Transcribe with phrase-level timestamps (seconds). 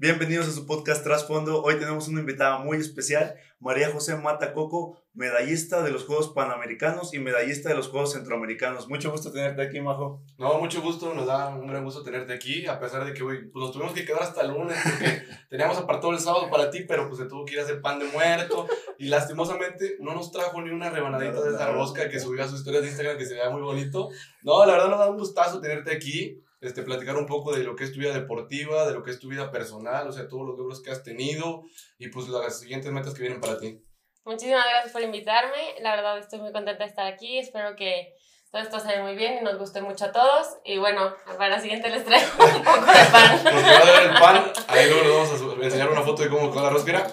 [0.00, 1.60] Bienvenidos a su podcast Trasfondo.
[1.60, 7.12] Hoy tenemos una invitada muy especial, María José Mata Coco, medallista de los Juegos Panamericanos
[7.14, 8.88] y medallista de los Juegos Centroamericanos.
[8.88, 10.22] Mucho gusto tenerte aquí, Majo.
[10.38, 13.48] No, mucho gusto, nos da un gran gusto tenerte aquí, a pesar de que hoy
[13.48, 16.84] pues, nos tuvimos que quedar hasta el lunes porque teníamos apartado el sábado para ti,
[16.86, 18.68] pero pues se tuvo que ir a hacer pan de muerto
[19.00, 22.60] y lastimosamente no nos trajo ni una rebanadita de esa rosca que subió a sus
[22.60, 24.10] historias de Instagram que se veía muy bonito.
[24.44, 27.76] No, la verdad nos da un gustazo tenerte aquí este, platicar un poco de lo
[27.76, 30.46] que es tu vida deportiva, de lo que es tu vida personal, o sea, todos
[30.46, 31.62] los logros que has tenido
[31.98, 33.80] y pues las siguientes metas que vienen para ti.
[34.24, 35.80] Muchísimas gracias por invitarme.
[35.80, 37.38] La verdad estoy muy contenta de estar aquí.
[37.38, 38.14] Espero que
[38.50, 40.56] todo esto sale muy bien y nos guste mucho a todos.
[40.64, 43.44] Y bueno, para la siguiente les traigo un poco de pan.
[43.44, 44.52] Nos va a dar el pan.
[44.68, 47.06] Ahí luego les vamos a enseñar una foto de cómo quedó la rosca.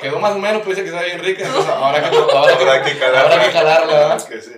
[0.00, 1.44] Quedó más o menos, pues dice que está bien rica.
[1.44, 3.34] Entonces habrá que, habrá que, calarla.
[3.34, 4.18] Habrá que calarla.
[4.26, 4.52] Que sí.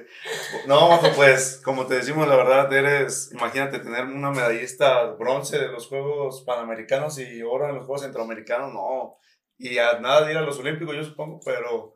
[0.66, 5.68] No, Majo, pues como te decimos, la verdad eres, imagínate tener una medallista bronce de
[5.68, 9.18] los Juegos Panamericanos y oro en los Juegos Centroamericanos, no.
[9.58, 11.94] Y a nada de ir a los Olímpicos, yo supongo, pero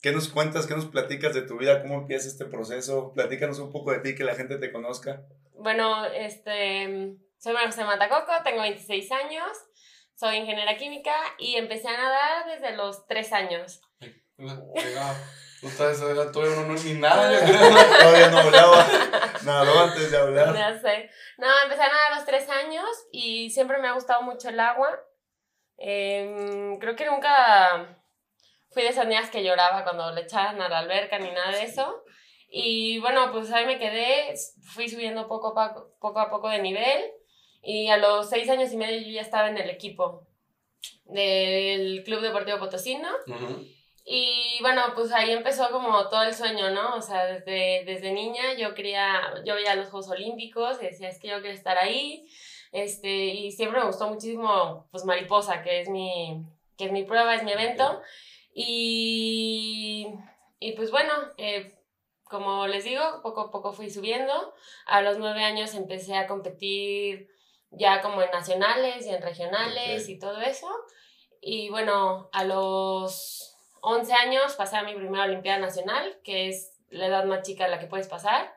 [0.00, 1.82] ¿Qué nos cuentas, qué nos platicas de tu vida?
[1.82, 3.12] ¿Cómo empieza este proceso?
[3.12, 5.26] Platícanos un poco de ti, que la gente te conozca.
[5.52, 9.50] Bueno, este, soy María José Matacoco, tengo 26 años,
[10.14, 13.82] soy ingeniera química y empecé a nadar desde los 3 años.
[15.60, 17.60] Tú estás todavía no, no ni nada, yo creo.
[18.00, 18.86] todavía no hablaba.
[19.44, 20.54] Nada antes de hablar.
[20.54, 21.10] Ya sé.
[21.36, 24.60] No, empecé a nadar a los 3 años y siempre me ha gustado mucho el
[24.60, 24.98] agua.
[25.76, 27.99] Eh, creo que nunca
[28.70, 31.64] fui de esas niñas que lloraba cuando le echaban a la alberca ni nada de
[31.64, 32.04] eso.
[32.48, 36.60] Y bueno, pues ahí me quedé, fui subiendo poco a poco, poco, a poco de
[36.60, 37.04] nivel
[37.62, 40.26] y a los seis años y medio yo ya estaba en el equipo
[41.04, 43.08] del Club Deportivo Potosino.
[44.04, 46.96] Y bueno, pues ahí empezó como todo el sueño, ¿no?
[46.96, 51.20] O sea, desde, desde niña yo quería, yo veía los Juegos Olímpicos y decía, es
[51.20, 52.26] que yo quiero estar ahí.
[52.72, 56.44] Este, y siempre me gustó muchísimo, pues, Mariposa, que es mi,
[56.76, 58.00] que es mi prueba, es mi evento.
[58.62, 60.06] Y,
[60.58, 61.72] y pues bueno, eh,
[62.24, 64.54] como les digo, poco a poco fui subiendo.
[64.86, 67.30] A los nueve años empecé a competir
[67.70, 70.68] ya como en nacionales y en regionales y todo eso.
[71.40, 77.06] Y bueno, a los 11 años pasé a mi primera Olimpiada Nacional, que es la
[77.06, 78.52] edad más chica a la que puedes pasar.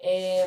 [0.00, 0.44] Eh,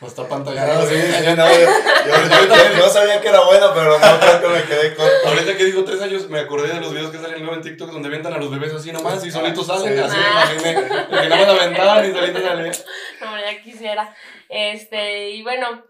[0.00, 0.86] no está pantallando.
[0.86, 0.94] sí,
[1.36, 5.06] no, yo, yo, sabía que era buena, pero no creo que me quedé con.
[5.26, 7.90] Ahorita que digo tres años, me acordé de los videos que salen luego en TikTok
[7.90, 9.98] donde aventan a los bebés así nomás y solitos salen.
[9.98, 10.74] así me imaginé.
[10.74, 12.72] Que nada más aventaban y solitos salen.
[13.20, 14.14] No, ya quisiera.
[14.48, 15.84] Este, y bueno,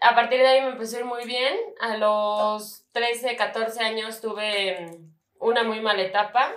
[0.00, 1.56] a partir de ahí me empezó a ir muy bien.
[1.80, 4.90] A los 13, 14 años tuve
[5.40, 6.52] una muy mala etapa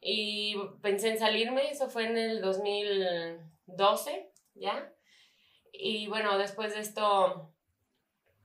[0.00, 1.70] y pensé en salirme.
[1.70, 4.92] Eso fue en el 2012, ¿ya?
[5.82, 7.50] Y bueno, después de esto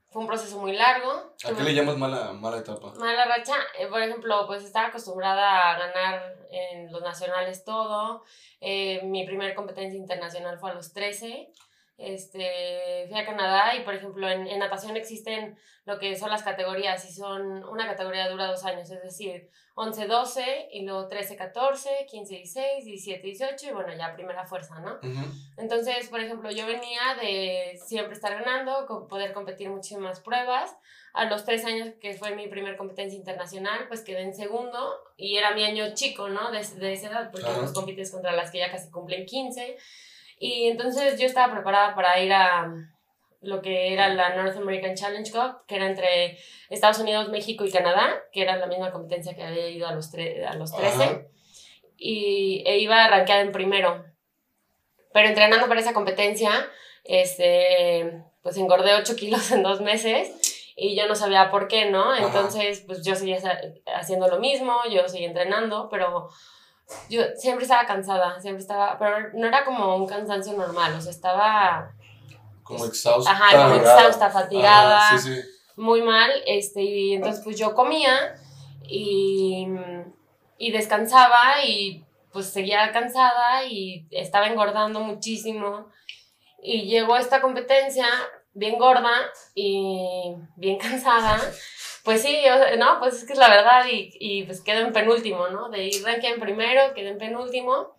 [0.08, 1.34] fue un proceso muy largo.
[1.44, 2.92] ¿A qué le llamas mala, mala etapa?
[2.98, 8.22] Mala racha, eh, por ejemplo, pues estaba acostumbrada a ganar en los nacionales todo.
[8.60, 11.52] Eh, mi primer competencia internacional fue a los 13
[11.98, 16.42] este, fui a Canadá y, por ejemplo, en, en, natación existen lo que son las
[16.42, 22.82] categorías y son, una categoría dura dos años, es decir, 11-12 y luego 13-14, 15-16,
[23.22, 24.98] 17-18 y bueno, ya primera fuerza, ¿no?
[25.58, 30.74] Entonces, por ejemplo, yo venía de siempre estar ganando, poder competir muchísimas pruebas.
[31.12, 35.36] A los tres años, que fue mi primer competencia internacional, pues quedé en segundo y
[35.36, 36.50] era mi año chico, ¿no?
[36.50, 39.76] De, de esa edad, porque uh compites contra las que ya casi cumplen 15.
[40.38, 42.70] Y entonces yo estaba preparada para ir a
[43.46, 46.38] lo que era la North American Challenge Cup, que era entre
[46.70, 50.12] Estados Unidos, México y Canadá, que era la misma competencia que había ido a los,
[50.14, 51.28] a los 13,
[51.96, 54.04] y e iba arranqueada en primero.
[55.12, 56.50] Pero entrenando para esa competencia,
[57.04, 62.14] este, pues engordé 8 kilos en dos meses y yo no sabía por qué, ¿no?
[62.14, 63.38] Entonces, pues yo seguía
[63.94, 66.28] haciendo lo mismo, yo seguía entrenando, pero
[67.08, 71.10] yo siempre estaba cansada, siempre estaba, pero no era como un cansancio normal, o sea,
[71.10, 71.95] estaba...
[72.66, 73.30] Como exhausta.
[73.30, 75.10] Ajá, como exhausta, fatigada,
[75.76, 78.34] muy mal, este, y entonces pues yo comía
[78.82, 79.68] y,
[80.58, 85.88] y descansaba y pues seguía cansada y estaba engordando muchísimo.
[86.60, 88.06] Y llegó a esta competencia
[88.52, 89.12] bien gorda
[89.54, 91.40] y bien cansada.
[92.04, 92.38] Pues sí,
[92.78, 95.68] no, pues es que es la verdad y, y pues quedo en penúltimo, ¿no?
[95.68, 97.96] De ir ranking primero, quedé en penúltimo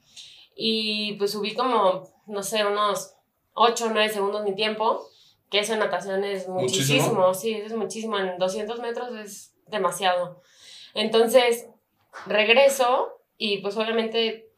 [0.56, 3.17] y pues subí como, no sé, unos
[3.58, 5.10] 8 o 9 segundos mi tiempo,
[5.50, 7.34] que eso en natación es muchísimo, ¿Muchísimo?
[7.34, 10.42] sí, es muchísimo, en 200 metros es demasiado.
[10.94, 11.68] Entonces,
[12.26, 14.52] regreso y pues obviamente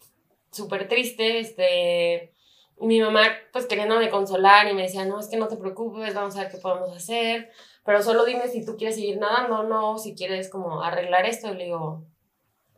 [0.52, 2.34] súper triste, este,
[2.80, 6.36] mi mamá, pues queriéndome consolar y me decía, no, es que no te preocupes, vamos
[6.36, 7.52] a ver qué podemos hacer,
[7.86, 11.52] pero solo dime si tú quieres seguir nadando, no, si quieres como arreglar esto.
[11.52, 12.06] Y le digo,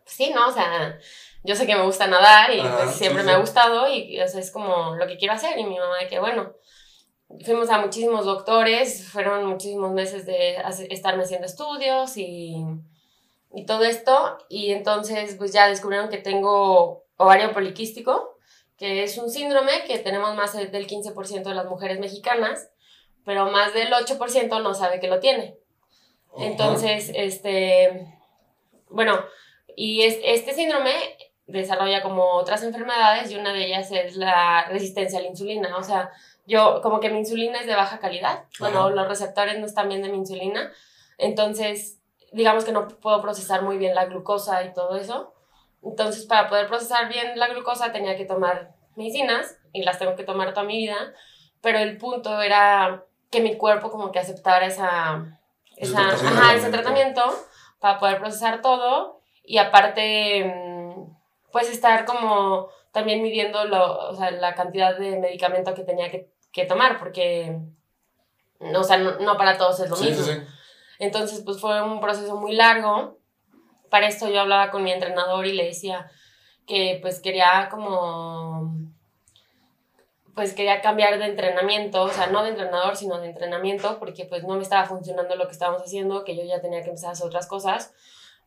[0.06, 1.00] sí, no, o sea,
[1.43, 3.27] yo sé que me gusta nadar y Ajá, pues, sí, siempre sí.
[3.27, 5.57] me ha gustado y o sea, es como lo que quiero hacer.
[5.57, 6.53] Y mi mamá de que, bueno,
[7.43, 10.57] fuimos a muchísimos doctores, fueron muchísimos meses de
[10.89, 12.63] estarme haciendo estudios y,
[13.53, 14.38] y todo esto.
[14.49, 18.38] Y entonces pues ya descubrieron que tengo ovario poliquístico,
[18.77, 22.69] que es un síndrome que tenemos más del 15% de las mujeres mexicanas,
[23.25, 25.57] pero más del 8% no sabe que lo tiene.
[26.38, 28.07] Entonces, este,
[28.89, 29.19] bueno,
[29.75, 30.91] y es, este síndrome
[31.51, 35.77] desarrolla como otras enfermedades y una de ellas es la resistencia a la insulina.
[35.77, 36.12] O sea,
[36.45, 40.01] yo como que mi insulina es de baja calidad, bueno, los receptores no están bien
[40.01, 40.71] de mi insulina,
[41.18, 42.00] entonces
[42.31, 45.33] digamos que no puedo procesar muy bien la glucosa y todo eso.
[45.83, 50.24] Entonces, para poder procesar bien la glucosa tenía que tomar medicinas y las tengo que
[50.24, 50.95] tomar toda mi vida,
[51.62, 55.39] pero el punto era que mi cuerpo como que aceptara esa,
[55.77, 56.39] Ese esa, tratamiento.
[56.39, 57.24] ajá, ese tratamiento
[57.80, 60.70] para poder procesar todo y aparte mm,
[61.51, 66.31] pues estar como también midiendo lo, o sea, la cantidad de medicamento que tenía que,
[66.51, 67.57] que tomar porque
[68.59, 70.24] no, o sea, no, no para todos es lo Sí, mismo.
[70.25, 70.39] sí, sí.
[71.00, 73.18] Entonces, pues fue un proceso muy largo.
[73.89, 76.09] Para esto yo hablaba con mi entrenador y le decía
[76.68, 78.71] que pues quería como,
[80.36, 84.44] pues quería cambiar de entrenamiento, o sea, no de entrenador, sino de entrenamiento, porque pues
[84.44, 87.13] no me estaba funcionando lo que estábamos haciendo, que yo ya tenía que empezar a
[87.13, 87.94] hacer otras cosas,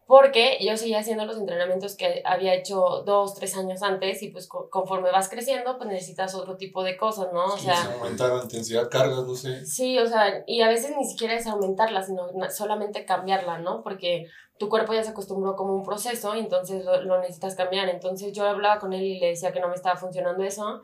[0.06, 4.47] porque yo seguía haciendo los entrenamientos que había hecho dos, tres años antes y pues
[4.49, 7.45] co- conforme vas creciendo, pues necesitas otro tipo de cosas, ¿no?
[7.47, 9.65] O Sí, sea, se aumentaron intensidad, cargas, no sé.
[9.65, 13.83] Sí, o sea, y a veces ni siquiera es aumentarla, sino solamente cambiarla, ¿no?
[13.83, 14.27] Porque
[14.59, 17.89] tu cuerpo ya se acostumbró como un proceso y entonces lo, lo necesitas cambiar.
[17.89, 20.83] Entonces yo hablaba con él y le decía que no me estaba funcionando eso.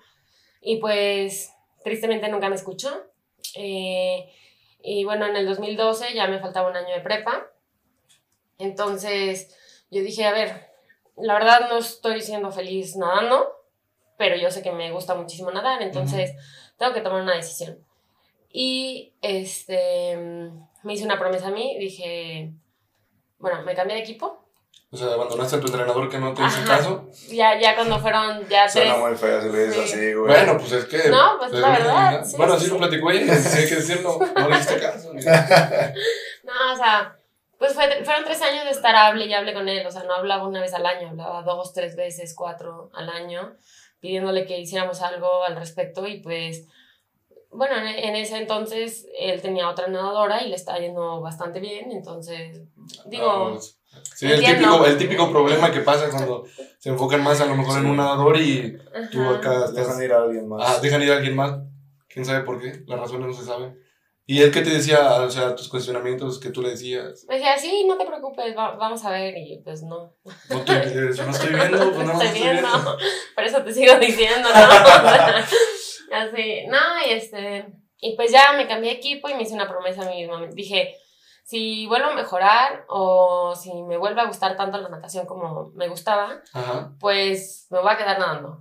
[0.62, 1.52] Y pues
[1.84, 2.90] tristemente nunca me escuchó.
[3.54, 4.28] Eh,
[4.82, 7.46] y bueno, en el 2012 ya me faltaba un año de prepa.
[8.60, 9.54] Entonces
[9.90, 10.70] yo dije, a ver,
[11.16, 13.56] la verdad no estoy siendo feliz nadando,
[14.16, 16.32] pero yo sé que me gusta muchísimo nadar, entonces
[16.78, 17.78] tengo que tomar una decisión.
[18.52, 20.16] Y este,
[20.82, 22.52] me hice una promesa a mí, dije,
[23.38, 24.44] bueno, me cambié de equipo.
[24.92, 27.08] O sea, abandonaste a tu entrenador que no te hizo caso.
[27.28, 28.72] Ya, ya cuando fueron ya tres.
[28.72, 29.94] Suena muy feo si le dices Sí.
[29.94, 30.32] así, güey.
[30.32, 31.08] Bueno, pues es que.
[31.08, 32.78] No, pues, la verdad, sí, bueno, sí, así lo sí.
[32.80, 34.18] platicó ella, sí hay que decirlo.
[34.34, 35.12] No le hiciste caso.
[36.42, 37.19] No, o sea,
[37.60, 39.86] pues fue- fueron tres años de estar hable y hable con él.
[39.86, 43.54] O sea, no hablaba una vez al año, hablaba dos, tres veces, cuatro al año,
[44.00, 46.06] pidiéndole que hiciéramos algo al respecto.
[46.06, 46.66] Y pues,
[47.50, 51.92] bueno, en, en ese entonces él tenía otra nadadora y le estaba yendo bastante bien.
[51.92, 52.62] Entonces,
[53.06, 53.60] digo, No,
[54.14, 56.44] Sí, el típico, el típico problema que pasa cuando
[56.78, 58.78] se enfocan más a lo mejor en un nadador y
[59.10, 59.36] tú ajá.
[59.36, 59.74] acá estás.
[59.74, 60.62] Dejan ir a alguien más.
[60.64, 61.58] Ah, dejan ir a alguien más.
[62.08, 62.84] ¿Quién sabe por qué?
[62.86, 63.78] Las razones no se saben.
[64.32, 65.12] ¿Y él qué te decía?
[65.22, 67.24] O sea, tus cuestionamientos que tú le decías.
[67.28, 69.34] Me decía, sí, no te preocupes, va- vamos a ver.
[69.36, 70.14] Y pues no.
[70.48, 70.76] No estoy,
[71.16, 72.68] yo no estoy viendo, pues no, no estoy viendo.
[73.34, 76.14] Por eso te sigo diciendo, ¿no?
[76.16, 77.66] Así, no, y este.
[77.98, 80.46] Y pues ya me cambié de equipo y me hice una promesa a mí misma.
[80.52, 80.94] Dije,
[81.44, 85.88] si vuelvo a mejorar o si me vuelve a gustar tanto la natación como me
[85.88, 86.94] gustaba, Ajá.
[87.00, 88.60] pues me voy a quedar nadando.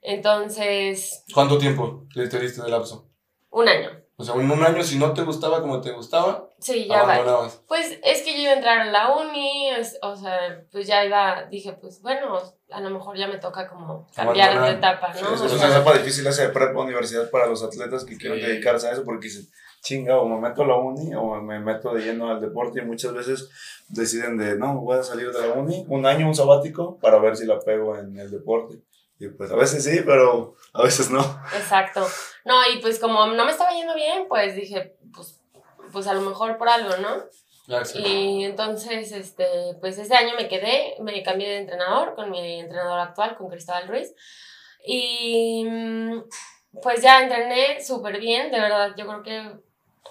[0.00, 3.08] Entonces, ¿Cuánto tiempo le te diste de lapso?
[3.50, 4.01] un año.
[4.22, 7.14] O sea, en un año, si no te gustaba como te gustaba, Sí, ya va.
[7.14, 7.60] abandonabas.
[7.66, 11.04] Pues es que yo iba a entrar a la uni, es- o sea, pues ya
[11.04, 12.38] iba, dije, pues bueno,
[12.70, 15.34] a lo mejor ya me toca como cambiar de etapa, Sí, ¿no?
[15.34, 18.38] es O es una etapa difícil esa de prepa universidad para los atletas que quieren
[18.38, 18.46] Sí.
[18.46, 19.46] dedicarse a eso porque dicen,
[19.82, 22.84] chinga, o me meto a la uni o me meto de lleno al deporte y
[22.84, 23.50] muchas veces
[23.88, 27.36] deciden de, no, voy a salir de la uni, un año, un sabático, para ver
[27.36, 28.76] si la pego en el deporte.
[29.22, 31.20] Y pues a veces sí, pero a veces no.
[31.56, 32.04] Exacto.
[32.44, 35.40] No, y pues como no me estaba yendo bien, pues dije, pues,
[35.92, 37.84] pues a lo mejor por algo, ¿no?
[37.84, 38.02] Sí.
[38.04, 39.46] Y entonces, este,
[39.80, 43.86] pues ese año me quedé, me cambié de entrenador con mi entrenador actual, con Cristóbal
[43.86, 44.12] Ruiz.
[44.84, 46.24] Y mm,
[46.82, 49.36] pues ya entrené súper bien, de verdad, yo creo que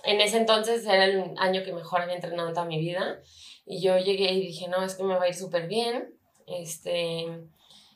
[0.06, 3.20] en ese entonces era el año que mejor había entrenado en toda mi vida.
[3.66, 6.18] Y yo llegué y dije, no, es que me va a ir súper bien.
[6.48, 7.28] Este,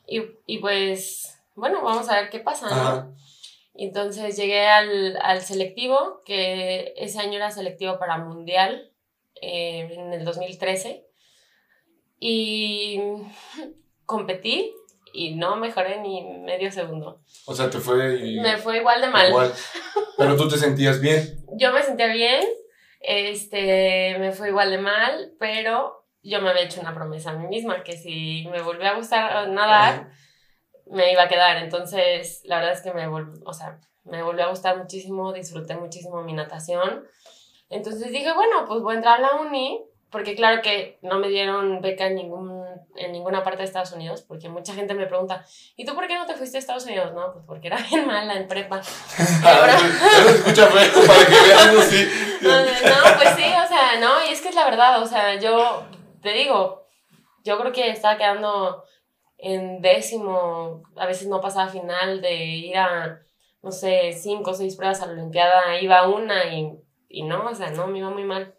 [0.06, 2.74] y, y pues, bueno, vamos a ver qué pasa, ¿no?
[2.74, 3.10] Ajá.
[3.74, 8.90] Y Entonces llegué al, al selectivo, que ese año era selectivo para mundial,
[9.40, 11.04] eh, en el 2013.
[12.18, 13.00] Y
[14.06, 14.72] competí
[15.12, 17.20] y no mejoré ni medio segundo.
[17.46, 18.18] O sea, te fue.
[18.40, 19.28] Me fue igual de mal.
[19.28, 19.52] igual.
[20.16, 21.44] Pero tú te sentías bien.
[21.58, 22.44] Yo me sentía bien,
[23.00, 27.46] este, me fue igual de mal, pero yo me había hecho una promesa a mí
[27.46, 30.10] misma, que si me volvía a gustar nadar,
[30.86, 31.56] me iba a quedar.
[31.58, 35.74] Entonces, la verdad es que me, vol- o sea, me volvió a gustar muchísimo, disfruté
[35.76, 37.04] muchísimo mi natación.
[37.68, 41.28] Entonces dije, bueno, pues voy a entrar a la uni, porque claro que no me
[41.28, 42.64] dieron beca en, ningún,
[42.94, 45.44] en ninguna parte de Estados Unidos, porque mucha gente me pregunta,
[45.76, 47.12] ¿y tú por qué no te fuiste a Estados Unidos?
[47.12, 48.80] No, pues porque era bien mala en prepa.
[48.84, 49.60] Feo
[51.06, 52.08] para que así.
[52.42, 55.34] No, no, pues sí, o sea, no, y es que es la verdad, o sea,
[55.34, 55.84] yo
[56.26, 56.86] te digo,
[57.44, 58.82] yo creo que estaba quedando
[59.38, 63.20] en décimo, a veces no pasaba final de ir a,
[63.62, 66.72] no sé, cinco o seis pruebas a la Olimpiada, iba una y,
[67.08, 68.54] y no, o sea, no, me iba muy mal.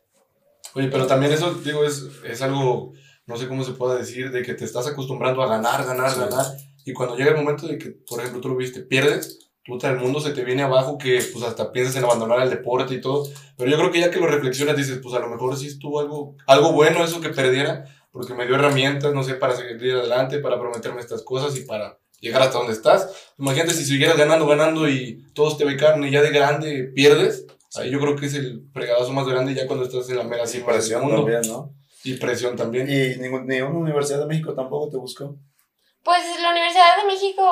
[0.75, 2.93] Oye, pero también eso, digo, es, es algo,
[3.25, 6.19] no sé cómo se pueda decir, de que te estás acostumbrando a ganar, ganar, Sí.
[6.21, 6.45] ganar.
[6.85, 9.97] Y cuando llega el momento de que, por ejemplo, tú lo viste, pierdes, puta, el
[9.97, 13.27] mundo se te viene abajo que pues hasta piensas en abandonar el deporte y todo.
[13.57, 15.99] Pero yo creo que ya que lo reflexionas dices, pues a lo mejor sí estuvo
[15.99, 20.39] algo, algo bueno eso que perdiera, porque me dio herramientas, no sé, para seguir adelante,
[20.39, 23.13] para prometerme estas cosas y para llegar hasta donde estás.
[23.37, 27.45] Imagínate si siguieras ganando, ganando y todos te becaron y ya de grande pierdes.
[27.75, 30.47] Ahí yo creo que es el fregadazo más grande ya cuando estás en la mera
[30.47, 31.17] Sí, cima del presión mundo.
[31.17, 31.73] también, ¿no?
[32.03, 32.89] Y presión también.
[32.89, 35.35] Y ningún, ni una Universidad de México tampoco te buscó.
[36.03, 37.43] Pues la Universidad de México,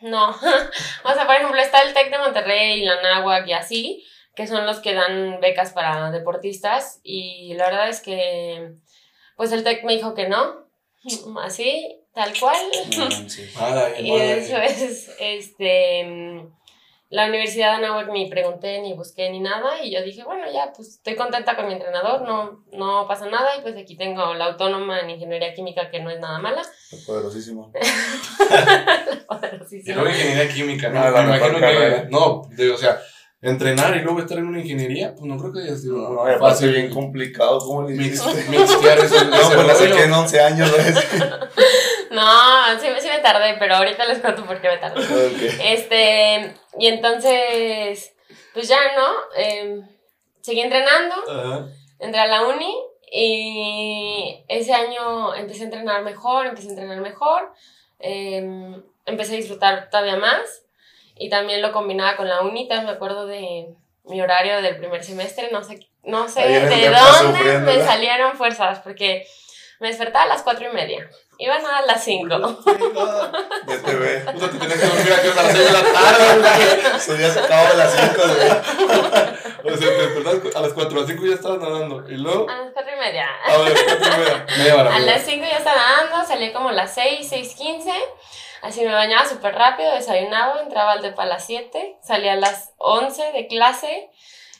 [0.00, 0.30] no.
[1.04, 4.46] o sea, por ejemplo, está el TEC de Monterrey y la NAWAC y así, que
[4.46, 7.00] son los que dan becas para deportistas.
[7.02, 8.72] Y la verdad es que,
[9.36, 10.66] pues el TEC me dijo que no,
[11.42, 12.56] así, tal cual.
[12.96, 13.08] No.
[13.60, 14.24] Mala, Y mala.
[14.24, 16.46] después, este,
[17.08, 20.72] la Universidad de Anáhuac ni pregunté, ni busqué, ni nada, y yo dije, bueno, ya,
[20.74, 24.46] pues estoy contenta con mi entrenador, no, no pasa nada, y pues aquí tengo la
[24.46, 26.62] autónoma en Ingeniería Química, que no es nada mala.
[27.06, 27.72] Poderosísimo.
[29.12, 29.94] Y Poderosísima.
[30.02, 31.00] luego ingeniería química, ¿no?
[31.00, 32.06] Ah, la Me imagino que.
[32.10, 33.00] No, de- o sea,
[33.42, 36.32] entrenar y luego estar en una ingeniería, pues no creo que haya sido No, no,
[36.32, 36.70] y fácil.
[36.72, 38.50] bien complicado, ¿cómo le Mix- hiciste?
[38.50, 39.24] Mixtear eso.
[39.24, 40.94] No, pues la saqué en 11 años, ¿ves?
[42.10, 45.02] No, sí, sí me tardé, pero ahorita les cuento por qué me tardé.
[45.02, 45.60] Ok.
[45.62, 48.14] Este, y entonces,
[48.52, 49.08] pues ya, ¿no?
[49.36, 49.88] Em,
[50.40, 51.66] seguí entrenando, Ajá.
[51.98, 52.74] entré a la uni
[53.10, 57.52] y ese año empecé a entrenar mejor, empecé a entrenar mejor,
[57.98, 60.64] em, empecé a disfrutar todavía más
[61.16, 65.02] y también lo combinaba con la uni, también me acuerdo de mi horario del primer
[65.02, 69.26] semestre, no sé, no sé de dónde me salieron fuerzas, porque
[69.80, 71.08] me despertaba a las cuatro y media,
[71.38, 72.38] iban a las cinco.
[73.66, 74.20] Ya te ve.
[74.32, 77.00] Puta, te tenías que dormir aquí hasta las 6 de la tarde, güey.
[77.00, 79.74] Su día se acaba a las 5, güey.
[79.74, 82.08] O sea, te despertabas a las 4, a las 5 ya estabas nadando.
[82.08, 82.48] Y luego.
[82.48, 83.28] A las cuatro y media.
[83.44, 84.46] A ver, ¿cuánto media?
[84.58, 84.94] Media hora.
[84.94, 87.92] A las 5 ya estaba nadando, salí como a las 6, 6.15.
[88.62, 92.72] Así me bañaba súper rápido, desayunaba, entraba al depa a las 7, salía a las
[92.78, 94.10] 11 de clase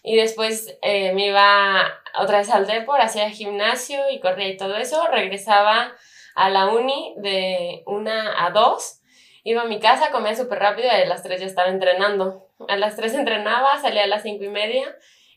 [0.02, 1.82] y después eh, me iba
[2.18, 5.06] otra vez al depo, hacía gimnasio y corría y todo eso.
[5.08, 5.92] Regresaba
[6.36, 9.00] a la uni de 1 a 2,
[9.44, 12.46] iba a mi casa, comía súper rápido y a las 3 ya estaba entrenando.
[12.68, 14.84] A las 3 entrenaba, salía a las 5 y media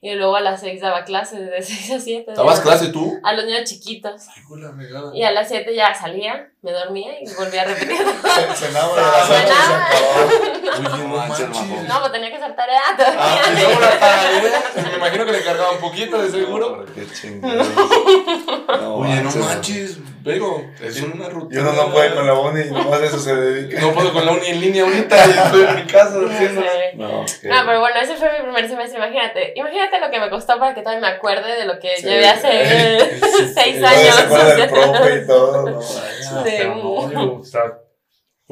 [0.02, 2.26] y luego a las 6 daba clases de 6 a 7.
[2.32, 3.20] ¿Estabas clase tú?
[3.24, 4.28] A los niños chiquitos.
[4.36, 4.44] Ay,
[4.78, 5.12] regada.
[5.16, 7.98] Y a las 7 ya salía, me dormía y volvía a repetir.
[8.56, 9.86] Cenaba a las 8 y se Cenaba.
[9.86, 10.30] acababa.
[10.80, 11.50] Oye, no manches.
[11.88, 13.42] No, pues tenía que hacer tarea Ah, todavía.
[13.52, 14.90] y luego la tarea.
[14.90, 16.78] Me imagino que le cargaba un poquito, de seguro.
[16.86, 17.64] No, Qué chingado.
[17.64, 19.98] No Oye, no manches, manches,
[20.34, 21.62] pero es una Y rutina.
[21.62, 23.82] uno no puede con la uni y nomás eso se dedica.
[23.82, 26.62] No puedo con la uni en línea ahorita y estoy en mi casa No haciendo.
[26.96, 27.26] No,
[27.66, 29.54] pero bueno, ese fue mi primer semestre, imagínate.
[29.56, 32.04] Imagínate lo que me costó para que todavía me acuerde de lo que Sí.
[32.08, 32.50] llevé hace
[33.54, 34.16] seis Y luego años.
[34.16, 35.70] se acuerda del profe y todo.
[35.70, 36.00] No, Sí.
[36.46, 37.62] pero no, digo, o sea,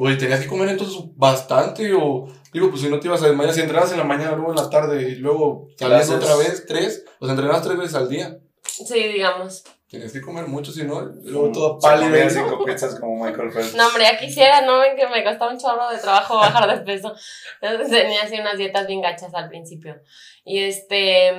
[0.00, 2.28] Oye, tenías que comer entonces bastante o...
[2.52, 4.56] Digo, pues si no te ibas a desmayar, si entrenabas en la mañana, luego en
[4.56, 8.38] la tarde y luego salías otra vez, tres, o sea, entrenabas tres veces al día.
[8.62, 9.64] Sí, digamos.
[9.90, 12.10] Tenías que comer mucho, si no, luego todo pálido.
[12.10, 13.74] comía cinco pizzas como Michael Phelps.
[13.74, 14.80] No, hombre, ya quisiera, ¿no?
[14.80, 17.14] Ven que me costaba un chorro de trabajo bajar de peso.
[17.62, 19.96] Entonces tenía así unas dietas bien gachas al principio.
[20.44, 21.32] Y este.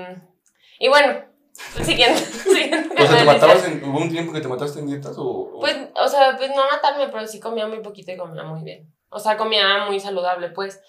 [0.80, 1.26] Y bueno,
[1.84, 2.20] siguiente.
[2.24, 5.24] siguiente O sea, ¿te matabas en, ¿Hubo un tiempo que te mataste en dietas o...?
[5.24, 8.64] o- Pues, o sea, pues no matarme, pero sí comía muy poquito y comía muy
[8.64, 8.92] bien.
[9.10, 10.82] O sea, comía muy saludable, pues.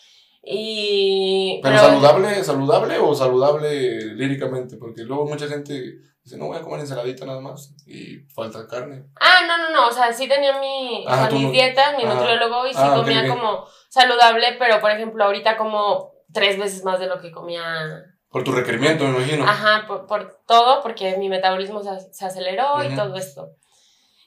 [0.42, 1.60] Y.
[1.62, 4.76] ¿Pero saludable, saludable o saludable líricamente?
[4.78, 5.98] Porque luego mucha gente
[6.30, 9.04] dice, no voy a comer ensaladita nada más y falta carne.
[9.20, 9.88] Ah, no, no, no.
[9.88, 12.80] O sea, sí tenía mi, Ah, o sea, mis no- dietas, mi nutriólogo, y sí
[12.82, 17.32] Ah, comía como saludable, pero por ejemplo, ahorita como tres veces más de lo que
[17.32, 19.44] comía Por tu requerimiento, me imagino.
[19.44, 23.48] Ajá, por, por todo, porque mi metabolismo se, se aceleró y todo esto.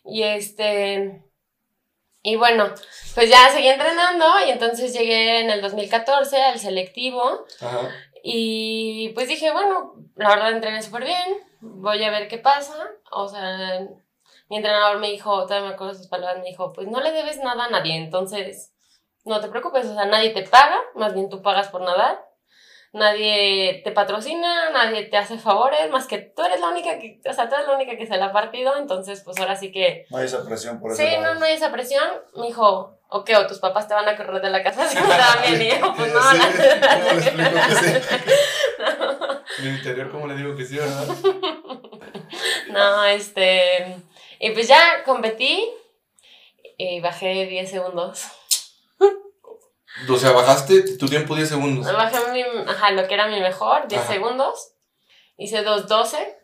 [0.03, 1.24] Y este.
[2.25, 2.67] Y bueno,
[3.15, 7.89] pues ya seguí entrenando y entonces llegué en el 2014 al selectivo Ajá.
[8.24, 11.19] y pues dije, bueno, la verdad entrené súper bien,
[11.63, 12.75] voy a ver qué pasa.
[13.12, 13.79] O sea,
[14.50, 17.38] mi entrenador me dijo, todavía me acuerdo sus palabras, me dijo, pues no le debes
[17.38, 18.74] nada a nadie, entonces
[19.25, 22.20] no te preocupes, o sea, nadie te paga, más bien tú pagas por nadar,
[22.91, 27.34] nadie te patrocina, nadie te hace favores, más que tú eres la única que, o
[27.34, 30.05] sea, tú eres la única que se la ha partido, entonces pues ahora sí que...
[30.12, 31.01] No hay esa presión por eso.
[31.01, 32.03] Sí, no, no hay esa presión,
[32.36, 34.96] me dijo, o qué, o tus papás te van a correr de la casa si
[34.98, 38.01] no te bien, y yo, pues no, Sí, la- ¿cómo le
[39.60, 41.08] el interior, ¿cómo le digo que sí, verdad?
[42.70, 43.98] No, este.
[44.40, 45.70] Y pues ya competí
[46.78, 48.25] y bajé 10 segundos.
[50.10, 51.94] O sea, bajaste tu tiempo 10 segundos.
[51.94, 54.13] Bajé mi, ajá, lo que era mi mejor, 10 Ajá.
[54.13, 54.74] segundos.
[55.38, 56.36] Hice 2.12.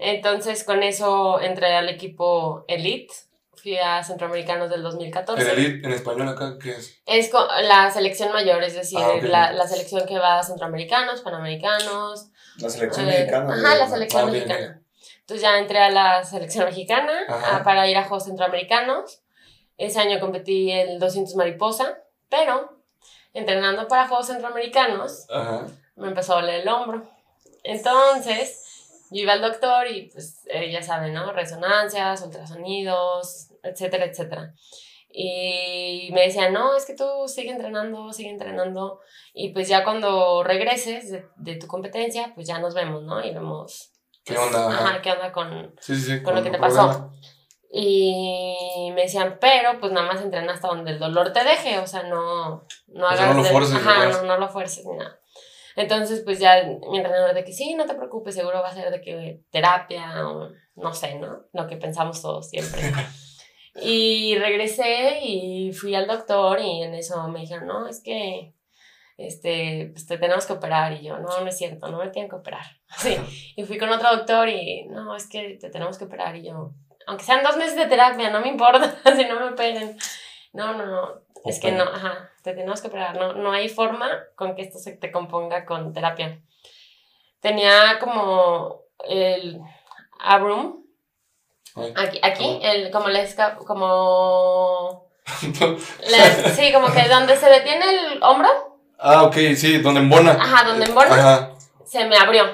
[0.00, 3.14] Entonces con eso entré al equipo Elite.
[3.62, 5.42] Fui a Centroamericanos del 2014.
[5.42, 7.00] En elite, en español acá, ¿qué es?
[7.06, 9.22] Es co- la selección mayor, es decir, Ah, ok.
[9.24, 12.28] la, la selección que va a Centroamericanos, Panamericanos.
[12.58, 13.54] La selección eh, mexicana.
[13.54, 14.82] Ajá, la selección Ah, bien, mexicana.
[15.20, 19.20] Entonces ya entré a la selección mexicana a- para ir a Juegos Centroamericanos.
[19.76, 21.98] Ese año competí el 200 mariposa,
[22.28, 22.78] pero
[23.34, 25.66] entrenando para Juegos Centroamericanos Ajá.
[25.96, 27.08] me empezó a doler el hombro.
[27.62, 28.64] Entonces
[29.10, 31.32] yo iba al doctor y pues eh, ya saben, ¿no?
[31.32, 34.54] Resonancias, ultrasonidos, etcétera, etcétera.
[35.10, 39.00] Y me decían, no, es que tú sigue entrenando, sigue entrenando.
[39.32, 43.24] Y pues ya cuando regreses de, de tu competencia, pues ya nos vemos, ¿no?
[43.24, 43.92] Y vemos.
[44.24, 44.68] ¿Qué pues, onda?
[44.68, 44.84] Ajá.
[44.90, 46.22] Ajá, ¿qué onda con, Sí, sí, sí.
[46.22, 46.86] con lo que te problema.
[46.86, 47.10] pasó?
[47.70, 51.86] Y me decían, pero pues nada más entrena hasta donde el dolor te deje, o
[51.86, 53.28] sea, no, no O sea, hagas.
[53.28, 54.16] no lo de- fuerces, Ajá, pues.
[54.18, 55.18] no, no lo fuerces ni nada.
[55.76, 58.90] Entonces, pues ya mi entrenador de que sí, no te preocupes, seguro va a ser
[58.90, 61.44] de que terapia o no sé, ¿no?
[61.52, 62.80] Lo que pensamos todos siempre.
[63.82, 68.54] y regresé y fui al doctor y en eso me dijeron, no, es que
[69.18, 70.92] este, pues te tenemos que operar.
[70.92, 72.64] Y yo, no, no es cierto, no me tienen que operar.
[72.96, 73.16] Sí.
[73.56, 76.34] Y fui con otro doctor y, no, es que te tenemos que operar.
[76.36, 76.72] Y yo,
[77.06, 79.98] aunque sean dos meses de terapia, no me importa si no me operen.
[80.54, 83.16] No, no, no, es que no, ajá, te tenemos que operar.
[83.16, 86.40] No, no hay forma con que esto se te componga con terapia.
[87.40, 89.60] Tenía como el
[90.18, 90.87] abrum.
[91.96, 92.60] Aquí, aquí ¿Cómo?
[92.62, 95.06] el, como la esca- como...
[96.56, 98.48] sí, como que donde se detiene el hombro,
[98.98, 100.32] ah, ok, sí, donde embona.
[100.32, 101.50] ajá, donde embona, Ajá.
[101.84, 102.44] se me abrió.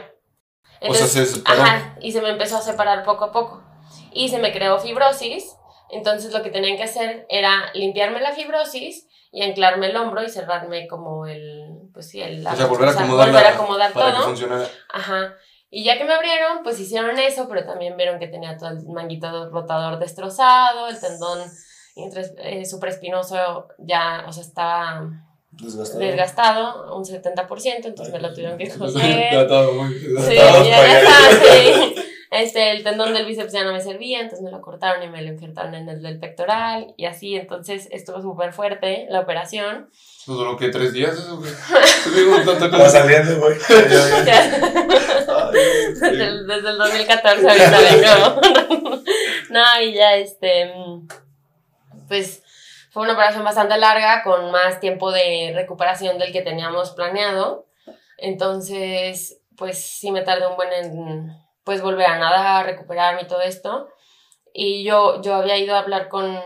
[0.81, 1.63] o sea, se separó.
[1.63, 3.63] Ajá, y se me empezó a separar poco a poco.
[4.13, 5.57] Y se me creó fibrosis.
[5.91, 10.29] Entonces lo que tenían que hacer era limpiarme la fibrosis y anclarme el hombro y
[10.29, 12.45] cerrarme como el, pues sí, el...
[12.47, 14.25] O sea, volver a acomodar, volver a la- acomodar para que todo.
[14.25, 14.69] funcionara.
[14.93, 15.35] Ajá.
[15.77, 18.87] Y ya que me abrieron, pues hicieron eso, pero también vieron que tenía todo el
[18.87, 21.41] manguito rotador destrozado, el tendón
[22.39, 25.11] eh, supraespinoso ya, o sea, estaba
[25.51, 25.99] Desgastado.
[25.99, 29.03] desgastado, un 70%, entonces me lo tuvieron que coser.
[29.03, 31.95] Sí, ya, está, sí.
[32.35, 35.23] Este, el tendón del bíceps ya no me servía, entonces me lo cortaron y me
[35.23, 39.89] lo injertaron en el del pectoral y así, entonces estuvo súper fuerte la operación.
[40.21, 40.69] ¿Eso duró qué?
[40.71, 41.41] ¿Tres días eso?
[42.71, 42.91] cosa.
[42.91, 43.57] saliendo, güey.
[46.01, 48.41] Desde, el, desde el 2014 ahorita vengo.
[49.51, 50.73] no, y ya este,
[52.09, 52.43] pues
[52.91, 57.67] fue una operación bastante larga con más tiempo de recuperación del que teníamos planeado.
[58.19, 63.41] Entonces, pues sí me tardé un buen en pues volver a nadar, recuperarme y todo
[63.41, 63.89] esto.
[64.53, 66.39] Y yo, yo había ido a hablar con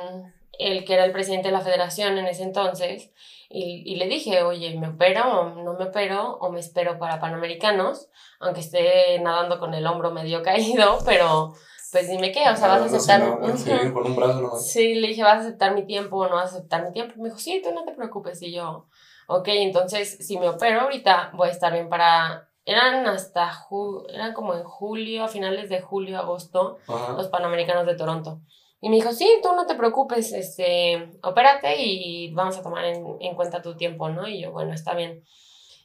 [0.58, 3.12] el que era el presidente de la federación en ese entonces
[3.48, 7.20] y, y le dije, oye, ¿me opero o no me opero o me espero para
[7.20, 8.08] Panamericanos?
[8.40, 11.54] Aunque esté nadando con el hombro medio caído, pero
[11.90, 13.40] pues dime qué, o sea, vas a aceptar...
[13.40, 13.56] ¿no?
[13.56, 14.70] Sí, con un brazo nomás.
[14.70, 17.14] Sí, le dije, ¿vas a aceptar mi tiempo o no vas a aceptar mi tiempo?
[17.16, 18.42] Me dijo, sí, tú no te preocupes.
[18.42, 18.88] Y yo,
[19.26, 22.47] ok, entonces si me opero ahorita voy a estar bien para...
[22.68, 27.12] Eran hasta, ju- eran como en julio, a finales de julio, agosto, Ajá.
[27.14, 28.40] los Panamericanos de Toronto.
[28.82, 33.16] Y me dijo, sí, tú no te preocupes, este, opérate y vamos a tomar en,
[33.20, 34.28] en cuenta tu tiempo, ¿no?
[34.28, 35.24] Y yo, bueno, está bien.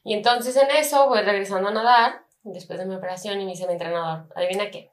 [0.04, 3.65] Y entonces en eso voy regresando a nadar, después de mi operación, y me dice
[3.65, 4.91] mi entrenador, adivina qué,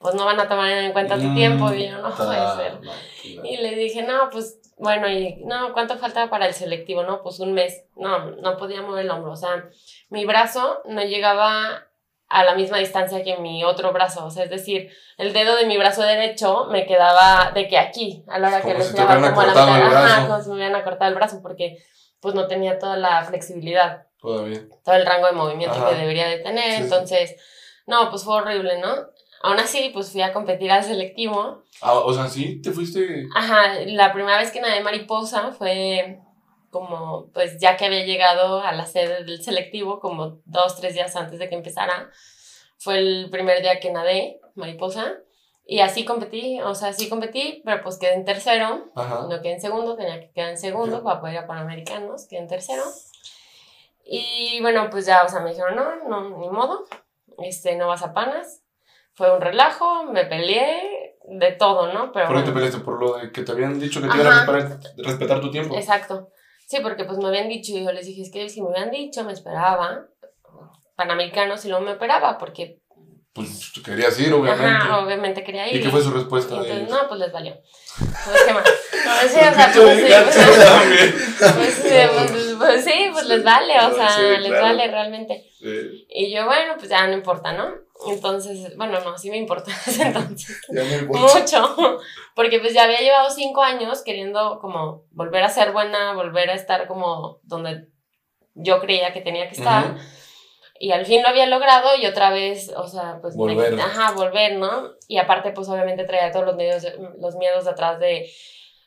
[0.00, 2.80] pues no van a tomar en cuenta tu Mm, tiempo, y yo, no puede ser.
[2.82, 3.42] máquina.
[3.48, 7.02] Y le dije, no, pues, bueno, y no, ¿cuánto falta para el selectivo?
[7.02, 7.84] No, pues un mes.
[7.96, 9.32] No, no podía mover el hombro.
[9.32, 9.68] O sea,
[10.08, 11.86] mi brazo no llegaba
[12.28, 14.24] a la misma distancia que mi otro brazo.
[14.26, 18.24] O sea, es decir, el dedo de mi brazo derecho me quedaba de que aquí,
[18.28, 20.04] a la hora que Como lo si como a la mitad.
[20.04, 21.78] Ajá, como si me hubieran acortado el brazo, porque
[22.20, 24.62] pues no tenía toda la flexibilidad Todavía.
[24.84, 25.90] todo el rango de movimiento Ajá.
[25.90, 26.78] que debería de tener.
[26.78, 26.82] Sí.
[26.82, 27.36] Entonces,
[27.86, 28.94] no, pues fue horrible, ¿no?
[29.44, 31.64] Aún así, pues fui a competir al selectivo.
[31.82, 33.26] Ah, o sea, sí, te fuiste.
[33.36, 36.18] Ajá, la primera vez que nadé mariposa fue
[36.70, 41.14] como, pues ya que había llegado a la sede del selectivo, como dos, tres días
[41.14, 42.10] antes de que empezara.
[42.78, 45.18] Fue el primer día que nadé mariposa.
[45.66, 49.26] Y así competí, o sea, sí competí, pero pues quedé en tercero, Ajá.
[49.28, 52.40] no quedé en segundo, tenía que quedar en segundo para poder ir a Panamericanos, quedé
[52.40, 52.82] en tercero.
[54.06, 56.86] Y bueno, pues ya, o sea, me dijeron, no, no, ni modo,
[57.42, 58.63] este, no vas a Panas.
[59.14, 62.12] Fue un relajo, me peleé, de todo, ¿no?
[62.12, 62.80] Pero ¿Por qué te peleaste?
[62.80, 65.74] Por lo de que te habían dicho que te iban a respetar, respetar tu tiempo.
[65.74, 66.28] Exacto.
[66.66, 68.90] Sí, porque pues me habían dicho y yo les dije, es que si me habían
[68.90, 70.06] dicho, me esperaba
[70.96, 72.80] Panamericanos y luego me operaba porque,
[73.34, 74.64] Pues querías ir, obviamente.
[74.64, 75.76] ajá, obviamente quería ir.
[75.76, 77.52] ¿Y qué fue su respuesta de no, pues les valió.
[77.98, 78.62] Pues, ¿qué más?
[78.62, 79.82] Pues sí, o sea, Yo
[82.58, 84.62] pues, sí, les vale, o sea, Sí, les claro.
[84.62, 85.50] vale realmente.
[85.58, 86.06] Sí.
[86.08, 87.74] Y yo, bueno, pues ya no importa, ¿no?
[88.06, 90.60] Entonces, bueno, no, sí me importa entonces.
[90.70, 91.38] Ya me importa.
[91.38, 91.98] Mucho,
[92.36, 96.54] porque pues ya había llevado cinco años queriendo como volver a ser buena, volver a
[96.54, 97.88] estar como donde
[98.54, 99.96] yo creía que tenía que estar.
[100.84, 103.34] Y al fin lo había logrado y otra vez, o sea, pues...
[103.36, 103.80] me- Volver.
[103.80, 104.90] ajá, volver, ¿no?
[105.08, 106.84] Y aparte, pues obviamente traía todos los miedos,
[107.18, 108.30] los miedos detrás de...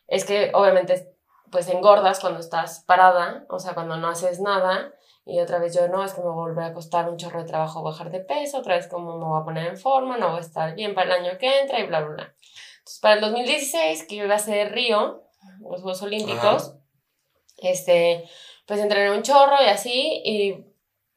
[0.08, 1.16] Es que obviamente,
[1.52, 4.94] pues engordas cuando estás parada, o sea, cuando no haces nada.
[5.26, 7.40] Y otra vez yo, no, es que me va a volver a costar un chorro
[7.42, 10.30] de trabajo bajar de peso, otra vez como me voy a poner en forma, no
[10.30, 12.36] voy a estar bien para el año que entra y bla, bla, bla.
[12.78, 15.24] Entonces, para el 2016, que yo iba a hacer Río,
[15.62, 16.76] los Juegos Olímpicos,
[17.58, 18.24] este,
[18.68, 20.64] pues entrené un chorro y así, y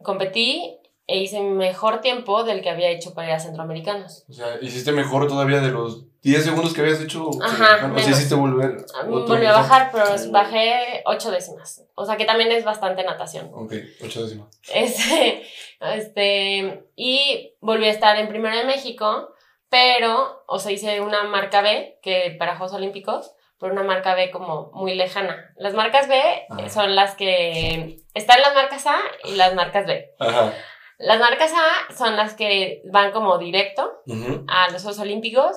[0.02, 4.24] competí e hice mi mejor tiempo del que había hecho para ir a centroamericanos.
[4.28, 7.30] O sea, hiciste mejor todavía de los 10 segundos que habías hecho.
[7.42, 8.02] Ajá, menos.
[8.02, 8.84] sí hiciste volver.
[8.94, 11.82] Ah, Volví a bajar, pero bajé ocho décimas.
[11.94, 13.50] O sea que también es bastante natación.
[13.52, 13.72] Ok,
[14.04, 14.60] 8 décimas.
[14.72, 15.42] Este,
[15.80, 19.34] este, y volví a estar en Primero de México,
[19.68, 24.30] pero, o sea, hice una marca B, que para Juegos Olímpicos, pero una marca B
[24.30, 25.52] como muy lejana.
[25.56, 26.68] Las marcas B Ajá.
[26.70, 30.14] son las que, están las marcas A y las marcas B.
[30.18, 30.52] Ajá.
[30.98, 34.44] Las marcas A son las que van como directo Ujú.
[34.48, 35.56] a los Juegos Olímpicos.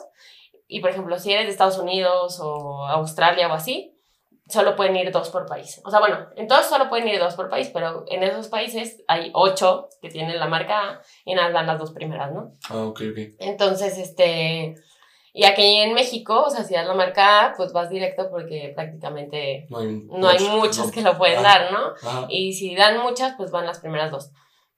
[0.68, 3.98] Y por ejemplo, si eres de Estados Unidos o Australia o así,
[4.50, 5.82] solo pueden ir dos por país.
[5.86, 9.02] O sea, bueno, en todos solo pueden ir dos por país, pero en esos países
[9.08, 12.54] hay ocho que tienen la marca A y nada, van las dos primeras, ¿no?
[12.70, 13.20] Ah, ok, ok.
[13.40, 14.76] Entonces, este.
[15.36, 19.66] Y aquí en México, o sea, si das la marca pues vas directo porque prácticamente
[19.70, 20.92] No hay, no hay muchas no.
[20.92, 21.60] que lo pueden Ajá.
[21.60, 21.80] dar, ¿no?
[22.08, 22.26] Ajá.
[22.30, 24.30] Y si dan muchas, pues van las primeras dos.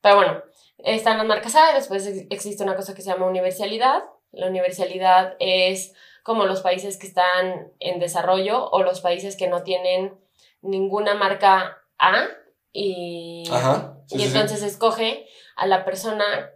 [0.01, 0.41] Pero bueno,
[0.77, 4.03] están las marcas A, después ex- existe una cosa que se llama universalidad.
[4.31, 9.63] La universalidad es como los países que están en desarrollo o los países que no
[9.63, 10.17] tienen
[10.61, 12.27] ninguna marca A
[12.71, 13.97] y, Ajá.
[14.07, 14.31] Sí, y sí, sí.
[14.33, 16.49] entonces escoge a la persona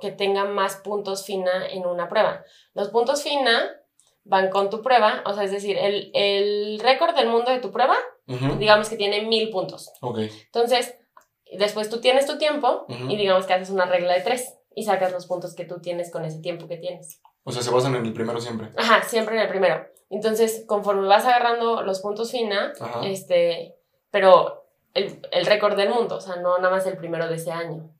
[0.00, 2.44] que tenga más puntos FINA en una prueba.
[2.74, 3.70] Los puntos FINA
[4.24, 7.70] van con tu prueba, o sea, es decir, el, el récord del mundo de tu
[7.70, 7.96] prueba,
[8.58, 9.92] digamos que tiene mil puntos.
[10.00, 10.18] Ok.
[10.46, 10.96] Entonces,
[11.52, 15.12] después tú tienes tu tiempo y digamos que haces una regla de tres y sacas
[15.12, 17.20] los puntos que tú tienes con ese tiempo que tienes.
[17.44, 18.70] O sea, se basan en el primero siempre.
[18.76, 19.86] Ajá, siempre en el primero.
[20.10, 23.06] Entonces, conforme vas agarrando los puntos FINA, Ajá.
[23.06, 23.76] este,
[24.10, 27.52] pero el, el récord del mundo, o sea, no nada más el primero de ese
[27.52, 27.92] año.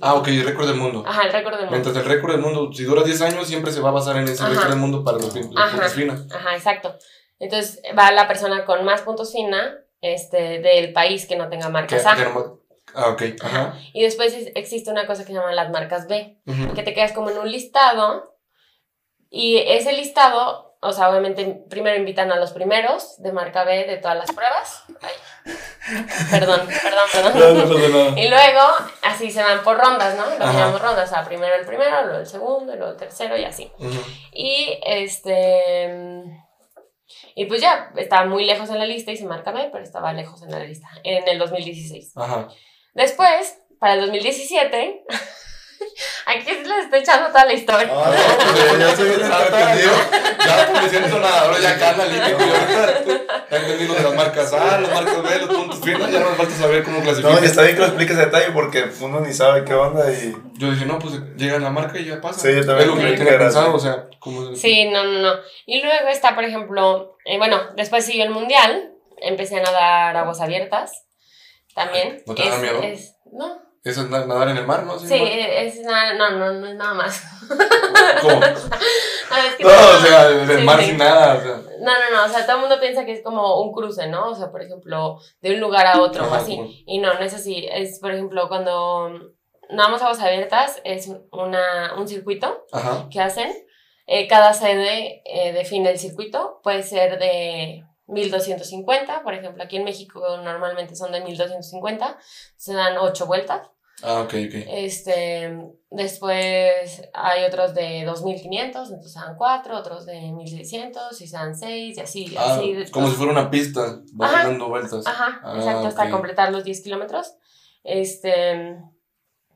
[0.00, 1.04] Ah, ok, el récord del mundo.
[1.06, 1.70] Ajá, el récord del mundo.
[1.72, 4.24] Mientras el récord del mundo, si dura 10 años, siempre se va a basar en
[4.28, 4.50] ese Ajá.
[4.52, 5.70] récord del mundo para los, pin- los Ajá.
[5.72, 6.26] puntos finas.
[6.32, 6.96] Ajá, exacto.
[7.38, 12.06] Entonces, va la persona con más puntos FINA este, del país que no tenga marcas
[12.06, 12.14] A.
[12.16, 12.60] no-
[12.94, 13.22] Ah, ok.
[13.42, 13.74] Ajá.
[13.92, 16.38] Y después es- existe una cosa que se llama las marcas B.
[16.46, 16.74] Ujú.
[16.74, 18.36] que te quedas como en un listado
[19.30, 23.96] y ese listado, o sea, obviamente primero invitan a los primeros de marca B de
[23.96, 24.82] todas las pruebas.
[25.02, 25.12] Ay.
[26.30, 27.58] Perdón, perdón, No, perdón.
[27.58, 28.20] no pasa nada.
[28.20, 28.60] Y luego
[29.14, 30.24] así se van por rondas, ¿no?
[30.26, 33.44] Lo llamamos rondas, o sea, primero el primero, luego el segundo, luego el tercero y
[33.44, 33.70] así.
[33.78, 34.00] Ujú.
[34.32, 36.24] Y este...
[37.36, 40.12] Y pues ya, estaba muy lejos en la lista y se marca B, pero estaba
[40.12, 42.16] lejos en la lista, en el 2016.
[42.16, 42.48] Ajá.
[42.94, 45.04] Después, para el 2017,
[46.26, 47.88] aquí les estoy echando toda la historia.
[47.90, 49.92] Ah, no, pues ya se viene entretenido.
[50.46, 51.40] Ya, pues me siento nada.
[51.42, 52.28] Ahora ya calma, ahorita
[53.50, 56.10] ya entendí lo de las marcas A, las marcas B, los puntos finos.
[56.10, 57.44] Ya no me falta saber cómo No, y clasificar.
[57.44, 60.34] está bien que lo expliques a detalle porque uno ni sabe qué onda y...
[60.56, 62.40] Yo dije, no, pues llega la marca y ya pasa.
[62.40, 64.54] Sí, yo también Es lo que tenía pensado, o sea, como.
[64.54, 65.32] Sí, no, no, no.
[65.66, 70.40] Y luego está, por ejemplo, eh, bueno, después siguió el mundial, empecé a nadar aguas
[70.40, 71.06] abiertas
[71.74, 72.22] también.
[72.26, 72.80] ¿No te da miedo?
[72.82, 74.98] es- no, Eso es na- nadar en el mar, ¿no?
[74.98, 77.22] sí, es nada, no, no, no es nada más.
[78.22, 78.40] ¿Cómo?
[79.34, 80.86] Es que No, o sea, en el Sí, mar sí.
[80.86, 81.56] sin nada, o sea.
[81.80, 84.30] No, no, no, o sea, todo el mundo piensa que es como un cruce, ¿no?
[84.30, 86.56] O sea, por ejemplo, de un lugar a otro o Ajá, así.
[86.56, 87.66] como- Y no, no es así.
[87.70, 89.10] Es, por ejemplo, cuando
[89.70, 93.08] nadamos aguas abiertas, es una, un circuito Ajá.
[93.10, 93.52] que hacen.
[94.06, 96.60] Eh, cada sede eh, define el circuito.
[96.62, 102.18] Puede ser de 1250, por ejemplo, aquí en México normalmente son de 1250.
[102.56, 103.68] Se dan ocho vueltas.
[104.06, 104.54] Ah, ok, ok.
[104.68, 105.58] Este,
[105.90, 112.00] después hay otros de 2500, entonces dan 4, otros de 1600 y dan 6 y
[112.00, 112.90] así, Ah, así.
[112.90, 114.44] como si fuera una pista, vas Ajá.
[114.48, 115.06] dando vueltas.
[115.06, 116.10] Ajá, Ah, exacto, hasta ok.
[116.10, 117.34] completar los 10 kilómetros.
[117.82, 118.76] Este,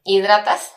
[0.04, 0.72] hidratas.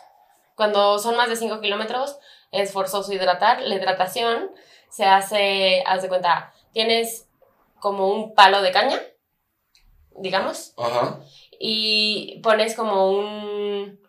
[0.54, 2.18] Cuando son más de 5 kilómetros,
[2.50, 3.62] es forzoso hidratar.
[3.62, 4.50] La hidratación
[4.90, 7.26] se hace, haz de cuenta, tienes
[7.80, 9.00] como un palo de caña,
[10.18, 11.20] digamos, Ajá.
[11.64, 14.00] Y pones como un,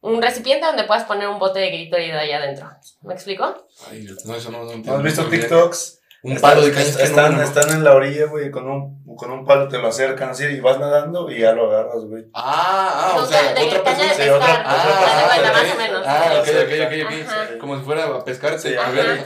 [0.00, 2.66] un recipiente donde puedas poner un bote de Gatorade ahí adentro.
[3.02, 3.66] ¿Me explico?
[3.90, 4.96] Ay, no, eso no, no ¿No entiendo.
[4.98, 5.24] has visto.
[5.28, 6.00] TikToks?
[6.22, 6.86] Un palo de caña.
[6.86, 7.42] Están, no, están, no.
[7.42, 10.60] están en la orilla, güey, con un, con un palo te lo acercan así y
[10.60, 12.24] vas nadando y ya lo agarras, güey.
[12.32, 14.14] Ah, ah, o sea, de otra persona.
[14.14, 16.02] Sí, otra- cuenta, te más o menos.
[16.06, 17.48] Ah, ok, ok, ok, Ajá.
[17.52, 17.58] ok.
[17.58, 18.58] Como si fuera a pescar.
[18.58, 19.22] Sí, a ver.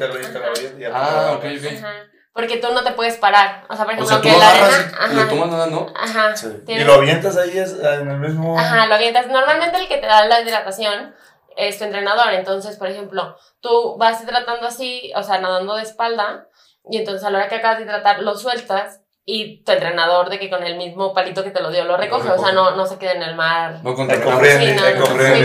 [0.92, 1.72] Ah, ok, ok.
[1.78, 1.92] Ajá.
[2.38, 3.64] Porque tú no te puedes parar.
[3.68, 5.08] O sea, por O ejemplo, sea, tú que lo la agarras arena.
[5.10, 5.28] y lo Ajá.
[5.28, 5.92] tomas nadando.
[5.96, 6.36] Ajá.
[6.36, 6.46] Sí.
[6.68, 8.56] Y lo avientas ahí es, en el mismo.
[8.56, 9.26] Ajá, lo avientas.
[9.26, 11.16] Normalmente el que te da la hidratación
[11.56, 12.32] es tu entrenador.
[12.34, 16.46] Entonces, por ejemplo, tú vas hidratando así, o sea, nadando de espalda,
[16.88, 19.00] y entonces a la hora que acabas de hidratar, lo sueltas.
[19.30, 22.30] Y tu entrenador, de que con el mismo palito que te lo dio, lo recoge.
[22.30, 23.78] O sea, no, no se queda en el mar.
[23.84, 24.68] No no, eco no, friendly.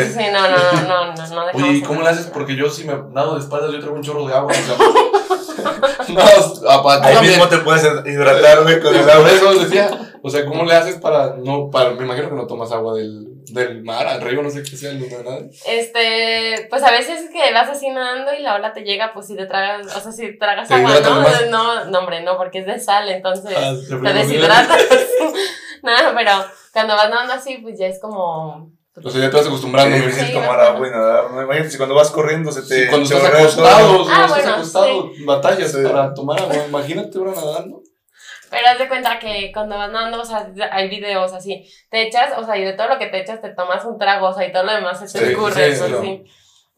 [0.06, 2.12] sí, sí, no, no, no, no, no, no dejamos Oye, ¿y cómo le nada.
[2.18, 2.32] haces?
[2.34, 4.54] Porque yo si me nado de espaldas, yo traigo un chorro de agua.
[4.54, 4.76] O sea,
[6.08, 9.32] no, apa- tú Ahí mismo te puedes hidratar, güey, con el Por agua.
[9.32, 9.92] eso decía,
[10.22, 13.28] o sea, ¿cómo le haces para no, para, me imagino que no tomas agua del,
[13.52, 15.42] del mar, al río, no sé qué sea, el lugar, nada.
[15.68, 19.36] Este, pues a veces que vas así nadando y la ola te llega, pues si
[19.36, 21.22] te tragas, o sea, si tragas Te agua, ¿no?
[21.22, 21.50] más.
[21.50, 24.82] No, no, hombre, no, porque es de sal, entonces Ah, te deshidratas.
[25.84, 26.32] Nada, pero
[26.72, 28.72] cuando vas nadando así, pues ya es como...
[29.04, 29.98] O sea, ya te vas acostumbrando.
[30.12, 31.32] Sí, Sí, tomar agua y nadar.
[31.32, 32.84] No imagínate si cuando vas corriendo se te.
[32.84, 35.78] Sí, cuando estás acostado, Ah, cuando estás acostado, batallas Sí.
[35.84, 36.56] para tomar agua.
[36.70, 37.83] Imagínate ahora nadando.
[38.54, 42.38] Pero haz de cuenta que cuando vas nadando, o sea, hay videos así, te echas,
[42.38, 44.46] o sea, y de todo lo que te echas te tomas un trago, o sea,
[44.48, 45.94] y todo lo demás se te Sí, escurre, sí, sí.
[46.02, 46.24] sí.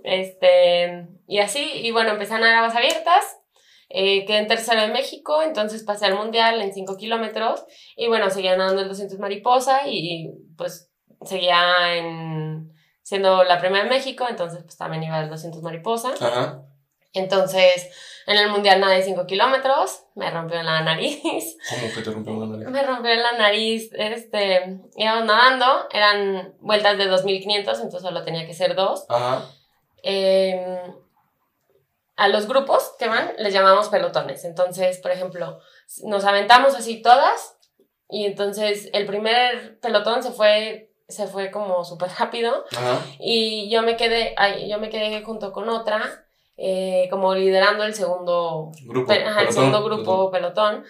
[0.02, 3.26] Este, y así, y bueno, empecé a nadar aguas abiertas,
[3.90, 7.66] eh, quedé en tercero en México, entonces pasé al mundial en 5 kilómetros,
[7.98, 10.90] y bueno, seguía nadando el 200 mariposa, y pues
[11.26, 12.72] seguía en,
[13.04, 16.14] siendo la primera en México, entonces pues también iba al 200 mariposa.
[16.22, 16.62] Ajá.
[17.14, 17.90] Entonces,
[18.28, 21.22] en el mundial nadé 5 kilómetros, me rompió la nariz.
[21.70, 22.68] ¿Cómo que te rompió la nariz?
[22.70, 28.54] Me rompió la nariz, este, íbamos nadando, eran vueltas de 2500, entonces solo tenía que
[28.54, 29.06] ser dos.
[29.10, 29.46] Ajá.
[30.04, 30.82] Eh,
[32.16, 34.46] a los grupos que van les llamamos pelotones.
[34.46, 35.60] Entonces, por ejemplo,
[36.04, 37.58] nos aventamos así todas
[38.10, 43.02] y entonces el primer pelotón se fue, se fue como súper rápido Ajá.
[43.20, 44.36] y yo me quedé,
[44.68, 46.25] yo me quedé junto con otra,
[46.58, 49.08] eh, como liderando el segundo Grupo.
[49.08, 50.84] Pe- ajá, el pelotón, segundo grupo, pelotón.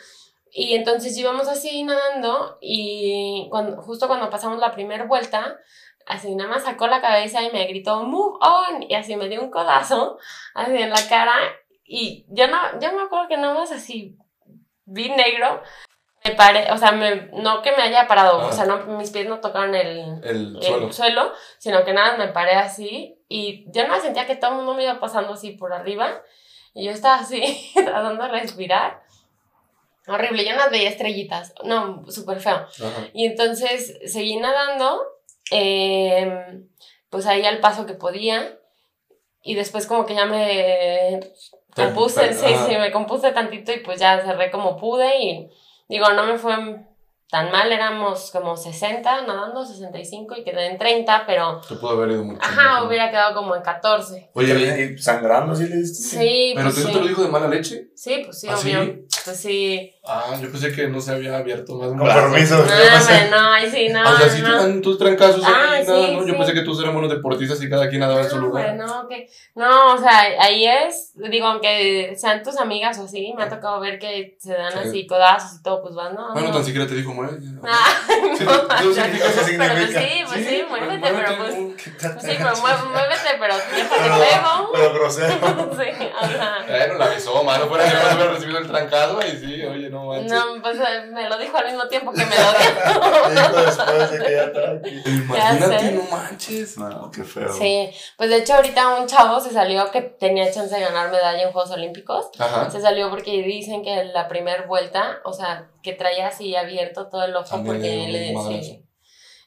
[0.51, 5.58] Y entonces íbamos así nadando y cuando, justo cuando pasamos la primera vuelta,
[6.06, 9.41] así nada más sacó la cabeza y me gritó, move on, y así me dio
[9.41, 10.17] un codazo,
[10.54, 11.34] así en la cara,
[11.84, 14.15] y yo no, yo me acuerdo que nada más así
[14.86, 15.62] vi negro,
[16.23, 18.47] me paré, o sea, me, no que me haya parado, Ajá.
[18.47, 20.93] o sea, no, mis pies no tocaron el, El el suelo.
[20.93, 21.32] suelo.
[21.58, 24.83] sino que nada, me paré así y yo no sentía que todo el mundo me
[24.83, 26.21] iba pasando así por arriba
[26.73, 29.03] y yo estaba así tratando de respirar.
[30.07, 32.57] Horrible, yo no veía estrellitas, no, súper feo.
[32.57, 33.09] Ajá.
[33.13, 35.01] Y entonces seguí nadando,
[35.49, 36.61] eh,
[37.09, 38.59] pues ahí al paso que podía
[39.41, 41.19] y después como que ya me
[41.75, 45.49] compuse, sí, sí, me compuse tantito y pues ya cerré como pude y
[45.88, 46.55] digo, no me fue
[47.29, 52.11] tan mal, éramos como 60 nadando, 65 y quedé en 30, pero Te pudo haber
[52.11, 52.39] ido mucho.
[52.43, 52.88] ajá, mejor.
[52.88, 54.29] hubiera quedado como en 14.
[54.33, 56.03] Oye, Y sangrando así le diste.
[56.17, 56.93] Sí, ¿pero pues tú sí.
[56.93, 57.89] te lo dijo de mala leche?
[57.95, 58.75] Sí, pues sí, ¿Ah, sí?
[58.75, 58.99] obvio.
[59.25, 59.94] Pues sí.
[60.07, 62.31] Ah, yo pensé que no se había abierto más Con brazo.
[62.31, 62.57] permiso.
[62.57, 64.01] No, yo no no, ay, sí, no.
[64.03, 64.55] o sea, si te no.
[64.57, 66.19] dan tus trancazos Ah, ahí, sí, nada, ¿no?
[66.19, 66.31] Yo sí.
[66.33, 68.75] pensé que tú eras buenos deportistas y cada quien nadaba en su No, lugar.
[68.75, 73.43] no, que, no, o sea, ahí es, digo, aunque sean tus amigas o así, me
[73.43, 74.79] ha tocado ver que se dan Sí.
[74.89, 76.33] así codazos y todo, pues vas, no.
[76.33, 76.53] Bueno, no.
[76.55, 77.37] tan siquiera te dijo, mueve.
[77.63, 77.85] Ah,
[78.37, 81.55] Sí, no, no, no, eso Pero pues sí, pues sí, muévete, muévete, pero pues.
[81.55, 84.69] Sí, muévete, pero déjate Pero, pego.
[84.73, 85.35] pero grosero.
[85.75, 86.65] Sí, ajá.
[86.67, 87.67] Bueno, la avisó, mano.
[87.67, 90.31] Fuera que no hubiera recibido el trancazo y sí, oye, no manches.
[90.31, 93.29] No, pues eh, me lo dijo al mismo tiempo que me lo.
[93.29, 94.51] Dijo después de que ya.
[95.12, 96.77] Imagínate, no manches.
[96.77, 97.51] No, qué feo.
[97.53, 101.43] Sí, pues de hecho ahorita un chavo se salió que tenía chance de ganar medalla
[101.43, 102.29] en Juegos Olímpicos.
[102.38, 102.69] Ajá.
[102.69, 107.23] Se salió porque dicen que la primera vuelta, o sea, que traía así abierto todo
[107.23, 108.81] el ojo También porque le sí.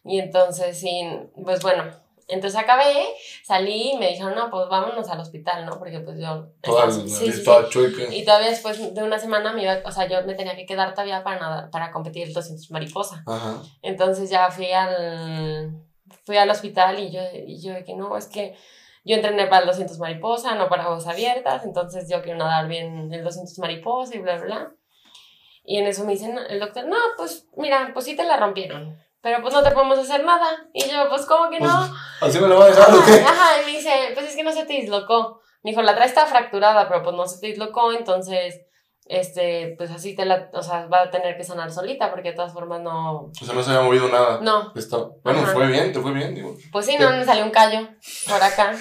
[0.04, 1.06] Y entonces sí,
[1.44, 1.84] pues bueno,
[2.28, 3.08] entonces acabé,
[3.42, 5.78] salí y me dijeron, no, pues vámonos al hospital, ¿no?
[5.78, 6.46] Porque pues yo...
[6.60, 7.50] Toda sí, sí, sí.
[8.10, 10.92] Y todavía después de una semana me iba, o sea, yo me tenía que quedar
[10.92, 13.24] todavía para nadar, para competir el 200 mariposa.
[13.26, 13.62] Ajá.
[13.82, 15.88] Entonces ya fui al
[16.24, 18.54] fui al hospital y yo, y yo de que no, es que
[19.04, 23.12] yo entrené para el 200 mariposa, no para aguas abiertas, entonces yo quiero nadar bien
[23.12, 24.72] el 200 mariposa y bla, bla, bla.
[25.64, 28.98] Y en eso me dicen el doctor, no, pues mira, pues sí te la rompieron,
[29.20, 30.46] pero pues no te podemos hacer nada.
[30.72, 31.88] Y yo, pues ¿cómo que no?
[32.20, 33.20] Pues, ¿Así me lo va a dejar o qué?
[33.20, 35.40] Ajá, y me dice, pues es que no se te dislocó.
[35.62, 38.60] Me dijo, la trae está fracturada, pero pues no se te dislocó, entonces,
[39.06, 42.36] este, pues así te la, o sea, va a tener que sanar solita, porque de
[42.36, 43.22] todas formas no...
[43.24, 44.38] O sea, no se había movido nada.
[44.40, 44.98] No, Está...
[45.24, 45.52] Bueno, Ajá.
[45.52, 46.54] fue bien, te fue bien, digo.
[46.70, 47.88] pues sí, no, me salió un callo
[48.28, 48.76] por acá,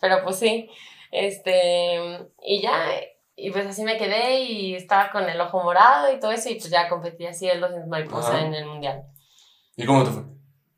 [0.00, 0.70] pero pues sí,
[1.10, 2.72] este, y ya,
[3.34, 6.54] y pues así me quedé y estaba con el ojo morado y todo eso, y
[6.54, 8.46] pues ya competí así el 200 mariposa Ajá.
[8.46, 9.02] en el mundial.
[9.80, 10.22] ¿Y cómo te fue?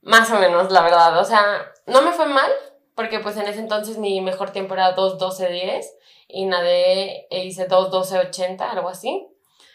[0.02, 1.18] Más o menos, la verdad.
[1.18, 2.50] O sea, no me fue mal,
[2.94, 5.84] porque pues en ese entonces mi mejor tiempo era 2.12.10
[6.28, 9.28] y nadé e hice 2.12.80, algo así.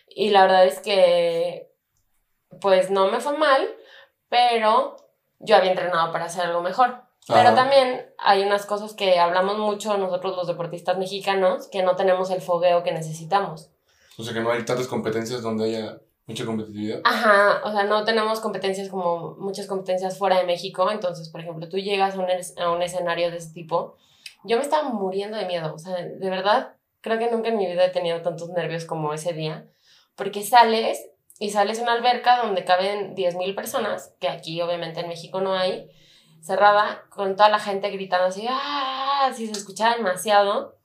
[0.08, 1.72] Y la verdad es que
[2.62, 3.68] pues no me fue mal,
[4.30, 4.96] pero
[5.40, 7.04] yo había entrenado para hacer algo mejor.
[7.28, 7.56] Pero Ajá.
[7.56, 12.42] también hay unas cosas que hablamos mucho nosotros los deportistas mexicanos, que no tenemos el
[12.42, 13.70] fogueo que necesitamos.
[14.18, 17.02] O sea, que no hay tantas competencias donde haya mucha competitividad.
[17.04, 21.68] Ajá, o sea, no tenemos competencias como muchas competencias fuera de México, entonces, por ejemplo,
[21.70, 22.28] tú llegas a un,
[22.62, 23.96] a un escenario de ese tipo,
[24.44, 27.66] yo me estaba muriendo de miedo, o sea, de verdad, creo que nunca en mi
[27.66, 29.68] vida he tenido tantos nervios como ese día,
[30.16, 31.10] porque sales
[31.40, 35.54] y sales a una alberca donde caben 10.000 personas, que aquí obviamente en México no
[35.54, 35.90] hay,
[36.42, 39.28] cerrada, con toda la gente gritando así, ¡ah!
[39.30, 40.78] Así se escuchaba demasiado.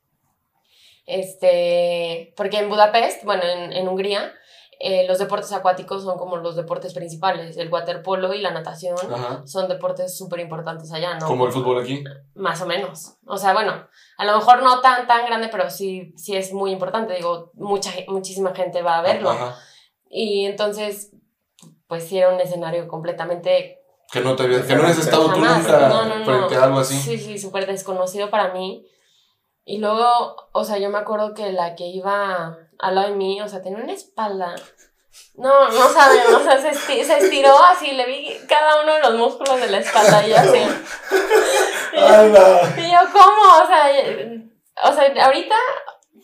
[1.06, 4.32] Este, porque en Budapest, bueno, en, en Hungría,
[4.84, 7.56] eh, los deportes acuáticos son como los deportes principales.
[7.56, 9.46] El waterpolo y la natación Ajá.
[9.46, 11.28] son deportes súper importantes allá, ¿no?
[11.28, 12.02] Como el fútbol aquí.
[12.34, 13.14] Más o menos.
[13.24, 13.86] O sea, bueno,
[14.18, 17.14] a lo mejor no tan, tan grande, pero sí, sí es muy importante.
[17.14, 19.30] Digo, mucha, muchísima gente va a verlo.
[19.30, 19.54] Ajá.
[20.10, 21.12] Y entonces,
[21.86, 23.78] pues sí era un escenario completamente
[24.10, 26.24] Que no te había, que no habías estado tú nunca No, no, no.
[26.24, 26.96] frente a algo así.
[26.96, 28.84] Sí, sí, súper desconocido para mí.
[29.64, 30.08] Y luego,
[30.50, 33.62] o sea, yo me acuerdo que la que iba al lado de mí, o sea,
[33.62, 34.54] tenía una espalda.
[35.34, 39.00] No, no saben, o sea, se, esti- se estiró así, le vi cada uno de
[39.00, 40.58] los músculos de la espalda y yo así.
[41.92, 42.24] Y yo,
[42.78, 43.62] y yo, ¿cómo?
[43.62, 43.90] O sea,
[44.84, 45.54] o sea, ahorita,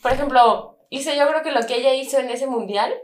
[0.02, 2.94] por ejemplo, hice yo creo que lo que ella hizo en ese mundial,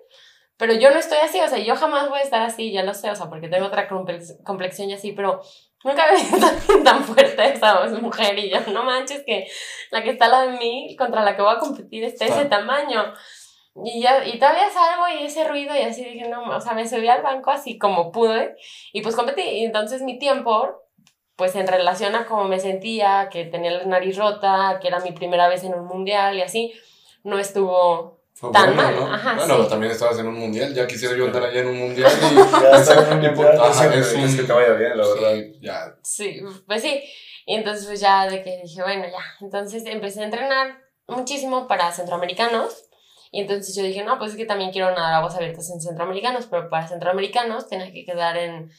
[0.56, 2.94] pero yo no estoy así, o sea, yo jamás voy a estar así, ya lo
[2.94, 5.42] sé, o sea, porque tengo otra complex- complexión y así, pero
[5.84, 9.46] nunca había visto alguien tan fuerte esa mujer y yo, no manches que
[9.90, 12.46] la que está al lado de mí contra la que voy a competir está ese
[12.46, 13.12] tamaño.
[13.84, 16.88] Y, ya, y todavía salgo y ese ruido y así dije, no, o sea, me
[16.88, 18.54] subí al banco así como pude
[18.92, 19.42] y pues competí.
[19.42, 20.82] Y entonces mi tiempo,
[21.36, 25.10] pues en relación a cómo me sentía, que tenía la nariz rota, que era mi
[25.12, 26.72] primera vez en un mundial y así,
[27.24, 29.12] no estuvo Fue Tan bueno, mal, ¿no?
[29.14, 29.68] ajá, bueno, sí.
[29.70, 30.72] también estabas en un mundial.
[30.72, 32.34] Ya quisiera yo andar allá en un mundial y.
[32.62, 35.32] Ya está en un mundial, Ajá, es, un- que te vaya bien, la verdad.
[35.34, 35.94] Sí, ya.
[36.02, 37.02] Sí, pues sí.
[37.46, 39.18] Y entonces pues ya de que dije, bueno, ya.
[39.40, 42.84] Entonces empecé a entrenar muchísimo para centroamericanos.
[43.34, 46.46] Y entonces yo dije, no, pues es que también quiero nadar aguas abiertas en centroamericanos,
[46.46, 48.70] pero para centroamericanos tenía que quedar en...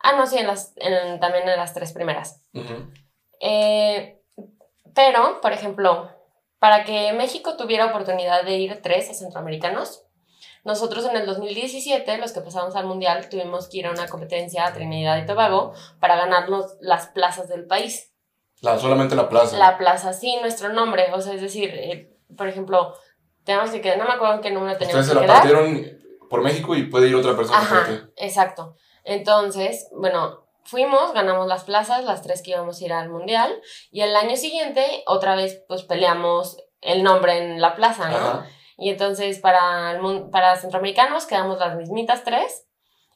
[0.00, 2.42] Ah, no, sí, en las, en, también en las tres primeras.
[2.52, 2.90] Ujú.
[3.38, 4.20] Eh,
[4.92, 6.10] pero, por ejemplo,
[6.58, 10.04] para que México tuviera oportunidad de ir tres a centroamericanos,
[10.64, 14.66] nosotros en el 2017, los que pasamos al Mundial, tuvimos que ir a una competencia
[14.66, 18.12] a Trinidad y Tobago para ganarnos las plazas del país.
[18.62, 19.56] La, solamente la plaza.
[19.56, 21.12] La plaza, sí, nuestro nombre.
[21.12, 22.94] O sea, es decir, eh, por ejemplo,
[23.44, 25.54] tenemos que quedar, no me acuerdo en qué número teníamos Ustedes se que la quedar.
[25.56, 28.76] partieron por México y puede ir otra persona Ajá, exacto.
[29.04, 34.00] Entonces, bueno, fuimos, ganamos las plazas, las tres que íbamos a ir al mundial, y
[34.00, 38.16] el año siguiente otra vez pues peleamos el nombre en la plaza, ¿no?
[38.16, 38.46] Ajá.
[38.76, 42.66] Y entonces para, el, para centroamericanos quedamos las mismitas tres,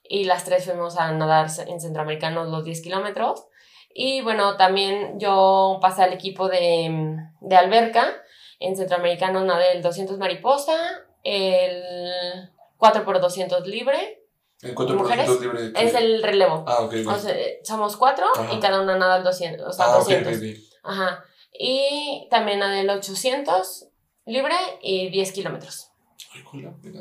[0.09, 3.47] y las tres fuimos a nadar en centroamericanos los 10 kilómetros.
[3.93, 8.15] Y bueno, también yo pasé al equipo de, de alberca,
[8.61, 10.77] en centroamericanos nadé el 200 mariposa,
[11.23, 14.23] el 4x200 libre,
[14.63, 15.27] ¿En cuánto ¿Mujeres?
[15.27, 15.71] por ciento libre?
[15.81, 16.65] de- es el relevo.
[16.67, 16.95] Ah, ok.
[17.07, 18.53] O sea, somos cuatro Ajá.
[18.55, 20.33] y cada una nada al 200, o sea, ah, ok, 200.
[20.37, 20.57] ok, ok.
[20.85, 21.25] Ajá.
[21.59, 23.89] Y también nada del 800
[24.25, 25.91] libre y 10 kilómetros.
[26.35, 26.43] Ay,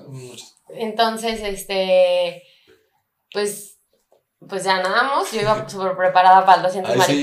[0.07, 0.55] muchas.
[0.69, 2.43] Entonces, este,
[3.31, 3.79] pues,
[4.47, 5.31] pues ya nadamos.
[5.31, 7.21] Yo iba súper preparada para el 200 Ay, sí.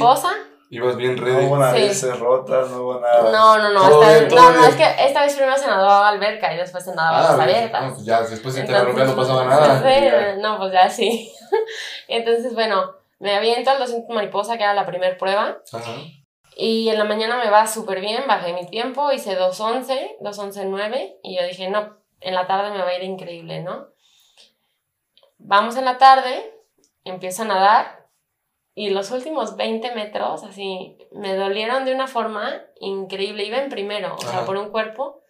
[0.75, 1.45] Ibas bien No ready.
[1.47, 1.61] hubo Sí.
[1.61, 3.31] narices rotas, no hubo nada.
[3.31, 3.83] No, no, no.
[3.85, 4.71] Esta bien, vez, no, no, bien.
[4.71, 7.37] es que esta vez primero se nadó a alberca y después se nadaba a Ah,
[7.37, 7.57] las bien.
[7.59, 7.83] abiertas.
[7.85, 9.83] No, pues ya, después de la no pasaba nada.
[9.83, 11.31] sí, no, pues ya sí.
[12.09, 15.59] Entonces, bueno, me aviento al 200 mariposa, que era la primera prueba.
[15.73, 15.93] Ajá.
[16.57, 21.37] Y en la mañana me va súper bien, bajé mi tiempo, hice 2.11, 2.11.9 y
[21.39, 23.89] yo dije, no, en la tarde me va a ir increíble, ¿no?
[25.39, 26.55] Vamos en la tarde,
[27.05, 28.02] empiezo a nadar
[28.75, 32.51] y los últimos 20 metros, así, me dolieron de una forma
[32.81, 33.45] increíble.
[33.45, 34.45] Iba en primero, o sea, Ajá.
[34.47, 35.21] por un cuerpo.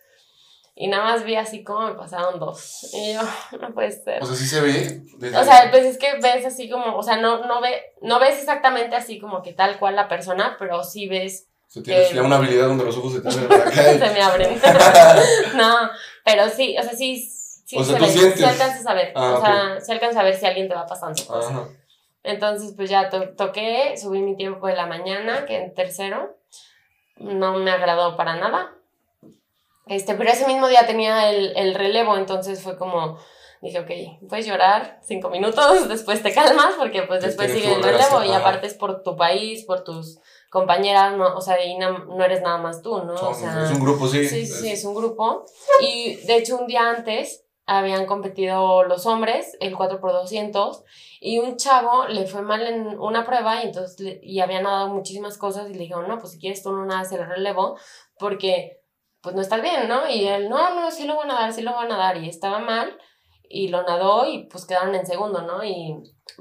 [0.74, 2.88] Y nada más vi así como me pasaron dos.
[2.94, 3.20] Y yo,
[3.60, 4.22] no puede ser.
[4.22, 5.02] O sea, sí se ve.
[5.18, 8.18] desde- O sea, pues es que ves así como, o sea, no, no, ve, no
[8.18, 12.08] ves exactamente así como que tal cual la persona, pero sí ves, O sea, tienes
[12.08, 13.72] que- ya una habilidad donde los ojos se te abren para acá.
[13.92, 14.60] y- se me abren.
[15.56, 15.76] no,
[16.24, 17.16] pero sí, o sea, sí,
[17.66, 18.38] sí O sea, se tú ve, sientes.
[18.38, 20.86] sí alcanzas a ver, Ah, o sea, sí alcanzas a ver si alguien te va
[20.86, 21.22] pasando.
[21.26, 21.46] pues.
[21.46, 21.68] Ajá.
[22.24, 26.36] Entonces, pues ya to- toqué, subí mi tiempo de la mañana, que en tercero,
[27.16, 28.72] no me agradó para nada.
[29.86, 33.18] Este, pero ese mismo día tenía el, el relevo, entonces fue como,
[33.60, 38.22] dije, ok, puedes llorar cinco minutos, después te calmas, porque pues después sigue el relevo
[38.24, 40.18] y aparte es por tu país, por tus
[40.50, 43.14] compañeras, no, o sea, y no, no eres nada más tú, ¿no?
[43.30, 44.06] O sea, es un grupo.
[44.06, 45.44] Sí, sí, sí, es un grupo.
[45.80, 50.82] Y de hecho, un día antes habían competido los hombres, el 4x200,
[51.20, 54.88] y un chavo le fue mal en una prueba y entonces le- y había nadado
[54.88, 57.76] muchísimas cosas y le dijeron, no, pues si quieres tú no nadas el relevo
[58.18, 58.80] porque
[59.20, 60.08] pues no estás bien, ¿no?
[60.10, 62.28] Y él, no, no, sí lo voy a nadar, sí lo voy a nadar, y
[62.28, 62.98] estaba mal
[63.48, 65.62] y lo nadó y pues quedaron en segundo, ¿no?
[65.62, 65.94] Y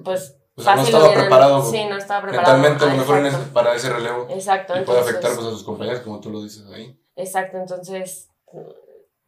[0.04, 2.58] pues O sea, no estaba preparado Sí, no estaba preparado.
[2.58, 4.26] mentalmente, Ah, mejor ese- para ese relevo.
[4.32, 4.74] Exacto.
[4.76, 7.00] Y puede entonces- afectar pues, a sus compañeros, como tú lo dices ahí.
[7.16, 8.30] Exacto, entonces,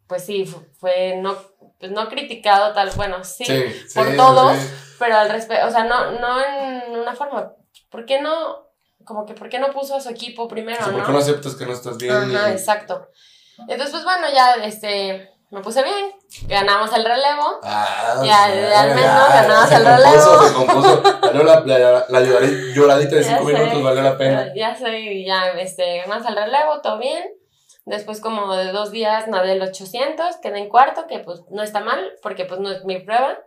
[0.08, 1.36] pues sí, fu- fue no,
[1.84, 3.64] pues no criticado tal, bueno, sí, sí,
[3.94, 4.56] por sí, todos.
[4.56, 4.70] sí.
[5.00, 7.52] pero al respecto, o sea, no, no en una forma,
[7.90, 8.70] ¿por qué no,
[9.04, 11.06] como que, ¿por qué no puso a su equipo primero, O sea, ¿por no?
[11.08, 12.16] qué no aceptas que no estás bien?
[12.16, 13.10] Ajá, Y- exacto.
[13.68, 16.12] Entonces, pues bueno, ya, este, me puse bien,
[16.48, 20.48] ganamos el relevo, Ah, Ya, sí, al menos ya, se el compuso, relevo.
[20.48, 21.04] Se compuso.
[21.22, 24.40] Valió la, la, la lloradi- lloradita de Ya cinco sé, minutos, valió la pena.
[24.46, 27.24] pero Ya sé, ya, este, ganamos el relevo, todo bien.
[27.86, 31.82] Después como de dos días nadé el 800, quedé en cuarto, que pues no está
[31.82, 33.38] mal, porque pues no es mi prueba.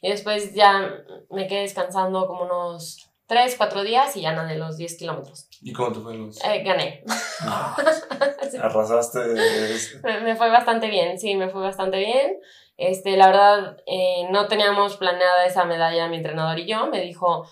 [0.00, 0.90] Y después ya
[1.30, 5.48] me quedé descansando como unos 3, 4 días y ya nadé los 10 kilómetros.
[5.62, 6.44] ¿Y cómo te fue los...?
[6.44, 7.04] Eh, gané.
[8.50, 8.58] Sí.
[8.60, 9.20] Arrasaste.
[10.02, 12.38] Me, me fue bastante bien, sí, me fue bastante bien.
[12.76, 16.86] Este, la verdad, eh, no teníamos planeada esa medalla mi entrenador y yo.
[16.88, 17.48] Me dijo,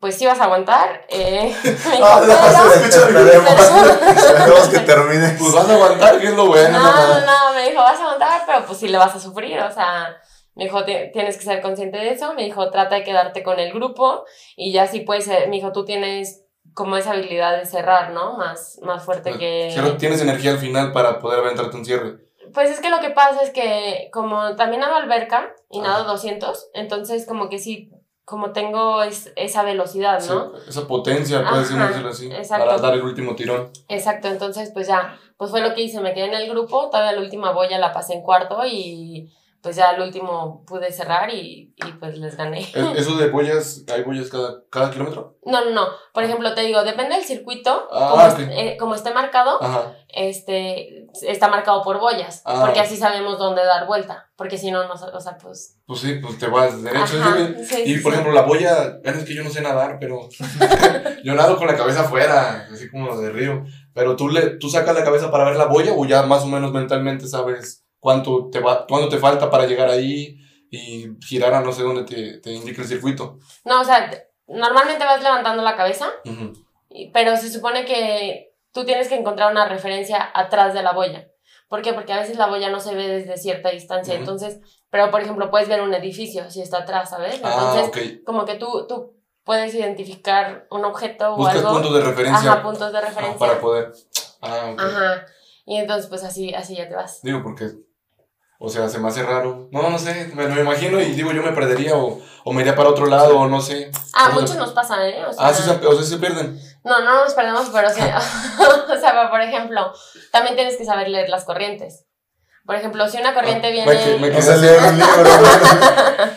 [0.00, 1.04] pues sí vas a aguantar.
[1.08, 5.36] Eh, me dijo, Ah, no, "Pero- Esperemos, pero- esperemos que termine.
[5.38, 6.78] Pues vas a aguantar, que es lo bueno.
[6.78, 9.60] No, no, no, me dijo, vas a aguantar, pero pues sí le vas a sufrir,
[9.60, 10.16] o sea,
[10.54, 13.60] me dijo, "Ti- tienes que ser consciente de eso, me dijo, trata de quedarte con
[13.60, 14.24] el grupo
[14.56, 16.44] y ya sí puedes, ser- me dijo, tú tienes
[16.74, 18.36] como esa habilidad de cerrar, ¿no?
[18.36, 19.74] Más, más fuerte que...
[19.98, 22.18] Tienes energía al final para poder aventarte un cierre.
[22.54, 26.12] Pues es que lo que pasa es que como también hago alberca y nado Ajá.
[26.12, 27.90] 200, entonces como que sí,
[28.30, 30.52] como tengo es- esa velocidad, ¿no?
[30.56, 32.64] Sí, esa potencia, puedes decirlo así, exacto.
[32.66, 33.70] para dar el último tirón.
[33.88, 37.12] Exacto, entonces pues ya, pues fue lo que hice, me quedé en el grupo, todavía
[37.12, 39.28] la última boya la pasé en cuarto y
[39.62, 42.60] pues ya al último pude cerrar y, y pues les gané.
[42.60, 45.36] Es- Eso de boyas, ¿hay boyas cada, cada kilómetro?
[45.44, 48.38] No, no, no, por ejemplo te digo, depende del circuito, Ah, como, ok.
[48.40, 49.94] est- eh, como esté marcado, Ajá.
[50.08, 52.60] este, está marcado por boyas, Ah.
[52.64, 55.78] porque así sabemos dónde dar vuelta, porque si no, no, o sea, pues...
[55.86, 57.16] Pues sí, pues te vas derecho.
[57.20, 57.36] Ajá,
[57.68, 58.18] sí, Y por sí.
[58.18, 60.28] ejemplo, la boya, es que yo no sé nadar, pero
[61.24, 63.64] yo nado con la cabeza afuera, así como de río.
[63.92, 66.46] Pero tú, le, tú sacas la cabeza para ver la boya o ya más o
[66.46, 70.38] menos mentalmente sabes cuánto te, va, cuánto te falta para llegar ahí
[70.70, 73.38] y girar a no sé dónde te, te indica el circuito.
[73.64, 74.10] No, o sea,
[74.48, 76.52] normalmente vas levantando la cabeza, Ujú.
[76.88, 81.28] y- pero se supone que tú tienes que encontrar una referencia atrás de la boya.
[81.68, 81.92] ¿Por qué?
[81.92, 84.14] Porque a veces la boya no se ve desde cierta distancia.
[84.14, 84.22] Ujú.
[84.22, 84.58] Entonces,
[84.90, 87.40] pero por ejemplo, puedes ver un edificio si está atrás, ¿sabes?
[87.44, 88.24] Ah, Entonces, ok.
[88.24, 91.72] como que tú, tú puedes identificar un objeto Buscas o algo.
[91.74, 93.38] puntos de referencia Ajá, puntos de ah, referencia.
[93.38, 93.92] para poder.
[94.40, 94.80] Ah, ok.
[94.80, 95.26] Ajá.
[95.66, 97.20] Y entonces, pues así, así ya te vas.
[97.22, 97.70] Digo, porque,
[98.62, 99.68] o sea, se me hace raro.
[99.72, 102.76] No, no sé, me lo imagino y digo, yo me perdería o, o me iría
[102.76, 103.90] para otro lado o no sé.
[104.14, 105.24] Ah, ¿Cómo muchos nos pasan, ¿eh?
[105.26, 106.60] O sea, Ah, sí, se, o sea, se pierden.
[106.84, 108.00] No, no nos perdemos, pero sí.
[108.92, 109.92] o sea, por ejemplo,
[110.30, 112.04] también tienes que saber leer las corrientes.
[112.66, 113.86] Por ejemplo, si una corriente Ah, viene.
[113.90, 114.60] me que- me No quedé se así.
[114.62, 115.30] lee un libro.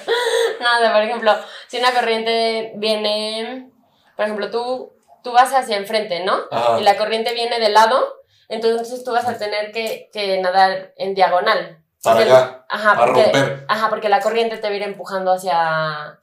[0.60, 1.36] No, o sea, por ejemplo,
[1.68, 3.70] si una corriente viene.
[4.16, 4.94] Por ejemplo, tú,
[5.24, 6.38] tú vas hacia enfrente, ¿no?
[6.80, 8.02] Y la corriente viene de lado,
[8.48, 11.83] entonces tú vas a tener que, que nadar en diagonal.
[12.04, 13.66] Para Porque- allá, Ajá, para porque, romper.
[13.68, 16.18] ajá, porque la corriente te va a ir empujando hacia, Ah.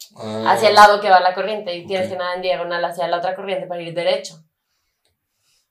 [0.49, 3.17] hacia el lado que va la corriente y tienes que nadar en diagonal hacia la
[3.17, 4.35] otra corriente para ir derecho.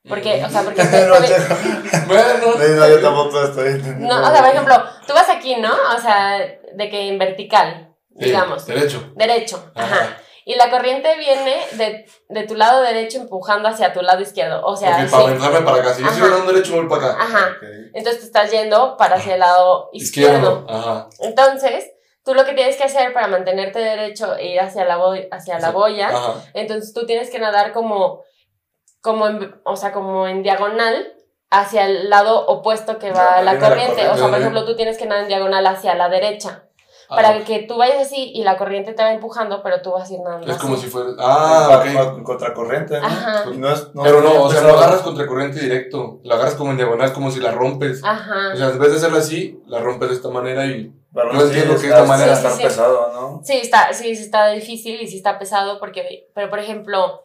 [0.08, 0.82] Porque, o sea, porque...
[0.84, 2.22] te- No, te- Bueno,
[2.58, 4.08] no, yo tampoco estoy entendiendo.
[4.20, 5.70] no, o sea, por ejemplo, tú vas aquí, ¿no?
[5.96, 8.66] O sea, de que en vertical, sí, digamos.
[8.66, 9.12] derecho.
[9.14, 9.94] Derecho, ajá.
[9.94, 10.16] Ajá.
[10.44, 14.64] Y la corriente viene de, de tu lado derecho empujando hacia tu lado izquierdo.
[14.64, 15.34] O sea, ok, sí.
[15.38, 15.94] para para acá.
[15.94, 17.22] Si yo sigo dando derecho, voy para acá.
[17.22, 17.56] Ajá.
[17.94, 20.60] Entonces te estás yendo para hacia el lado izquierdo.
[20.60, 20.66] Izquierdo.
[20.68, 21.08] Ajá.
[21.20, 21.90] Entonces,
[22.24, 25.58] tú lo que tienes que hacer para mantenerte derecho e ir hacia la, boy- hacia
[25.58, 26.34] la boya, Ajá.
[26.54, 28.22] entonces tú tienes que nadar como,
[29.00, 31.14] como en, o sea, como en diagonal
[31.50, 34.08] hacia el lado opuesto que va la la corriente.
[34.08, 36.64] O sea, por ejemplo, tú tienes que nadar en diagonal hacia la derecha.
[37.12, 40.08] Ah, Para que tú vayas así y la corriente te va empujando, pero tú vas
[40.08, 40.84] a ir nadando Es como así.
[40.84, 41.10] si fuera.
[41.18, 42.12] Ah, ok.
[42.12, 43.06] Con contracorriente, ¿no?
[43.06, 43.44] Ajá.
[43.52, 46.20] Y no es- no Pero no, o sea, no agarras contracorriente directo.
[46.22, 48.00] La agarras como en diagonal, como si la rompes.
[48.04, 48.52] Ajá.
[48.54, 50.94] O sea, en vez de hacerla así, la rompes de esta manera y.
[51.12, 52.32] Pero no sí, entiendo qué es está- la manera.
[52.32, 52.68] está Sí, sí, sí.
[52.68, 53.40] pesado, ¿no?
[53.42, 57.24] Sí, está, sí, está difícil y sí está pesado porque, pero por ejemplo,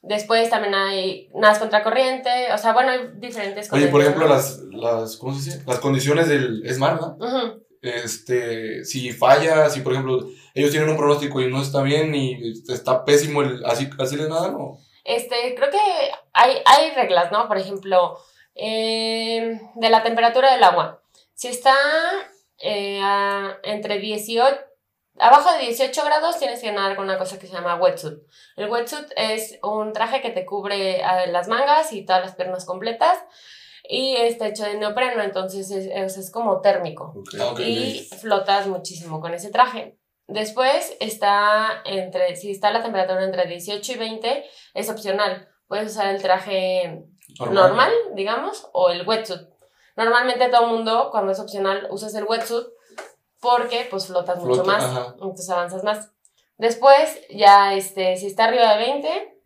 [0.00, 5.18] después también hay nadas contracorriente, o sea, bueno, hay diferentes Oye, por ejemplo, las, las.
[5.18, 5.62] ¿Cómo se dice?
[5.66, 6.64] Las condiciones del.
[6.64, 7.16] Es mar, ¿no?
[7.22, 7.62] Ujú.
[7.82, 8.84] Este.
[8.84, 13.04] Si falla, si por ejemplo ellos tienen un pronóstico y no está bien y está
[13.04, 14.78] pésimo, el, así, así les nada, ¿no?
[15.04, 15.78] Este, creo que
[16.32, 17.48] hay, hay reglas, ¿no?
[17.48, 18.18] Por ejemplo,
[18.54, 21.02] eh, de la temperatura del agua.
[21.34, 21.74] Si está
[22.58, 24.58] eh, a- entre 18,
[25.20, 28.18] abajo de 18 grados, tienes que nadar con una cosa que se llama wetsuit.
[28.56, 32.64] El wetsuit es un traje que te cubre a las mangas y todas las piernas
[32.64, 33.16] completas
[33.90, 39.20] y está hecho de neopreno, entonces es, es- es como térmico Ah, y flotas muchísimo
[39.20, 39.98] con ese traje.
[40.26, 45.48] Después está entre, si está la temperatura entre 18 y 20, es opcional.
[45.68, 47.02] Puedes usar el traje
[47.40, 49.40] normal, digamos, o el wetsuit.
[49.96, 52.66] Normalmente todo el mundo, cuando es opcional, usas el wetsuit
[53.40, 55.06] porque pues flotas mucho más, ajá.
[55.14, 56.10] entonces avanzas más.
[56.58, 59.40] Después, ya este, si está arriba de 20,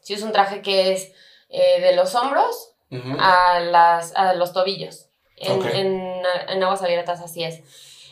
[0.00, 1.12] si es un traje que es
[1.50, 2.69] eh, de los hombros
[3.18, 5.08] A, las, a los tobillos.
[5.36, 7.62] En, en, en aguas abiertas así es.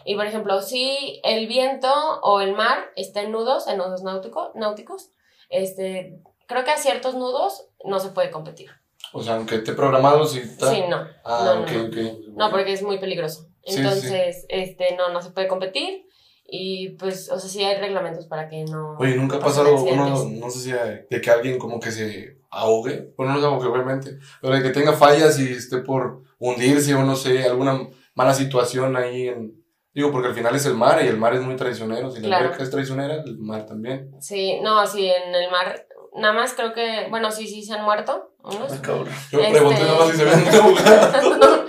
[0.05, 4.53] Y por ejemplo, si el viento o el mar está en nudos, en nudos náutico,
[4.55, 5.11] náuticos,
[5.51, 8.71] este, creo que a ciertos nudos no se puede competir.
[9.13, 10.71] O sea, aunque esté programado, si está.
[10.71, 11.07] Sí, no.
[11.25, 11.97] Ah, no, no, ok,
[12.37, 12.51] no.
[12.51, 13.49] porque es muy peligroso.
[13.65, 13.79] Sí, sí.
[13.79, 16.08] Entonces, este, no, no se puede competir.
[16.51, 18.97] Y pues, o sea, sí hay reglamentos para que no.
[18.99, 22.39] Oye, nunca ha pasado uno, no sé si hay- de que alguien como que se
[22.51, 26.23] ahogue, bueno, no es algo que obviamente, pero de que tenga fallas y esté por
[26.39, 27.79] hundirse o no sé, alguna
[28.15, 31.43] mala situación ahí en, digo, porque al final es el mar y el mar es
[31.43, 32.45] muy traicionero, si la Claro.
[32.47, 34.11] alberca es traicionera, el mar también.
[34.21, 35.85] Sí, no, sí, en el mar.
[36.17, 38.73] Nada más creo que, bueno, sí, sí se han muerto unos.
[38.73, 39.09] Ay, cabrón.
[39.31, 41.67] Yo Este- pregunté nada más si se habían ahogado.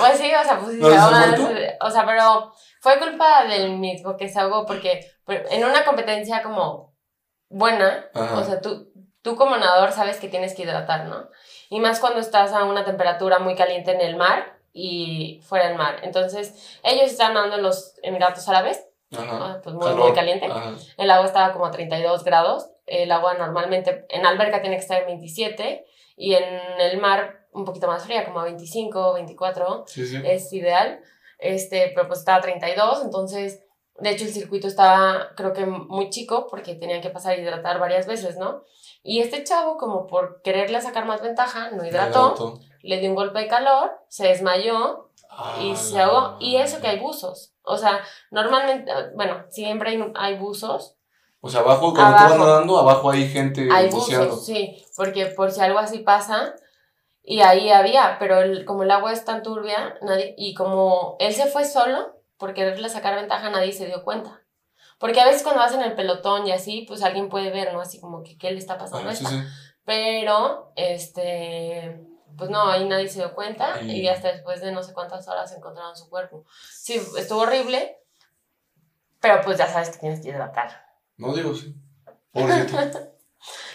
[0.00, 1.76] pues sí, o sea, pues sí, ¿No se ha ahogan, muerto?
[1.86, 6.94] o sea, pero fue culpa del mismo que se ahogó porque en una competencia como
[7.48, 8.38] buena, Ajá.
[8.38, 8.90] o sea, tú,
[9.22, 11.28] tú como nadador sabes que tienes que hidratar, ¿no?
[11.68, 15.76] Y más cuando estás a una temperatura muy caliente en el mar y fuera del
[15.76, 16.00] mar.
[16.02, 19.38] Entonces, ellos están nadando en los Emiratos Árabes, Ajá.
[19.40, 20.46] ah, pues muy, muy caliente.
[20.46, 20.74] Ajá.
[20.96, 22.70] El agua estaba como a 32 grados.
[22.86, 25.84] El agua normalmente en alberca tiene que estar en 27
[26.16, 26.44] y en
[26.80, 30.20] el mar un poquito más fría, como a 25, 24 Sí, sí.
[30.24, 31.00] es ideal,
[31.40, 33.60] este, pero pues estaba a 32, entonces,
[33.98, 37.78] de hecho el circuito estaba, creo que muy chico, porque tenían que pasar a hidratar
[37.78, 38.62] varias veces, ¿no?
[39.02, 43.40] Y este chavo, como por quererle sacar más ventaja, no hidrató, le dio un golpe
[43.40, 45.10] de calor, se desmayó
[45.60, 46.36] y Ah, se ahogó.
[46.40, 47.54] Y eso que hay buzos.
[47.62, 50.96] O sea, normalmente, bueno, siempre hay, hay buzos,
[51.40, 52.28] O sea, abajo, cuando tú Abajo.
[52.28, 54.26] vas nadando, abajo hay gente hay buceando.
[54.30, 56.54] buzos, sí, porque por si algo así pasa,
[57.22, 61.32] y ahí había, pero el- como el agua es tan turbia, nadie, y como él
[61.34, 64.42] se fue solo, por quererle sacar ventaja, nadie se dio cuenta.
[64.98, 67.80] Porque a veces cuando vas en el pelotón y así, pues alguien puede ver, ¿no?
[67.80, 69.36] Así como que, ¿qué le está pasando a Ah, sí, esta?
[69.36, 69.48] sí.
[69.84, 72.00] Pero, este,
[72.36, 75.26] pues no, ahí nadie se dio cuenta Y- y hasta después de no sé cuántas
[75.28, 76.44] horas encontraron su cuerpo.
[76.70, 77.98] Sí, estuvo horrible,
[79.20, 80.84] pero pues ya sabes que tienes que hidratar.
[81.16, 81.74] No digo, sí.
[82.32, 82.76] Pobrecito.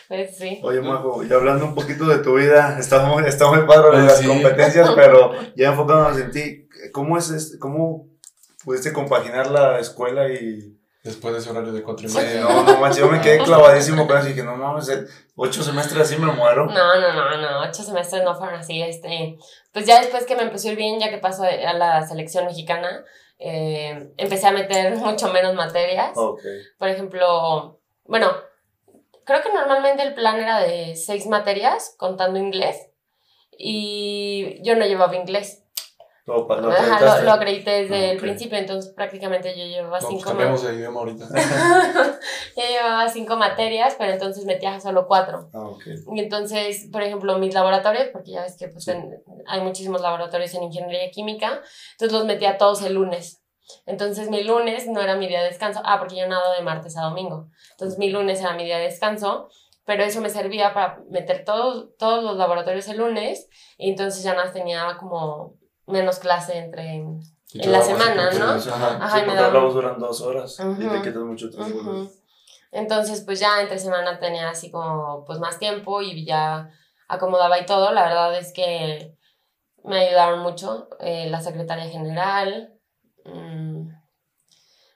[0.07, 0.59] Pues sí.
[0.63, 4.05] Oye, Majo, y hablando un poquito de tu vida, está muy, está muy padre de
[4.05, 4.27] las Sí.
[4.27, 8.07] competencias, pero ya enfocándonos en ti, ¿cómo es este, cómo
[8.63, 10.71] pudiste compaginar la escuela y...
[11.03, 12.41] Después de ese horario de cuatro y Sí, media.
[12.41, 14.89] no, no manches, yo me quedé clavadísimo con eso y dije, no mames,
[15.35, 16.65] ocho semestres así me muero.
[16.65, 19.37] No, no, no, no, ocho semestres no fueron así, este,
[19.71, 22.45] pues ya después que me empezó a ir bien, ya que pasó a la selección
[22.45, 23.05] mexicana,
[23.37, 26.41] eh, empecé a meter mucho menos materias, Ok.
[26.79, 28.31] por ejemplo, bueno,
[29.25, 32.89] creo que normalmente el plan era de seis materias, contando inglés,
[33.57, 35.63] y yo no llevaba inglés,
[36.25, 38.21] Lo, lo Ajá, lo, lo acredité desde Ah, el ok.
[38.23, 41.27] principio, entonces prácticamente yo llevaba No, pues cinco cambiamos de idioma ahorita.
[42.55, 45.49] ya llevaba cinco materias, pero entonces metía solo cuatro.
[45.53, 45.83] Ah, ok.
[46.15, 50.53] Y entonces, por ejemplo, mis laboratorios, porque ya ves que pues, en- hay muchísimos laboratorios
[50.55, 51.61] en ingeniería química,
[51.91, 53.41] entonces los metía todos el lunes.
[53.85, 56.97] Entonces mi lunes no era mi día de descanso, ah, porque yo nado de martes
[56.97, 57.49] a domingo.
[57.71, 59.49] Entonces mi lunes era mi día de descanso,
[59.85, 63.47] pero eso me servía para meter todos, todos los laboratorios el lunes
[63.77, 65.55] y entonces ya nada tenía como
[65.85, 67.05] menos clase entre
[67.53, 68.31] Y en la daba semana.
[68.31, 68.45] ¿no?
[68.45, 68.97] Ajá.
[69.01, 72.09] Ajá, y me hablamos duran dos horas y te quitas mucho tiempo.
[72.71, 76.69] Entonces, pues ya entre semana tenía así como pues más tiempo y ya
[77.07, 77.91] acomodaba y todo.
[77.91, 79.15] La verdad es que
[79.83, 82.74] me ayudaron mucho eh, la secretaria general.
[83.25, 83.89] Mm,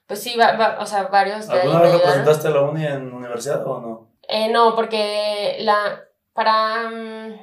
[0.06, 3.12] pues sí, va- va- o sea, varios de ¿Alguna vez representaste a la uni en
[3.12, 4.08] universidad o no?
[4.28, 6.00] Eh, no, porque la
[6.32, 7.40] para, mm,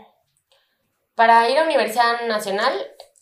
[1.15, 2.73] para ir a Universidad Nacional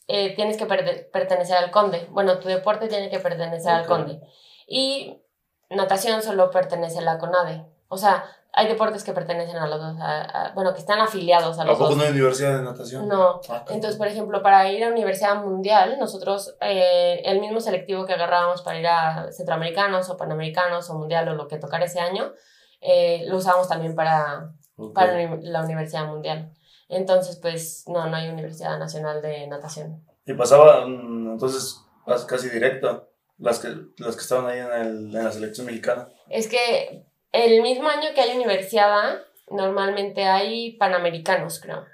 [0.08, 2.08] eh, tienes que pertenecer al Conde.
[2.12, 3.86] Bueno, tu deporte tiene que pertenecer al.
[3.88, 4.22] Conde.
[4.68, 5.20] Y
[5.70, 7.66] natación solo pertenece a la CONADE.
[7.88, 8.24] O sea,
[8.58, 11.66] hay deportes que pertenecen a los dos, a- a- bueno, que están afiliados a ¿A
[11.66, 11.98] los poco dos.
[11.98, 13.08] no hay universidad de natación?
[13.08, 13.42] No.
[13.50, 18.14] Ah, Entonces, por ejemplo, para ir a Universidad Mundial, nosotros, eh, el mismo selectivo que
[18.14, 22.32] agarrábamos para ir a Centroamericanos o Panamericanos o Mundial o lo que tocara ese año,
[22.82, 24.94] eh, lo usamos también para, ok.
[24.94, 26.52] para la uni- la Universidad Mundial.
[26.88, 30.06] Entonces, pues, no, no hay Universidad Nacional de Natación.
[30.26, 31.82] Y pasaba, mm, entonces,
[32.28, 36.08] casi directo, las que, las que estaban ahí en, el, en la selección mexicana.
[36.30, 41.86] Es que el mismo año que hay Universidad, normalmente hay Panamericanos, creo.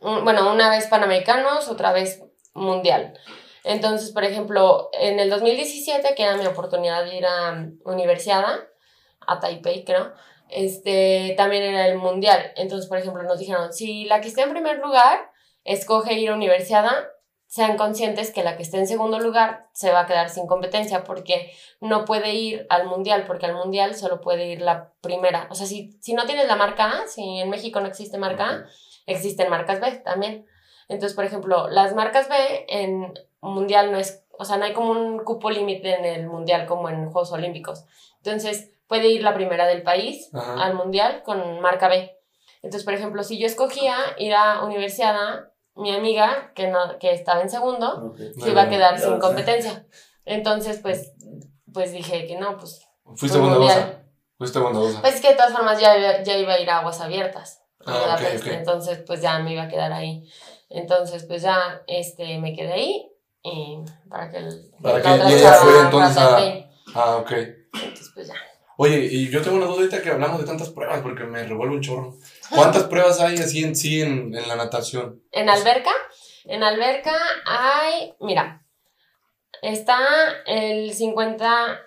[0.00, 2.22] Bueno, una vez Panamericanos, otra vez
[2.54, 3.18] Mundial.
[3.64, 8.44] Entonces, por ejemplo, en el 2017, que era mi oportunidad de ir a um, Universidad,
[9.26, 10.12] a Taipei, creo,
[10.50, 12.52] este, también era el Mundial.
[12.56, 15.30] Entonces, por ejemplo, nos dijeron, si la que esté en primer lugar
[15.64, 17.08] escoge ir a Universidad,
[17.52, 21.04] sean conscientes que la que esté en segundo lugar se va a quedar sin competencia
[21.04, 25.48] porque no puede ir al mundial, porque al mundial solo puede ir la primera.
[25.50, 28.48] O sea, si, si no tienes la marca A, si en México no existe marca
[28.48, 28.66] A,
[29.04, 30.46] existen marcas B también.
[30.88, 34.92] Entonces, por ejemplo, las marcas B en mundial no es, o sea, no hay como
[34.92, 37.84] un cupo límite en el mundial como en Juegos Olímpicos.
[38.24, 40.54] Entonces, puede ir la primera del país Ajá.
[40.54, 42.16] al mundial con marca B.
[42.62, 47.12] Entonces, por ejemplo, si yo escogía ir a Universidad A, mi amiga, que, no, que
[47.12, 48.18] estaba en segundo, Ok.
[48.42, 49.86] se iba a quedar sin competencia.
[50.24, 51.12] Entonces, pues,
[51.72, 52.86] pues dije que no, pues.
[53.16, 54.02] Fuiste pues, bondadosa.
[54.38, 55.00] Fuiste bondadosa.
[55.00, 57.62] Pues es que de todas formas ya, ya iba a ir a aguas abiertas.
[57.84, 58.52] Ah, ok, Budapest, ok.
[58.52, 60.28] Entonces, pues ya me iba a quedar ahí.
[60.68, 63.08] Entonces, pues ya este, me quedé ahí.
[63.42, 64.70] Y para que el.
[64.80, 66.70] Para la que ella fuera entonces a-.
[66.94, 67.32] Ah, ok.
[67.32, 68.34] Entonces, pues ya.
[68.82, 71.76] Oye, y yo tengo una duda ahorita que hablamos de tantas pruebas porque me revuelve
[71.76, 72.16] un chorro.
[72.50, 75.22] ¿Cuántas pruebas hay así en sí en, en la natación?
[75.30, 75.92] En alberca,
[76.46, 77.14] en alberca
[77.46, 78.66] hay, mira,
[79.62, 80.00] está
[80.46, 81.80] el 50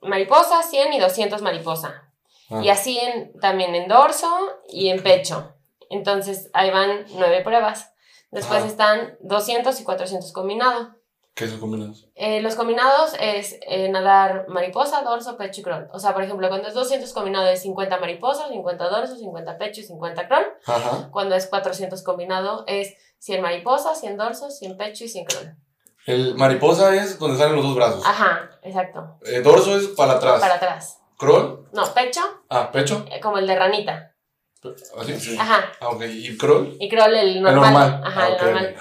[0.00, 2.10] mariposa, 100 y 200 mariposa.
[2.48, 2.62] Ah.
[2.64, 4.30] Y así en, también en dorso
[4.66, 5.54] y en pecho.
[5.90, 7.92] Entonces ahí van nueve pruebas.
[8.30, 8.68] Después Ajá.
[8.68, 10.96] están 200 y 400 combinado.
[11.34, 12.06] ¿Qué son combinados?
[12.16, 15.88] Eh, los combinados es eh, nadar mariposa, dorso, pecho y crawl.
[15.92, 19.80] O sea, por ejemplo, cuando es 200 combinado es 50 mariposa, 50 dorso, 50 pecho
[19.80, 20.44] y 50 crawl.
[20.66, 21.08] Ajá.
[21.10, 25.56] Cuando es 400 combinado es 100 mariposa, 100 dorso, 100 pecho y 100 crawl.
[26.06, 28.02] El mariposa es donde salen los dos brazos.
[28.04, 29.18] Ajá, exacto.
[29.24, 30.40] Eh, dorso es para atrás.
[30.40, 30.98] Para atrás.
[31.16, 31.68] Crawl.
[31.72, 33.04] No, pecho, Ah, pecho.
[33.10, 34.14] eh, como el de ranita.
[34.98, 35.18] Así.
[35.18, 35.36] Sí.
[35.38, 35.72] Ajá.
[35.80, 36.02] Ah, ok.
[36.06, 36.76] ¿Y crawl?
[36.80, 37.72] Y crawl el El normal.
[37.72, 38.00] normal.
[38.04, 38.76] Ajá, Ah, el ok, normal.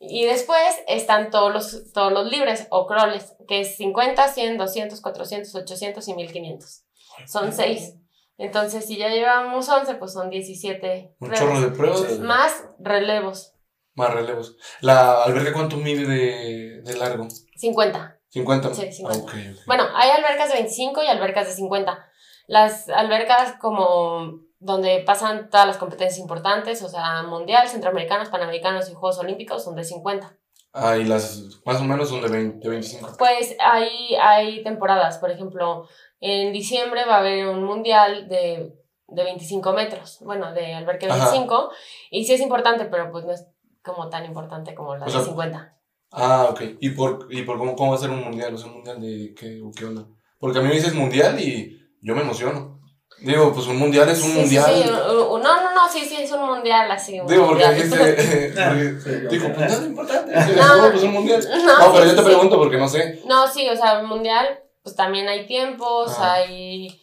[0.00, 5.00] Y después están todos los, todos los libres o crawles, que es 50, 100, 200,
[5.00, 6.84] 400, 800 y 1500.
[7.26, 7.94] Son 6.
[8.36, 12.20] Entonces, si ya llevamos 11, pues son 17 Un chorro de pruebas.
[12.20, 13.54] Más relevos,
[13.94, 14.56] Más relevos.
[14.80, 17.26] ¿La alberca cuánto mide de, de largo?
[17.56, 18.20] 50.
[18.28, 18.74] 50.
[18.74, 19.18] Sí, 50.
[19.18, 19.66] Ah, ok, ok.
[19.66, 22.06] Bueno, hay albercas de 25 y albercas de 50.
[22.46, 28.94] Las albercas como donde pasan todas las competencias importantes, o sea, mundial, centroamericanos, panamericanos y
[28.94, 30.36] Juegos Olímpicos, son de 50.
[30.72, 33.16] Ah, y las más o menos son de, 20, de 25.
[33.18, 35.88] Pues hay, hay temporadas, por ejemplo,
[36.20, 38.74] en diciembre va a haber un mundial de,
[39.06, 41.30] de 25 metros, bueno, de alberca de Ajá.
[41.30, 41.70] 25,
[42.10, 43.46] y sí es importante, pero pues no es
[43.82, 45.76] como tan importante como la O de sea, 50.
[46.10, 46.62] Ah, ok.
[46.80, 48.54] ¿Y por, y por cómo, cómo va a ser un mundial?
[48.54, 50.06] O sea, un mundial de qué, o qué onda?
[50.38, 52.77] Porque a mí me dices mundial y yo me emociono.
[53.20, 54.64] Digo, pues un mundial es un Sí, mundial.
[54.72, 57.18] sí, no, no, no, sí, sí, es un mundial así.
[57.18, 57.74] Un Digo, porque mundial.
[57.90, 58.54] dijiste.
[58.60, 59.54] Ah, porque- ok.
[59.54, 60.32] pues nada importante.
[60.56, 61.44] No, No, pues un mundial.
[61.64, 63.22] No, No, pero sí, yo te sí, pregunto porque no sé.
[63.26, 66.34] No, sí, o sea, el mundial, pues también hay tiempos, Ah.
[66.34, 67.00] hay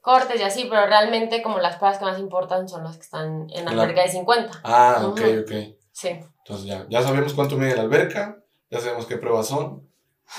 [0.00, 3.48] cortes y así, pero realmente como las pruebas que más importan son las que están
[3.50, 3.82] en Claro.
[3.82, 4.60] alberca de 50.
[4.64, 5.40] Ah, ok, Ujú.
[5.40, 5.52] ok.
[5.92, 6.08] Sí.
[6.44, 8.38] Entonces ya, ya sabemos cuánto mide la alberca,
[8.70, 9.88] ya sabemos qué pruebas son.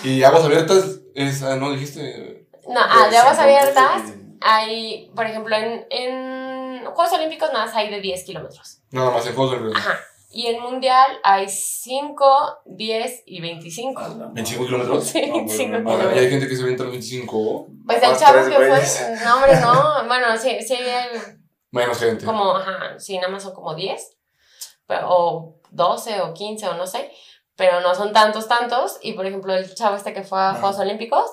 [0.04, 2.47] Y aguas abiertas es, ah, no dijiste.
[2.68, 4.14] No, ah, de aguas abiertas sí.
[4.44, 8.80] Hay, por ejemplo, en, en Juegos Olímpicos nada más hay de 10 kilómetros.
[8.91, 9.82] Nada más en Juegos Olímpicos.
[9.86, 10.00] Ajá.
[10.36, 12.26] Y en Mundial hay 5,
[12.66, 14.00] 10 y 25.
[14.00, 14.32] A la madre.
[14.34, 15.04] 25 kilómetros.
[15.06, 16.16] Sí, No, 25 pero Ah, kilómetros.
[16.16, 17.68] y hay gente que se avienta los 25.
[17.86, 19.18] Pues el chavo que fue.
[19.26, 20.08] No, hombre, no.
[20.08, 21.08] Bueno, sí, sí, hay
[21.72, 22.26] Menos gente.
[22.26, 24.18] como, ajá, sí, nada más son como 10.
[24.88, 27.12] pero- o 12 o 15 o no sé.
[27.56, 28.98] pero no son tantos, tantos.
[29.04, 31.26] Y por ejemplo, el chavo este que fue a Juegos Olímpicos,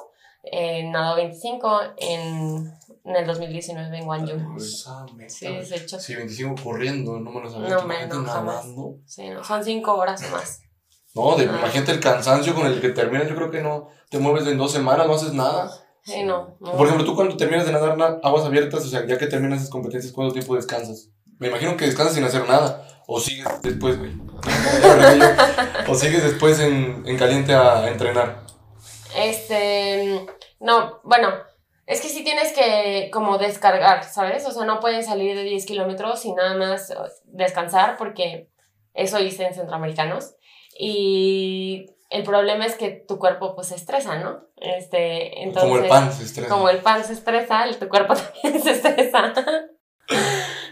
[0.43, 2.73] eh, nadó 25 en,
[3.05, 4.59] en el 2019 en Guangzhou.
[5.29, 5.99] Sí, de hecho.
[6.01, 7.69] Sí, 25 corriendo, no me lo sabía.
[7.71, 8.67] No, hombre, no, jamás.
[9.07, 10.61] Sí, no, son 5 horas más.
[11.15, 14.47] No, de, imagínate el cansancio con el que terminas, yo creo que no te mueves
[14.47, 15.71] en dos semanas, no haces nada.
[16.03, 16.73] Sí, no, no.
[16.73, 19.59] Por ejemplo, tú cuando terminas de nadar na- aguas abiertas, o sea, ya que terminas
[19.59, 21.09] esas competencias, ¿cuánto tiempo descansas?
[21.39, 22.87] Me imagino que descansas sin hacer nada.
[23.07, 24.13] O sigues después, güey.
[24.15, 28.43] Me o sigues después en, en caliente a entrenar.
[29.17, 30.27] Este,
[30.61, 31.33] no, bueno,
[31.87, 34.47] es que sí tienes que como descargar, ¿sabes?
[34.47, 36.93] O sea, no puedes salir de 10 kilómetros y nada más
[37.25, 38.49] descansar porque
[38.95, 40.35] eso hice en centroamericanos.
[40.79, 44.45] Y el problema es que tu cuerpo pues se estresa, ¿no?
[44.57, 46.49] Este, entonces, Como el pan se estresa.
[46.49, 49.35] como el pan se estresa, el- tu cuerpo también se estresa.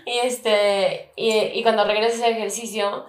[0.07, 3.05] y este, y, y cuando regresas al ejercicio,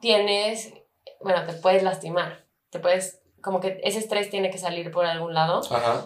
[0.00, 0.72] tienes,
[1.20, 5.32] bueno, te puedes lastimar, te puedes, como que ese estrés tiene que salir por algún
[5.32, 5.60] lado.
[5.70, 6.04] Ajá.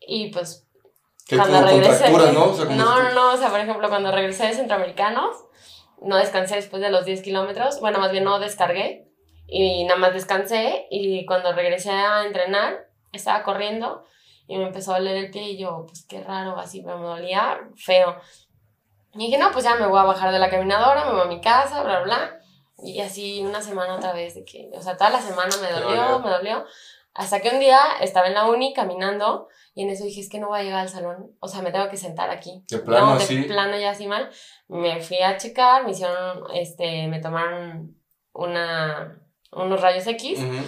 [0.00, 0.66] Y pues
[1.24, 2.10] Que cuando regresé.
[2.10, 2.46] ¿no?
[2.46, 5.36] O sea, no, no, no, o sea, por ejemplo, cuando regresé de Centroamericanos,
[6.02, 9.08] no descansé después de los 10 kilómetros, bueno, más bien no descargué
[9.46, 14.04] y nada más descansé y cuando regresé a entrenar, estaba corriendo
[14.48, 17.60] y me empezó a doler el pie y yo, pues qué raro, así, me dolía
[17.76, 18.16] feo.
[19.12, 21.26] Y dije, no, pues ya me voy a bajar de la caminadora, me voy a
[21.26, 22.40] mi casa, bla, bla.
[22.84, 26.02] Y así una semana otra vez de que, o sea, toda la semana me dolió,
[26.02, 26.18] dolió.
[26.20, 26.64] me dolió.
[27.14, 30.40] Hasta que un día estaba en la uni caminando y en eso dije, es que
[30.40, 32.64] no voy a llegar al salón, o sea, me tengo que sentar aquí.
[32.68, 33.42] De plano no, de así.
[33.42, 34.28] plano ya así mal.
[34.68, 37.96] Me fui a checar, me hicieron, este, me tomaron
[38.32, 39.20] una,
[39.52, 40.64] unos rayos X Ujú.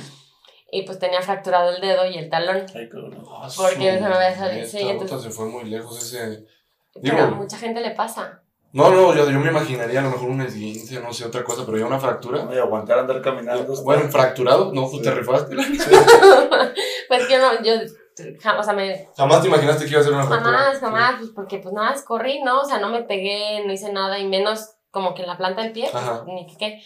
[0.70, 2.64] y pues tenía fracturado el dedo y el talón.
[2.74, 2.88] Ay.
[3.28, 6.46] Ah, Porque su se me había salido- sí, entonces- se fue muy lejos ese...
[6.94, 8.42] Pero Digo- a mucha gente le pasa.
[8.72, 11.64] No, no, yo, yo me imaginaría a lo mejor un esguince, no sé, otra cosa,
[11.64, 12.44] pero ya una fractura.
[12.44, 13.74] Voy a aguantar andar caminando.
[13.82, 15.10] Bueno, fracturado, no, te Sí.
[15.10, 15.56] rifaste.
[17.08, 17.72] pues yo no, yo,
[18.58, 20.58] o sea, me, Jamás te imaginaste que iba a ser una fractura.
[20.58, 22.60] jamás, jamás, pues porque pues nada, más corrí, ¿no?
[22.60, 25.62] O sea, no me pegué, no hice nada y menos como que en la planta
[25.62, 26.24] del pie, pues, Ajá.
[26.26, 26.82] ni que qué.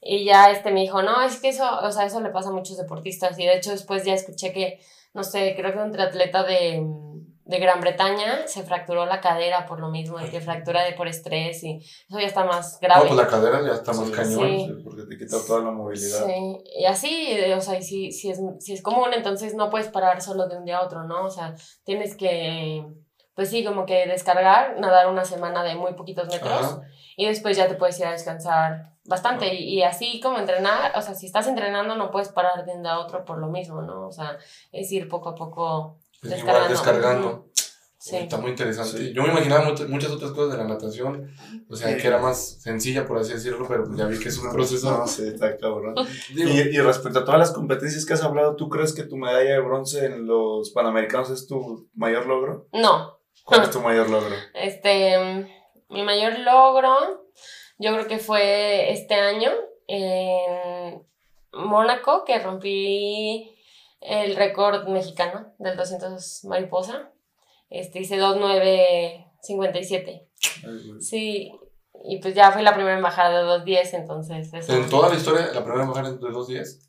[0.00, 2.52] Y ya este me dijo, no, es que eso, o sea, eso le pasa a
[2.52, 3.38] muchos deportistas.
[3.38, 4.80] Y de hecho después ya escuché que,
[5.14, 6.84] no sé, creo que un triatleta de,
[7.52, 11.06] de Gran Bretaña se fracturó la cadera por lo mismo, y que fractura de por
[11.06, 13.02] estrés y eso ya está más No, grave.
[13.08, 14.48] pues la cadera ya está más Sí, cañón.
[14.48, 14.74] Sí.
[14.82, 16.26] Porque te quita toda la movilidad.
[16.26, 19.88] Sí, y así, o sea, y si, si, es, si es común, entonces no puedes
[19.88, 21.24] parar solo de un día a otro, ¿no?
[21.26, 22.84] O sea, tienes que,
[23.34, 26.80] pues sí, como que descargar, nadar una semana de muy poquitos metros Ajá.
[27.16, 29.52] y después ya te puedes ir a descansar bastante.
[29.54, 32.82] Y, y así como entrenar, o sea, si estás entrenando no puedes parar de un
[32.82, 34.06] día a otro por lo mismo, ¿no?
[34.06, 34.38] O sea,
[34.72, 37.48] es ir poco a poco igual descargando.
[37.98, 38.16] Sí.
[38.16, 38.98] Está muy interesante.
[38.98, 39.12] Sí.
[39.14, 41.30] Yo me imaginaba muchas, muchas otras cosas de la natación,
[41.70, 41.98] o sea, Sí.
[42.02, 44.90] que era más sencilla, por así decirlo, pero ya vi que es un proceso.
[44.90, 45.94] No, sí, está cabrón.
[46.34, 49.52] Y, y respecto a todas las competencias que has hablado, ¿tú crees que tu medalla
[49.52, 52.66] de bronce en los Panamericanos es tu mayor logro?
[52.72, 54.34] No, ¿Cuál es tu mayor logro?
[54.54, 57.24] Este, mm, mi mayor logro,
[57.78, 59.52] yo creo que fue este año
[59.86, 61.02] en
[61.52, 63.54] Mónaco, que rompí
[64.02, 67.10] el récord mexicano del 200 mariposa.
[67.70, 70.04] Este, hice 2.957.
[70.04, 70.28] Ay,
[70.64, 71.00] güey.
[71.00, 71.52] Sí,
[72.04, 74.74] y pues ya fue la primera embajada de 2.10, entonces eso.
[74.74, 76.80] en toda la historia, la primera mujer de dos días.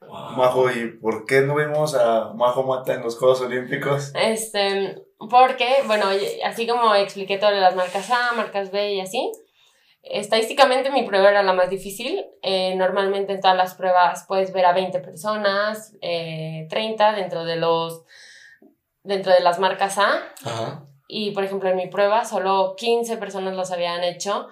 [0.00, 4.12] Majo, ¿y por qué no vimos a Majo Mata en los Juegos Olímpicos?
[4.14, 6.06] Este, porque, bueno,
[6.44, 9.30] así como expliqué todo de las marcas A, marcas B y así,
[10.02, 12.24] estadísticamente mi prueba era la más difícil.
[12.42, 17.56] Eh, normalmente en todas las pruebas puedes ver a 20 personas, eh, 30 dentro de
[17.56, 18.02] los
[19.04, 20.86] dentro de las marcas A Ajá.
[21.08, 24.46] y por ejemplo en mi prueba solo 15 personas los habían hecho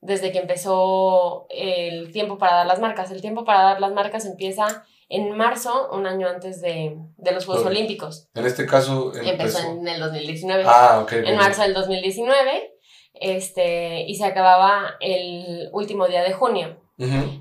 [0.00, 3.10] desde que empezó el tiempo para dar las marcas.
[3.10, 7.44] El tiempo para dar las marcas empieza en marzo, un año antes de, de los
[7.44, 7.66] Juegos.
[7.66, 8.28] Olímpicos.
[8.34, 9.58] En este caso Empezó empezó.
[9.72, 10.62] en el 2019.
[10.66, 11.12] Ah, ok.
[11.12, 12.74] en marzo del 2019
[13.20, 16.80] este, y se acababa el último día de junio.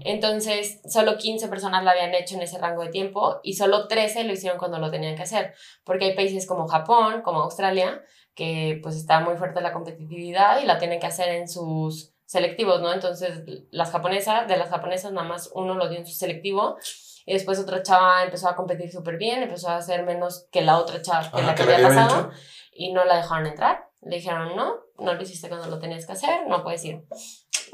[0.06, 4.24] Entonces, solo 15 personas lo habían hecho en ese rango de tiempo y solo 13
[4.24, 5.54] lo hicieron cuando lo tenían que hacer.
[5.84, 8.02] Porque hay países como Japón, como Australia,
[8.36, 12.80] que pues está muy fuerte la competitividad y la tienen que hacer en sus selectivos,
[12.80, 12.94] ¿no?
[12.94, 16.78] Entonces, las japonesas, de las japonesas, nada más uno lo dio en su selectivo
[17.26, 20.78] y después otra chava empezó a competir súper bien, empezó a hacer menos que la
[20.78, 22.32] otra chava que Ajá, la que había pasado
[22.72, 23.90] y no la dejaron entrar.
[24.02, 27.04] Le dijeron, no, no lo hiciste cuando lo tenías que hacer, no puedes ir.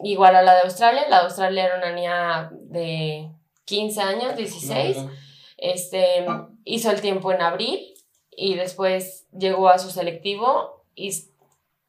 [0.04, 3.32] Igual a la de Australia, la de Australia era una niña de
[3.66, 5.12] 15 años, 16, No, no.
[5.58, 6.26] este,
[6.66, 7.94] hizo el tiempo en abril
[8.32, 11.12] y después llegó a su selectivo y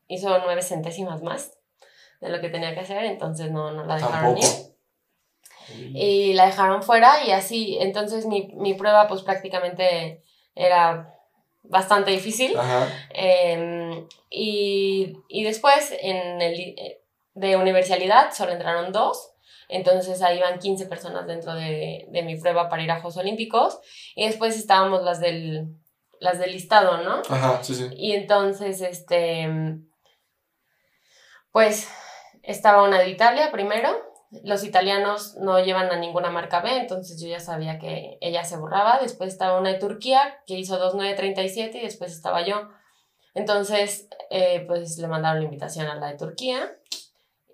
[0.09, 1.53] hizo nueve centésimas más
[2.20, 4.45] de lo que tenía que hacer, entonces no, no la dejaron ir.
[4.45, 4.72] Tampoco.
[5.95, 10.22] y la dejaron fuera y así, entonces mi, mi prueba pues prácticamente
[10.55, 11.16] era
[11.69, 12.57] bastante difícil.
[12.57, 12.89] Ajá.
[13.11, 17.03] Em, y, y después en el, eh,
[17.35, 19.33] de universalidad solo entraron dos.
[19.69, 23.79] Entonces ahí van 15 personas dentro de, de mi prueba para ir a Juegos Olímpicos.
[24.14, 25.77] Y después estábamos las del,
[26.21, 27.23] las del listado, ¿no?
[27.29, 27.89] Ajá, sí, sí.
[27.97, 29.49] Y entonces, este,
[31.51, 31.89] pues
[32.43, 33.89] estaba una de Italia primero.
[34.43, 38.57] Los italianos no llevan a ninguna marca B, entonces yo ya sabía que ella se
[38.57, 38.99] borraba.
[39.01, 42.68] Después estaba una de Turquía que hizo 2.937 y después estaba yo.
[43.35, 46.77] Entonces, eh, pues le mandaron la invitación a la de Turquía.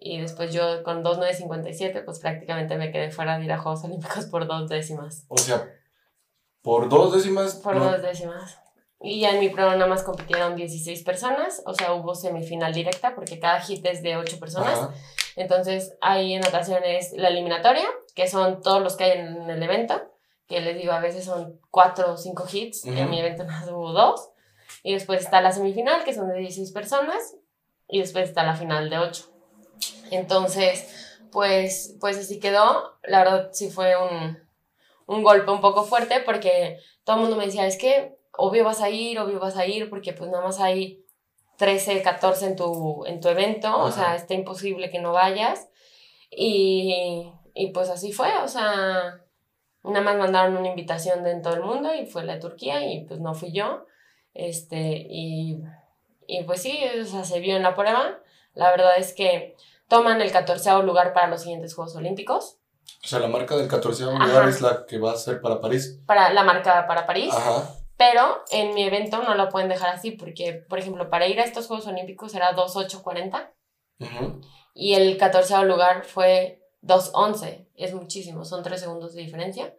[0.01, 4.27] Y después yo con 2.957, pues prácticamente me quedé fuera de ir a Juegos Olímpicos
[4.27, 5.25] por dos décimas.
[5.29, 5.69] O sea,
[6.63, 7.55] por dos décimas.
[7.57, 8.59] Por no- dos décimas.
[9.03, 13.15] Y ya en mi prueba nada más compitieron 16 personas, o sea, hubo semifinal directa
[13.15, 14.79] porque cada hit es de 8 personas.
[14.79, 14.95] Ajá.
[15.35, 17.85] Entonces, hay en natación es la eliminatoria,
[18.15, 20.01] que son todos los que hay en el evento,
[20.47, 22.93] que les digo, a veces son 4 o 5 hits, Ujú.
[22.97, 24.29] en mi evento nada más hubo 2.
[24.85, 27.35] Y después está la semifinal, que son de 16 personas,
[27.89, 29.25] y después está la final de 8.
[30.11, 32.99] Entonces, pues, pues así quedó.
[33.03, 34.39] La verdad sí fue un,
[35.07, 38.81] un golpe un poco fuerte porque todo el mundo me decía, es que obvio vas
[38.81, 41.05] a ir, obvio vas a ir, porque pues nada más hay
[41.59, 45.69] 13, 14 en tu, en tu evento, o sea, está imposible que no vayas.
[46.31, 49.21] Y, y pues así fue, o sea,
[49.85, 52.87] nada más mandaron una invitación de en todo el mundo y fue la de Turquía
[52.87, 53.85] y pues no fui yo.
[54.35, 55.63] Este, y,
[56.27, 58.19] y pues sí, o sea, se vio en la prueba.
[58.55, 59.57] La verdad es que
[59.89, 62.59] toman el 14 lugar para los siguientes Juegos Olímpicos,
[63.05, 64.27] O sea, la marca del 14 Ajá.
[64.27, 66.01] lugar es la que va a ser para París.
[66.07, 67.33] para la marca para París.
[67.35, 67.69] Ajá.
[67.97, 71.45] Pero en mi evento no lo pueden dejar así porque, por ejemplo, para ir a
[71.45, 73.53] estos Juegos Olímpicos era 2.840
[74.01, 74.41] Ujú.
[74.75, 77.69] y el 14 lugar fue 2.11.
[77.77, 79.75] Es muchísimo, son 3 segundos de diferencia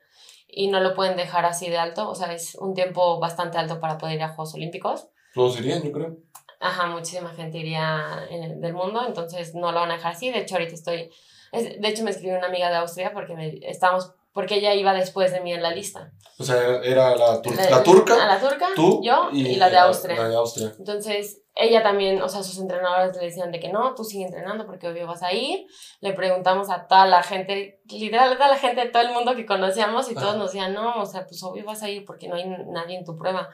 [0.47, 2.09] y no lo pueden dejar así de alto.
[2.09, 5.07] O sea, es un tiempo bastante alto para poder ir a Juegos Olímpicos.
[5.34, 6.18] Todos irían, yo creo.
[6.59, 10.32] Ajá, muchísima gente iría en el- del mundo, entonces no lo van a dejar así.
[10.32, 11.09] De hecho, ahorita estoy.
[11.51, 14.93] es- de hecho, me escribió una amiga de Austria porque me, estábamos, porque ella iba
[14.93, 16.11] después de mí en la lista.
[16.39, 19.77] O sea, era la, tur- La- la turca, la turca, tú yo y, la de
[19.77, 20.17] Austria.
[20.17, 20.73] La de Austria.
[20.79, 24.65] Entonces, ella también, o sea, sus entrenadores le decían de que no, tú sigue entrenando
[24.65, 25.67] porque obvio vas a ir.
[26.01, 29.36] Le preguntamos a toda la gente, literal, a toda la gente de todo el mundo
[29.36, 30.38] que conocíamos y todos Ajá.
[30.38, 33.05] nos decían, no, o sea, pues obvio vas a ir porque no hay nadie en
[33.05, 33.49] tu prueba.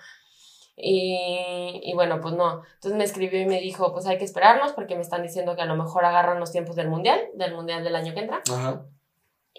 [0.82, 2.62] Y, y bueno, pues no.
[2.76, 5.62] Entonces me escribió y me dijo, pues hay que esperarnos porque me están diciendo que
[5.62, 8.42] a lo mejor agarran los tiempos del mundial, del mundial del año que entra.
[8.50, 8.86] Ajá.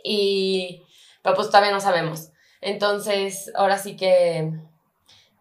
[0.02, 0.82] Y,
[1.22, 2.30] pero pues todavía no sabemos.
[2.60, 4.52] Entonces, ahora sí que,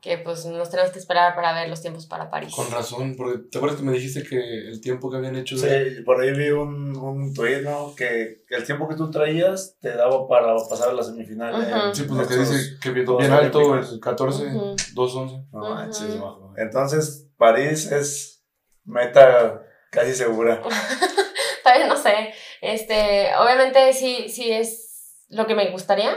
[0.02, 2.54] que pues nos tenemos que esperar para ver los tiempos para París.
[2.56, 4.38] Con razón, porque te acuerdas que me dijiste que
[4.70, 6.02] el tiempo que habían hecho Sí, de...
[6.06, 7.94] por ahí vi un, un tweet, ¿no?
[7.96, 11.54] Que, que el tiempo que tú traías te daba para pasar a la semifinal.
[11.54, 11.88] Ujú.
[11.90, 14.76] en Sí, pues lo que dice que bien, bien alto, el 14, Ujú.
[14.94, 15.48] 211.
[15.52, 16.18] No manches, Ujú.
[16.24, 16.54] majo.
[16.58, 18.42] Entonces, París es
[18.86, 19.62] meta
[19.92, 20.62] casi segura.
[21.64, 22.34] Todavía no sé.
[22.62, 24.89] Este, obviamente sí, sí es
[25.30, 26.16] lo que me gustaría.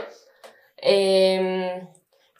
[0.77, 1.87] Em,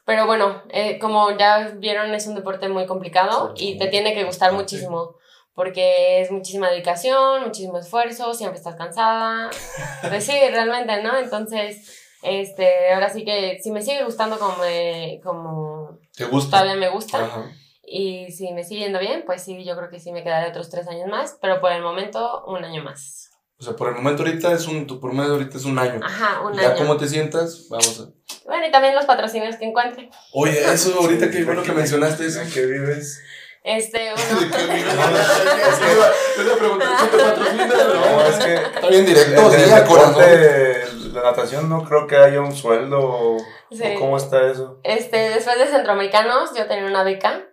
[0.05, 4.24] pero bueno, eh, como ya vieron, es un deporte muy complicado y te tiene que
[4.26, 5.15] gustar muchísimo.
[5.55, 9.49] Porque es muchísima dedicación, muchísimo esfuerzo, siempre estás cansada.
[10.09, 11.15] Pues sí, realmente, ¿no?
[11.17, 16.57] Entonces, este, ahora sí que si me sigue gustando como, me- como ¿Te gusta?
[16.59, 17.51] todavía me gusta, Ajá.
[17.86, 20.69] y si me sigue yendo bien, pues sí, yo creo que sí me quedaré otros
[20.69, 23.30] tres años más, pero por el momento un año más.
[23.64, 26.01] O sea, por el momento ahorita es un, tu promedio ahorita es un año.
[26.03, 26.78] Ajá, un ya año.
[26.78, 28.45] cómo te sientas, vamos a...
[28.45, 30.09] Bueno, y también los patrocinios que encuentre.
[30.34, 32.41] Oye, eso ahorita que bueno que mencionaste eso.
[32.41, 33.22] ¿En qué vives?
[33.64, 34.22] Este, ¿De uno.
[34.51, 34.84] qué vives?
[35.70, 37.66] Es que iba- te iba a preguntar, ¿quién te patrocina?
[37.93, 41.14] No, es que Está bien directo, sí, el corazón.
[41.14, 42.99] la natación no creo que haya un sueldo.
[43.01, 43.38] o-
[43.72, 43.84] Sí.
[43.95, 44.80] o ¿Cómo está eso?
[44.84, 47.45] Este, después de Centroamericanos, yo tenía una beca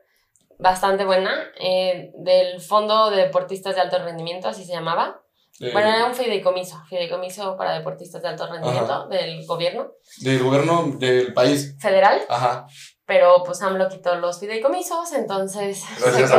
[0.59, 5.23] bastante buena eh, del Fondo de Deportistas de Alto Rendimiento, así se llamaba.
[5.61, 9.93] Eh, Bueno, era un fideicomiso, fideicomiso para deportistas de alto rendimiento del gobierno
[10.23, 11.77] Del gobierno del país.
[11.79, 12.67] federal, Ajá.
[13.05, 15.85] pero pues AMLO quitó los fideicomisos, entonces...
[16.01, 16.31] Gracias,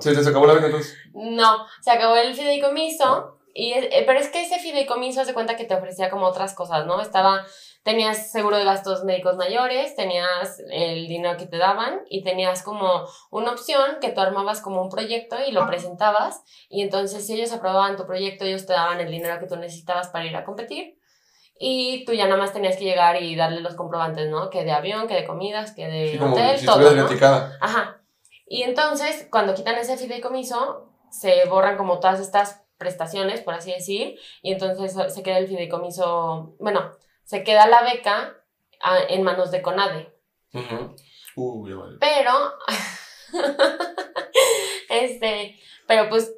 [0.00, 0.22] se.
[0.22, 0.94] ¿Se acabó la beca entonces?
[1.14, 5.56] No, se acabó el fideicomiso, y, es- eh, pero es que ese fideicomiso hace cuenta
[5.56, 7.00] que te ofrecía como otras cosas, ¿no?
[7.02, 7.44] Estaba,
[7.82, 13.06] tenías seguro de gastos médicos mayores, tenías el dinero que te daban y tenías como
[13.30, 17.52] una opción que tú armabas como un proyecto y lo presentabas y entonces si ellos
[17.52, 20.98] aprobaban tu proyecto, ellos te daban el dinero que tú necesitabas para ir a competir.
[21.64, 24.50] Y tú ya nada más tenías que llegar y darle los comprobantes, ¿no?
[24.50, 27.08] Que de avión, que de comidas, que de Sí, como hotel, si todo, ¿no?
[27.60, 28.00] Ajá.
[28.46, 34.18] Y entonces, cuando quitan ese fideicomiso, se borran como todas estas prestaciones, por así decir,
[34.42, 36.90] y entonces se queda el fideicomiso, bueno,
[37.32, 38.36] se queda la beca
[38.82, 40.14] ah, en manos de CONADE.
[41.34, 41.96] Uh, ya vale.
[41.98, 42.52] Pero,
[44.90, 46.30] este, pero pues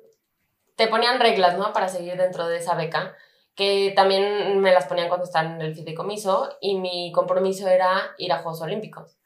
[0.77, 1.73] te ponían reglas, ¿no?
[1.73, 3.17] Para seguir dentro de esa beca,
[3.57, 8.33] que también me las ponían cuando estaban en el fideicomiso y mi compromiso era ir
[8.33, 9.19] a Juegos Olímpicos.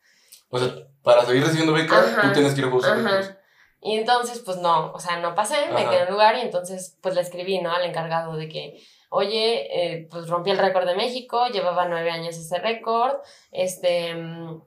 [0.49, 2.23] O sea, para seguir recibiendo beca, Ajá.
[2.23, 2.95] tú tienes que ir a Juegos Ajá.
[2.95, 3.35] Olímpicos.
[3.83, 7.14] Y entonces, pues no, o sea, no pasé, me quedé en lugar y entonces, pues
[7.14, 7.73] le escribí, ¿no?
[7.73, 12.37] Al encargado de que, oye, eh, pues rompí el récord de México, llevaba nueve años
[12.37, 13.17] ese récord,
[13.53, 14.61] este, mm,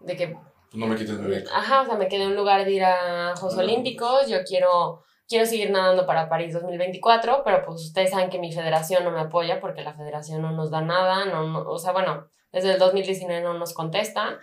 [0.00, 0.36] de que
[0.72, 1.50] No me quites mi beca.
[1.56, 4.28] Ajá, o sea, me quedé en un lugar de ir a Juegos Olímpicos.
[4.28, 9.02] Yo quiero, quiero seguir nadando para París 2024, pero pues ustedes saben que mi federación
[9.04, 12.28] no me apoya porque la federación no nos da nada, no, no- o sea, bueno,
[12.52, 14.38] desde el 2019 no nos contesta.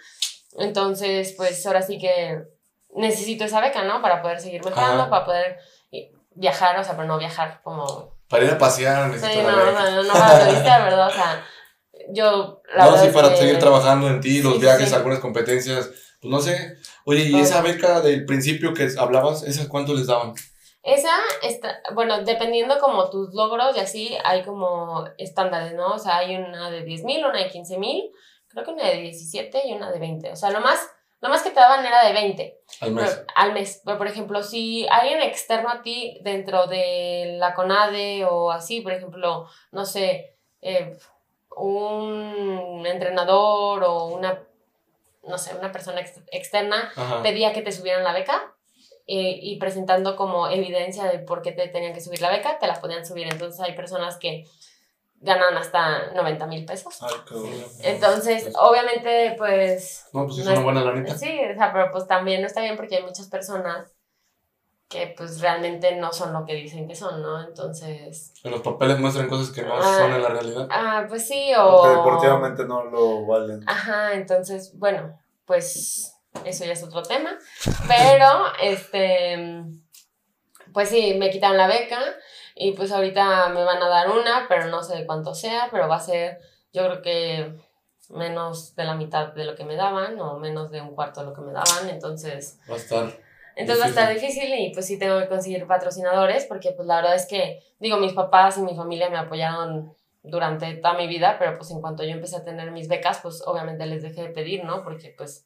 [0.57, 2.43] Entonces, pues ahora sí que
[2.93, 4.01] necesito esa beca, ¿no?
[4.01, 5.09] Para poder seguir mejorando, Ajá.
[5.09, 5.57] para poder
[6.33, 8.14] viajar, o sea, pero no viajar como...
[8.29, 9.91] Para ir a pasear, Sí, necesito no, la no, beca.
[9.91, 11.07] no, no para turistear, ¿verdad?
[11.07, 11.45] O sea,
[12.13, 12.61] yo...
[12.75, 14.95] La No, sí, para que- seguir trabajando en ti, los Sí, viajes, sí.
[14.95, 15.89] algunas competencias.
[16.21, 16.75] Pues no sé.
[17.05, 20.33] Oye, ¿y esa beca del principio que hablabas, esa cuánto les daban?
[20.81, 21.11] Esa
[21.41, 25.93] está, bueno, dependiendo como tus logros y así, hay como estándares, ¿no?
[25.93, 28.03] O sea, hay una de 10 mil, una de 15 mil,
[28.47, 30.31] creo que una de 17 y una de 20.
[30.31, 30.79] O sea, lo más,
[31.25, 33.09] lo más que te daban era de 20 Al mes.
[33.11, 33.81] pero- al mes.
[33.83, 38.91] Pero, por ejemplo, si alguien externo a ti dentro de la CONADE o así, por
[38.93, 40.97] ejemplo, no sé, eh,
[41.57, 44.43] un entrenador o una,
[45.23, 47.21] no sé, una persona ex- externa Ajá.
[47.23, 48.53] pedía que te subieran la beca
[49.07, 52.67] eh, y presentando como evidencia de por qué te tenían que subir la beca, te
[52.67, 53.27] la podían subir.
[53.31, 54.45] Entonces hay personas que
[55.25, 57.01] ganan hasta 90 mil pesos.
[57.01, 57.65] Ay.
[57.83, 60.05] Entonces, obviamente, pues...
[60.13, 61.17] No, pues es no una buena lanita.
[61.17, 63.91] Sí, o sea, pero pues también no está bien porque hay muchas personas
[64.87, 67.41] que pues realmente no son lo que dicen que son, ¿no?
[67.43, 68.33] Entonces...
[68.43, 69.97] En los papeles muestran cosas que no Ah.
[69.99, 70.67] son en la realidad.
[70.69, 71.89] Ah, pues sí, Que o...
[71.89, 73.63] deportivamente no lo valen.
[73.67, 76.15] Ajá, entonces, bueno, pues
[76.45, 77.35] eso ya es otro tema.
[77.87, 78.27] Pero,
[78.61, 79.63] este,
[80.71, 81.99] pues sí, me quitaron la beca
[82.55, 85.97] y pues ahorita me van a dar una, pero no sé cuánto sea, pero va
[85.97, 86.39] a ser,
[86.71, 87.55] yo creo que
[88.09, 91.27] menos de la mitad de lo que me daban o menos de un cuarto de
[91.27, 92.59] lo que me daban, entonces...
[92.69, 93.25] Va a estar.
[93.57, 96.97] Entonces va a estar difícil y pues sí tengo que conseguir patrocinadores porque pues la
[96.97, 99.93] verdad es que, digo, mis papás y mi familia me apoyaron
[100.23, 103.43] durante toda mi vida, pero pues en cuanto yo empecé a tener mis becas, pues
[103.45, 104.83] obviamente les dejé de pedir, ¿no?
[104.83, 105.45] Porque pues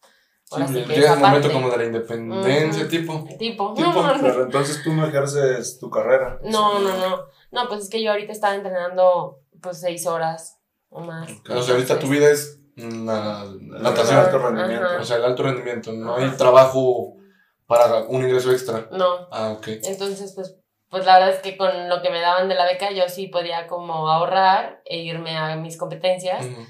[0.52, 2.90] ahora sí, que llega el momento parte- como de la independencia, Ujú.
[2.92, 3.26] tipo.
[3.38, 6.40] Tipo, Tipo, Pero entonces tú no ejerces tu carrera.
[6.44, 11.02] no, no, no, no, pues es que yo ahorita estaba entrenando pues seis horas o
[11.02, 11.30] más.
[11.50, 14.18] O sea, ahorita tu vida es El natación.
[14.20, 14.86] alto rendimiento.
[14.86, 15.00] Ajá.
[15.02, 15.92] O sea, el alto rendimiento.
[15.94, 16.38] No hay Ajá.
[16.38, 17.16] trabajo
[17.68, 18.88] para un ingreso extra.
[18.92, 19.68] No, Ah, ok.
[19.84, 20.56] entonces pues
[20.90, 23.28] pues la verdad es que con lo que me daban de la beca yo sí
[23.28, 26.64] podía como ahorrar e irme a mis competencias, Ujú.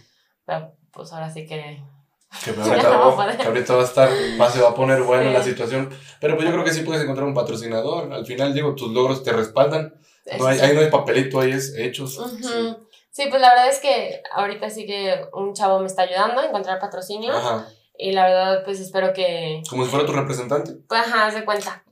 [0.45, 1.81] pero pues ahora sí que
[2.43, 3.37] Que, ahorita, no voy a poder.
[3.37, 4.09] que ahorita va a estar,
[4.39, 5.33] va, se va a poner buena Sí.
[5.33, 5.89] la situación.
[6.21, 8.11] Pero pues yo creo que sí puedes encontrar un patrocinador.
[8.13, 9.93] Al final, digo, tus logros te respaldan.
[10.37, 10.65] No hay, sí.
[10.65, 12.17] ahí no hay papelito, ahí es hechos.
[12.19, 12.77] Ujú.
[13.11, 16.45] Sí, pues la verdad es que ahorita sí que un chavo me está ayudando a
[16.45, 17.67] encontrar patrocinio Ajá.
[17.97, 20.73] y la verdad pues espero que, Como si fuera tu representante.
[20.87, 21.83] pues ajá, de cuenta.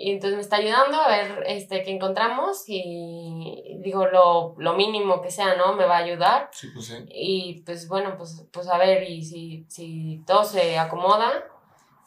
[0.00, 5.20] Y entonces me está ayudando a ver este, qué encontramos y digo lo, lo mínimo
[5.20, 5.74] que sea, ¿no?
[5.74, 6.94] Me va a ayudar Sí, pues sí.
[7.08, 11.44] y pues bueno, pues, pues a ver y si, si todo se acomoda,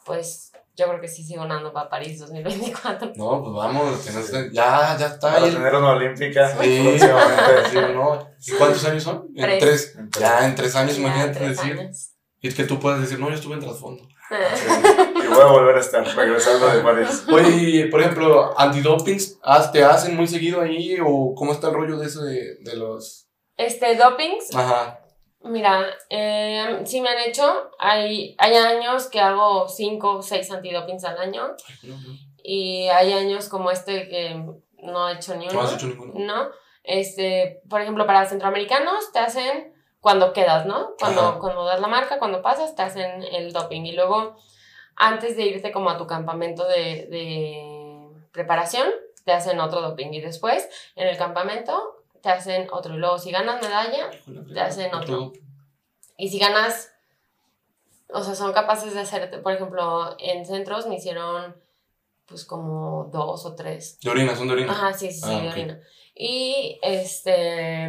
[0.06, 3.12] pues yo creo que sí sigo ganando para París 2024.
[3.16, 5.34] No, pues vamos, que no esté- ya, ya está.
[5.34, 8.26] Para tener una olímpica Sí, sí, ¿no?
[8.46, 9.26] ¿Y cuántos años son?
[9.36, 9.60] En Tres.
[9.60, 9.96] tres.
[9.98, 10.22] En tres.
[10.22, 11.78] Ya, en tres años, Ya, imagínate tres decir.
[11.78, 12.08] años.
[12.40, 14.08] Y que tú puedas decir, no, yo estuve en trasfondo.
[14.32, 17.24] Y voy a volver a estar regresando de París.
[17.32, 20.98] Oye, por ejemplo, antidopings, ¿haz- ¿te hacen muy seguido ahí?
[21.04, 23.28] ¿O cómo está el rollo de eso de, de los.
[23.56, 24.98] Este, dopings, Ajá.
[25.44, 27.70] Mira, eh, sí me han hecho.
[27.78, 31.54] Hay, hay años que hago 5 o 6 antidopings al año.
[32.44, 34.34] Y hay años como este que
[34.78, 35.54] no he hecho ni uno.
[35.54, 36.12] No has hecho ninguno.
[36.16, 36.48] ¿no?
[36.84, 39.72] Este, por ejemplo, para centroamericanos te hacen
[40.02, 40.94] cuando quedas, ¿no?
[40.98, 41.38] Cuando, Ajá.
[41.38, 43.82] cuando das la marca, cuando pasas, te hacen el doping.
[43.86, 44.36] Y luego,
[44.96, 48.90] antes de irte como a tu campamento de, de preparación,
[49.24, 50.12] te hacen otro doping.
[50.12, 52.94] Y después, en el campamento, te hacen otro.
[52.94, 54.10] Y luego, si ganas medalla,
[54.52, 55.32] Te hacen otro.
[56.16, 56.90] y si ganas,
[58.12, 61.56] o sea, son capaces de hacer, por ejemplo, en centros me hicieron
[62.26, 64.00] pues como dos o tres.
[64.00, 64.72] De orina, son de orina.
[64.72, 65.80] Ajá, sí, sí, sí, Ah, de orina.
[66.14, 67.88] Y este.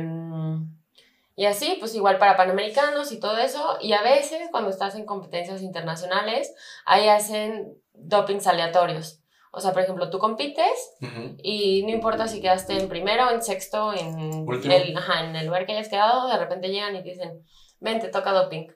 [1.35, 3.77] Y así, pues igual para panamericanos y todo eso.
[3.81, 6.53] Y a veces, cuando estás en competencias internacionales,
[6.85, 9.19] ahí hacen dopings aleatorios.
[9.51, 10.95] O sea, por ejemplo, tú compites
[11.43, 14.73] y no importa si quedaste en primero, en sexto, en Último.
[14.73, 17.45] el, ajá, en el lugar que hayas quedado, de repente llegan y te dicen,
[17.79, 18.67] ven, te toca doping.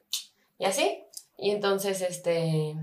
[0.59, 1.03] Y así.
[1.35, 2.75] Y entonces, este...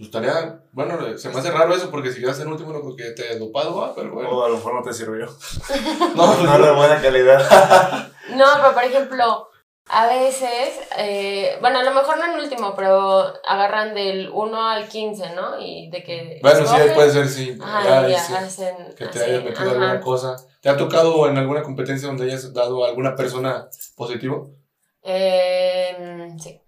[0.00, 2.96] Pues estaría, bueno, se me hace raro eso porque si quedas en último no creo
[2.96, 3.94] que te he dopado, ¿va?
[3.94, 4.30] pero bueno.
[4.30, 5.26] O a lo mejor no te sirvió.
[6.16, 8.08] No, No de buena calidad.
[8.34, 9.48] No, pero por ejemplo,
[9.88, 14.88] a veces, eh, bueno, a lo mejor no en último, pero agarran del 1 al
[14.88, 15.60] 15, ¿no?
[15.60, 16.38] Y de que...
[16.40, 17.58] bueno, sí, puede ser, sí.
[17.60, 18.76] Ajá, ya hacen...
[18.96, 19.70] que te hayas metido ajá.
[19.72, 20.36] alguna cosa.
[20.62, 24.54] ¿Te ha tocado en alguna competencia donde hayas dado a alguna persona positivo?
[25.02, 26.58] Eh, sí.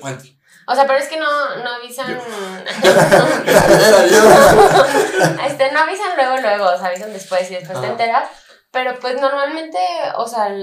[0.00, 0.18] Bueno,
[0.70, 2.12] O sea, pero es que no, no avisan...
[5.46, 7.92] este, no avisan luego, luego, o sea, avisan después y después te Ajá.
[7.92, 8.30] enteras.
[8.70, 9.80] Pero pues normalmente,
[10.16, 10.54] o sea,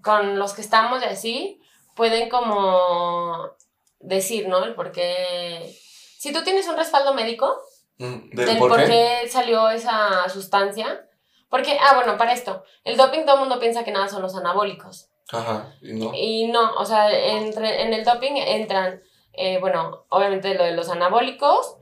[0.00, 1.60] con los que estamos y así,
[1.96, 3.50] pueden como
[3.98, 4.62] decir, ¿no?
[4.64, 5.76] El por qué...
[6.20, 7.60] Si tú tienes un respaldo médico,
[7.98, 9.22] mm, del ¿Del por por qué?
[9.22, 9.28] qué?
[9.28, 11.04] salió esa sustancia.
[11.50, 14.36] Porque, ah, bueno, para esto, el doping todo el mundo piensa que nada son los
[14.36, 15.10] anabólicos.
[15.32, 16.12] Ajá, y no.
[16.14, 19.02] Y no, o sea, entre, en el doping entran,
[19.38, 21.76] eh, bueno, obviamente lo de los anabólicos,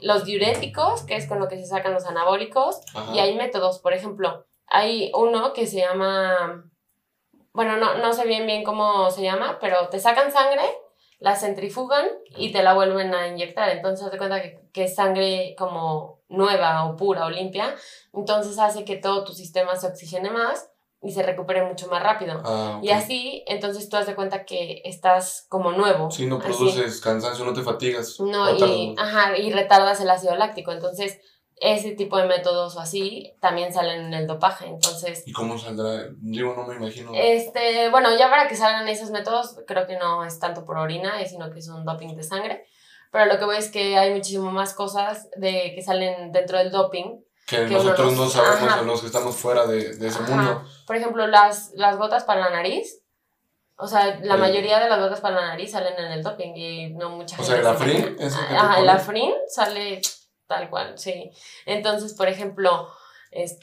[0.00, 3.14] los diuréticos, que es con lo que se sacan los anabólicos, Ajá.
[3.14, 6.64] y hay métodos, por ejemplo, hay uno que se llama,
[7.52, 10.62] bueno, no, no sé bien bien cómo se llama, pero te sacan sangre,
[11.18, 13.68] la centrifugan y te la vuelven a inyectar.
[13.68, 17.76] Entonces, te cuenta que, que es sangre como nueva o pura o limpia.
[18.12, 20.71] Entonces, hace que todo tu sistema se oxigene más
[21.02, 22.40] y se recupere mucho más rápido.
[22.44, 22.78] Ah.
[22.82, 26.10] Y así, entonces tú das de cuenta que estás como nuevo.
[26.10, 26.46] Sí, no así.
[26.46, 28.20] produces cansancio, no te fatigas.
[28.20, 30.70] No, y, ajá, y retardas el ácido láctico.
[30.70, 31.18] Entonces,
[31.56, 34.66] ese tipo de métodos o así también salen en el dopaje.
[34.66, 36.08] Entonces, ¿Y cómo saldrá?
[36.18, 37.10] Digo, no me imagino.
[37.14, 41.20] este, bueno, ya para que salgan esos métodos, creo que no es tanto por orina,
[41.20, 42.66] es sino que es un doping de sangre.
[43.10, 46.70] Pero lo que voy es que hay muchísimo más cosas de que salen dentro del
[46.70, 47.20] doping.
[47.46, 48.80] Que que nosotros no- sabemos, ajá.
[48.80, 50.30] o los que estamos fuera de, de ese Ajá.
[50.34, 50.64] mundo.
[50.86, 52.98] Por ejemplo, las, las gotas para la nariz.
[53.76, 56.90] O sea, la mayoría de las gotas para la nariz salen en el doping y
[56.94, 57.50] no mucha O gente.
[57.50, 58.26] sea, el se Afrin, mete.
[58.26, 58.88] ¿ese que te Ajá, el?
[58.88, 60.00] Afrin sale
[60.46, 61.30] tal cual, sí.
[61.66, 62.88] Entonces, por ejemplo,
[63.32, 63.58] es,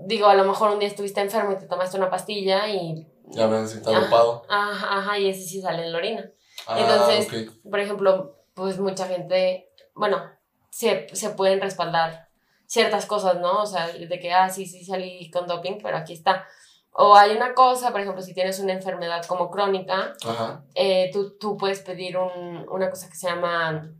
[0.00, 3.06] digo, a lo mejor un día estuviste enfermo y te tomaste una pastilla y.
[3.28, 4.44] Ya ven si está dopado.
[4.48, 6.30] Ajá, ajá, y ese sí sale en la orina.
[6.68, 7.70] Ah, Entonces, ok.
[7.70, 10.22] Por ejemplo, pues mucha gente, bueno,
[10.70, 12.25] se, se pueden respaldar
[12.66, 13.62] ciertas cosas, ¿no?
[13.62, 16.46] O sea, de que, ah, sí, sí salí con doping, pero aquí está.
[16.98, 20.64] O hay una cosa, por ejemplo, si tienes una enfermedad como crónica, Ajá.
[20.74, 23.90] eh, tú, tú puedes pedir un- una cosa que se llama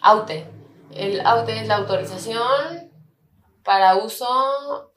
[0.00, 0.46] AUTE.
[0.94, 2.90] El AUTE es la autorización
[3.64, 4.92] para uso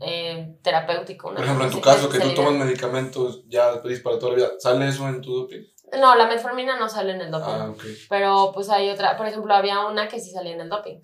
[0.00, 1.28] eh, terapéutico.
[1.28, 4.36] una Por ejemplo, en tu caso, que tú tomas medicamentos ya pedís para toda la
[4.36, 5.62] vida, ¿sale eso en tu doping?
[5.98, 7.52] No, la metformina no sale en el doping.
[7.52, 7.82] Ah, ok.
[8.08, 11.00] Pero pues hay otra, por ejemplo, había una que sí salía en el doping,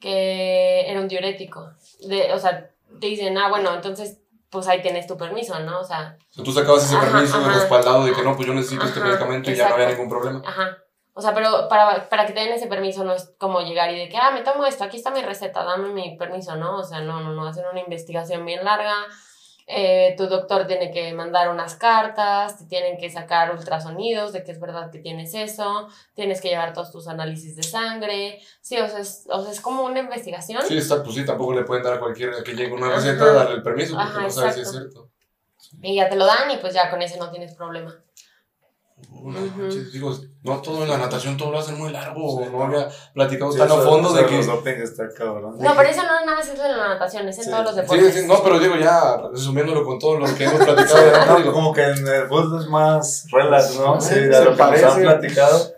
[0.00, 1.70] que era un diurético.
[2.08, 2.70] De, o sea,
[3.00, 4.18] te dicen, ah, bueno, entonces
[4.50, 5.78] pues ahí tienes tu permiso, ¿no?
[5.80, 7.52] O sea, tú sacabas ese Ajá, permiso ajá.
[7.52, 10.02] respaldado de que no, pues yo necesito este Ajá, medicamento y ya no había exacto.
[10.02, 10.42] ningún problema.
[10.44, 10.78] ajá.
[11.12, 13.98] O sea, pero para, para que te den ese permiso no es como llegar y
[13.98, 16.78] de que, ah, me tomo esto, aquí está mi receta, dame mi permiso, ¿no?
[16.78, 18.94] O sea, no, no, no, hacen una investigación bien larga.
[19.72, 24.50] Eh, tu doctor tiene que mandar unas cartas, te tienen que sacar ultrasonidos de que
[24.50, 28.40] es verdad que tienes eso, tienes que llevar todos tus análisis de sangre.
[28.60, 30.62] Sí, o sea, es, o sea, es como una investigación.
[30.66, 33.56] Sí, está, pues sí, tampoco le pueden dar a cualquiera que llegue una receta darle
[33.56, 35.10] el permiso porque Ajá, no sabes si es cierto.
[35.82, 38.02] Y ya te lo dan y pues ya con ese no tienes problema.
[39.92, 42.38] Digo, no todo en la natación todo lo hacen muy largo.
[42.42, 42.64] Sí, no no.
[42.64, 44.42] había platicado Sí, tan a fondo de los que.
[44.44, 45.56] doping está cabrón.
[45.58, 47.50] No, pero eso no nada más es en la natación, es en Sí.
[47.50, 48.14] todos los deportes.
[48.14, 51.26] Sí, sí, no, pero digo ya, resumiéndolo con todo lo que hemos platicado de antes,
[51.28, 54.00] No, digo, como que en el fútbol es más relax, ¿no?
[54.00, 55.72] Sí, de lo que nos han platicado.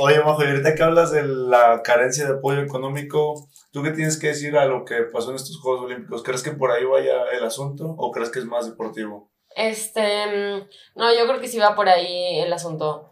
[0.00, 4.16] Oye, Majo, y ahorita que hablas de la carencia de apoyo económico, ¿tú qué tienes
[4.18, 6.24] que decir a lo que pasó en estos Juegos Olímpicos?
[6.24, 9.30] ¿Crees que por ahí vaya el asunto o crees que es más deportivo?
[9.54, 13.10] Este, mm, no, yo creo que sí va por ahí el asunto.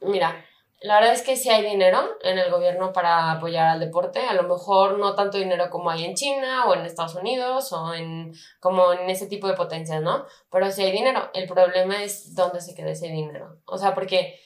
[0.00, 0.44] Mira,
[0.84, 4.34] la verdad es que sí hay dinero en el gobierno para apoyar al deporte, a
[4.34, 8.34] lo mejor no tanto dinero como hay en China o en Estados Unidos o en
[8.60, 10.26] como en ese tipo de potencias, ¿no?
[10.50, 11.30] Pero sí hay dinero.
[11.32, 13.60] El problema es dónde se queda ese dinero.
[13.64, 14.38] O sea, porque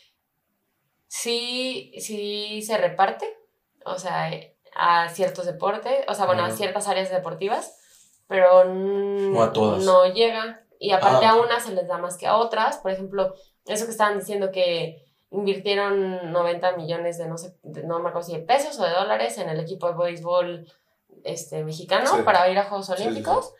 [1.08, 3.26] sí, sí se reparte,
[3.84, 4.30] o sea,
[4.76, 7.76] a ciertos deportes, o sea, bueno, a ciertas áreas deportivas,
[8.28, 9.82] pero n- O a todas.
[9.84, 10.62] no llega.
[10.78, 12.78] Y aparte Ah, a unas se les da más que a otras.
[12.78, 13.34] Por ejemplo,
[13.66, 18.28] eso que estaban diciendo que invirtieron 90 millones de no sé, de- no me acuerdo
[18.28, 20.70] si de pesos o de dólares en el equipo de béisbol
[21.24, 22.22] este, mexicano Sí.
[22.22, 23.08] para ir a Juegos Sí, sí, sí.
[23.08, 23.52] Olímpicos.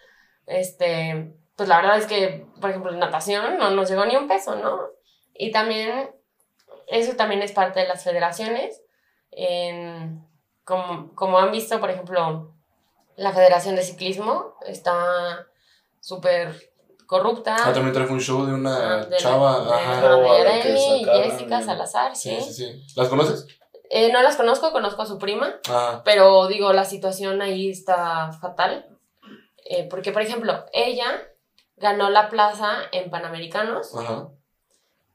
[0.47, 4.29] Este, pues la verdad es que, por ejemplo, en natación no nos llegó ni un
[4.29, 4.79] peso, ¿no?
[5.35, 6.11] Y también,
[6.87, 8.81] eso también es parte de las federaciones,
[9.33, 10.25] en
[10.65, 12.55] como, como han visto, por ejemplo,
[13.19, 15.47] la Federación de Ciclismo está
[16.01, 16.73] súper
[17.07, 17.57] corrupta.
[17.59, 19.65] Ah, también trajo un show de una Ah, de la- chava.
[19.65, 20.01] de ajá.
[20.09, 22.53] la Oh, Arely que y sacaron Jessica Salazar, Sí, ¿sí?
[22.53, 22.83] sí, sí.
[22.97, 23.47] ¿Las conoces?
[23.91, 28.31] Eh, no las conozco, conozco a su prima, Ah, pero digo, la situación ahí está
[28.33, 28.87] fatal.
[29.65, 31.07] Eh, porque, por ejemplo, ella
[31.77, 34.29] ganó la plaza en Panamericanos, ajá.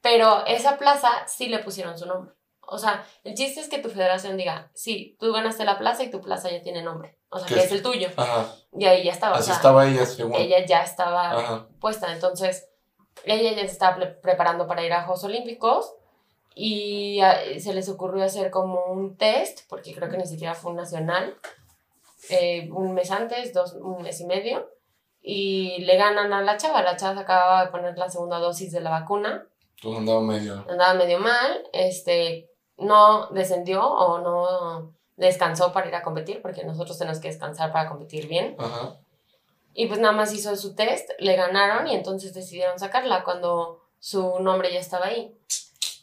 [0.00, 2.32] pero esa plaza sí le pusieron su nombre.
[2.66, 6.10] O sea, el chiste es que tu federación diga, sí, tú ganaste la plaza y
[6.10, 7.18] tu plaza ya tiene nombre.
[7.34, 7.66] O sea, ¿Qué que es?
[7.66, 8.08] es el tuyo.
[8.16, 8.46] Ajá.
[8.78, 9.34] Y ahí ya estaba.
[9.34, 10.34] o Así sea, estaba ella, según.
[10.34, 11.68] ella ya estaba Ajá.
[11.80, 12.12] puesta.
[12.12, 12.68] Entonces,
[13.24, 15.94] ella ya se estaba pre- preparando para ir a Juegos Olímpicos
[16.54, 20.70] y ah, se les ocurrió hacer como un test, porque creo que ni siquiera fue
[20.70, 21.36] un nacional,
[22.30, 24.70] eh, un mes antes, dos, un mes y medio,
[25.20, 26.82] y le ganan a la chava.
[26.82, 29.46] La chava se acababa de poner la segunda dosis de la vacuna,
[29.82, 30.64] Todo andaba medio.
[30.68, 36.98] andaba medio mal, este, no descendió o no descansó para ir a competir, porque nosotros
[36.98, 38.56] tenemos que descansar para competir bien.
[38.58, 38.96] Ajá.
[39.74, 44.38] Y pues nada más hizo su test, le ganaron y entonces decidieron sacarla cuando su
[44.38, 45.36] nombre ya estaba ahí.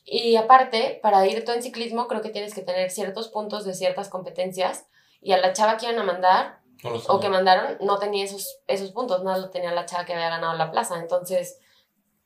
[0.03, 3.73] Y aparte, para ir tú en ciclismo, creo que tienes que tener ciertos puntos de
[3.73, 4.87] ciertas competencias.
[5.21, 8.59] Y a la chava que iban a mandar, No o que mandaron, no tenía esos,
[8.67, 10.99] esos puntos, nada lo tenía la chava que había ganado la plaza.
[10.99, 11.59] Entonces,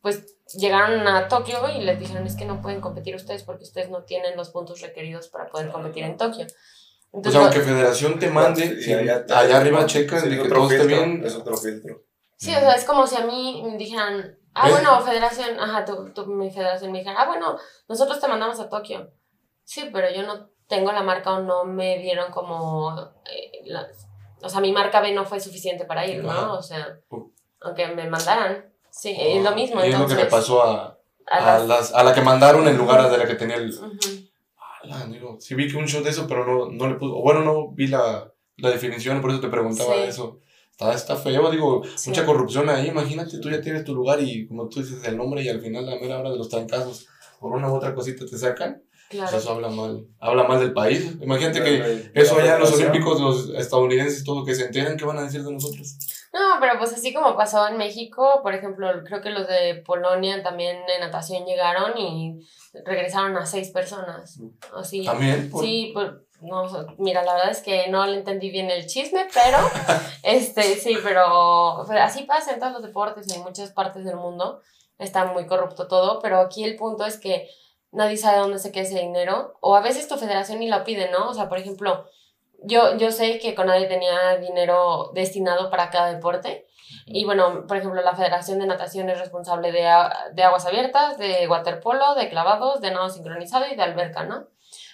[0.06, 3.90] pues llegaron a Tokio y les dijeron, es que no pueden competir ustedes porque ustedes
[3.90, 6.46] no tienen los puntos requeridos para poder competir en Tokio.
[6.46, 10.48] O Entonces, sea, aunque Federación te mande, si allá, te- arriba checan sí, de que
[10.48, 11.26] todo esté filtro, bien.
[11.26, 12.04] Es otro filtro.
[12.38, 14.74] Sí, o sea, es como si a mí me dijeran, ah, ¿Ves?
[14.74, 17.58] bueno, federación, ajá, tu, tu- mi federación me dijera, ah, bueno,
[17.90, 19.12] nosotros te mandamos a Tokio.
[19.64, 22.96] Sí, pero yo no tengo la marca o no me dieron como,
[23.26, 23.88] eh, la-
[24.44, 26.42] o sea, mi marca B no fue suficiente para ir, Ajá.
[26.42, 26.54] ¿no?
[26.60, 27.00] O sea,
[27.62, 29.84] aunque me mandaran, sí, es lo mismo.
[29.84, 30.98] Y es lo que le pasó a,
[31.28, 33.70] a a, las- las, a la que mandaron en lugar de la que tenía el.
[33.74, 33.90] Ujú.
[34.84, 37.16] Ala, digo, sí vi que un show de eso, pero no, no le puso.
[37.16, 40.02] Bueno, no vi la, la definición, por eso te preguntaba Sí.
[40.08, 40.40] eso.
[40.72, 42.10] Está, está feo, digo, Sí.
[42.10, 42.88] mucha corrupción ahí.
[42.88, 45.88] Imagínate, tú ya tienes tu lugar y como tú dices el nombre y al final,
[45.88, 47.08] a la mera hora de los trancazos,
[47.40, 48.82] por una u otra cosita te sacan.
[49.10, 49.38] Pues Claro.
[49.38, 51.16] eso habla mal, habla mal del país.
[51.22, 52.74] Imagínate que eso allá en los.
[52.74, 55.96] Olímpicos, los estadounidenses, todo que se enteran, ¿qué van a decir de nosotros?
[56.36, 60.44] No, pero pues así como pasó en México, por ejemplo, creo que los de Polonia
[60.44, 62.46] también en natación llegaron y
[62.84, 64.38] regresaron a seis personas.
[64.76, 65.06] Así.
[65.06, 66.10] También, por- Sí, pues,
[66.42, 66.66] no,
[66.98, 69.58] mira, la verdad es que no le entendí bien el chisme, pero,
[70.24, 74.60] este, sí, pero pero así pasa en todos los deportes, en muchas partes del mundo,
[75.00, 77.48] está muy corrupto todo, pero aquí el punto es que
[77.92, 81.10] nadie sabe dónde se queda ese dinero, o a veces tu federación ni lo pide,
[81.12, 81.30] ¿no?
[81.30, 82.06] O sea, por ejemplo,
[82.66, 86.68] yo, yo sé que Conade tenía dinero destinado para cada deporte,
[87.08, 89.88] y bueno, por ejemplo, la Federación de Natación es responsable de,
[90.34, 94.48] de aguas abiertas, de waterpolo, de clavados, de nado sincronizado y de alberca, ¿no?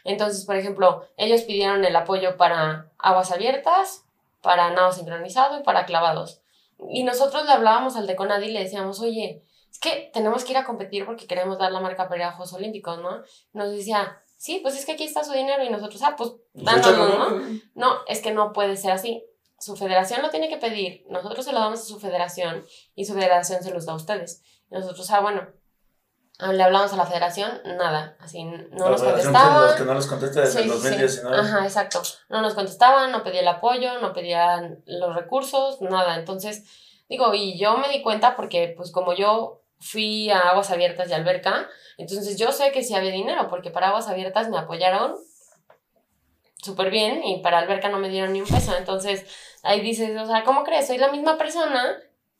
[0.04, 4.06] Entonces, por ejemplo, ellos pidieron el apoyo para aguas abiertas,
[4.42, 6.42] para nado sincronizado y para clavados.
[6.90, 10.52] Y nosotros le hablábamos al de Conadi y le decíamos, oye, es que tenemos que
[10.52, 13.22] ir a competir porque queremos dar la marca para Juegos Olímpicos, ¿no?
[13.54, 16.78] Nos decía, sí, pues es que aquí está su dinero y nosotros, ah, pues Pues
[16.78, 17.60] échalo, ¿no?
[17.76, 17.96] ¿no?
[18.08, 19.24] Es que no puede ser así.
[19.60, 22.66] Su federación lo tiene que pedir, nosotros se lo damos a su federación
[22.96, 24.42] y su federación se los da a ustedes.
[24.72, 25.48] Y nosotros, ah, bueno,
[26.40, 29.62] le hablamos a la federación, nada, así no La nos contestaban.
[29.68, 30.84] Los que no les contesta desde Sí, el sí, sí.
[30.86, 31.38] 2019.
[31.38, 32.02] Ajá, exacto.
[32.30, 36.16] No nos contestaban, no pedía el apoyo, no pedían los recursos, nada.
[36.16, 36.64] Entonces,
[37.08, 41.14] digo, y yo me di cuenta porque, pues, como yo fui a Aguas Abiertas y
[41.14, 41.68] Alberca,
[41.98, 45.16] entonces yo sé que sí había dinero, porque para Aguas Abiertas me apoyaron
[46.58, 48.76] súper bien y para Alberca no me dieron ni un peso.
[48.78, 49.26] Entonces,
[49.64, 50.88] ahí dices, o sea, ¿cómo crees?
[50.88, 51.98] Soy la misma persona,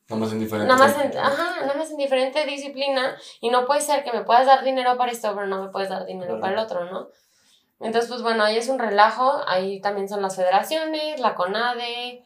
[0.08, 0.68] Nada más en diferente.
[0.68, 4.22] nada más en, ajá, nada más en diferente disciplina y no puede ser que me
[4.24, 6.40] puedas dar dinero para esto, pero no me puedes dar dinero Claro.
[6.40, 7.08] para el otro, ¿no?
[7.80, 12.24] Entonces, pues bueno, ahí es un relajo, ahí también son las federaciones, la CONADE.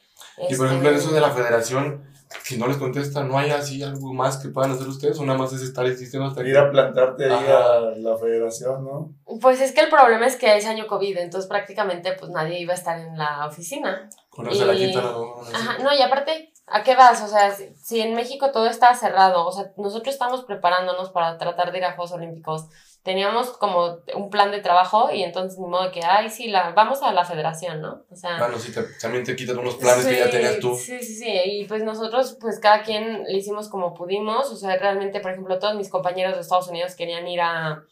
[0.48, 2.04] Y por ejemplo, este, eso de la federación,
[2.42, 5.18] si no les contesta, ¿no hay así algo más que puedan hacer ustedes?
[5.18, 6.50] ¿O nada más es estar insistiendo hasta que...
[6.50, 7.76] Ir a plantarte ahí Ajá.
[7.76, 9.14] a la federación, ¿no?
[9.40, 12.72] Pues es que el problema es que es año COVID, entonces prácticamente pues nadie iba
[12.72, 14.08] a estar en la oficina.
[14.30, 15.40] Con la y- ¿no?
[15.40, 15.52] Así.
[15.54, 17.22] Ajá, no, y aparte, ¿a qué vas?
[17.22, 21.38] O sea, si, si en México todo está cerrado, o sea, nosotros estamos preparándonos para
[21.38, 22.66] tratar de ir a Juegos Olímpicos.
[23.06, 27.02] Teníamos como un plan de trabajo y entonces ni modo que, ay, sí, la, vamos
[27.04, 28.02] a la federación, ¿no?
[28.10, 28.36] O sea...
[28.36, 30.74] Bueno, sí, te- también te quitan unos planes que ya tenías tú.
[30.74, 31.30] Sí, sí, sí.
[31.44, 34.50] Y pues nosotros, pues cada quien le hicimos como pudimos.
[34.50, 37.84] O sea, realmente, por ejemplo, todos mis compañeros de Estados Unidos querían ir a,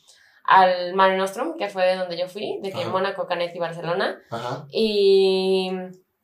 [0.43, 2.91] al Mare Nostrum, que fue de donde yo fui, de que Ajá.
[2.91, 4.21] Mónaco, Canet y Barcelona.
[4.31, 4.67] Ajá.
[4.73, 5.71] Y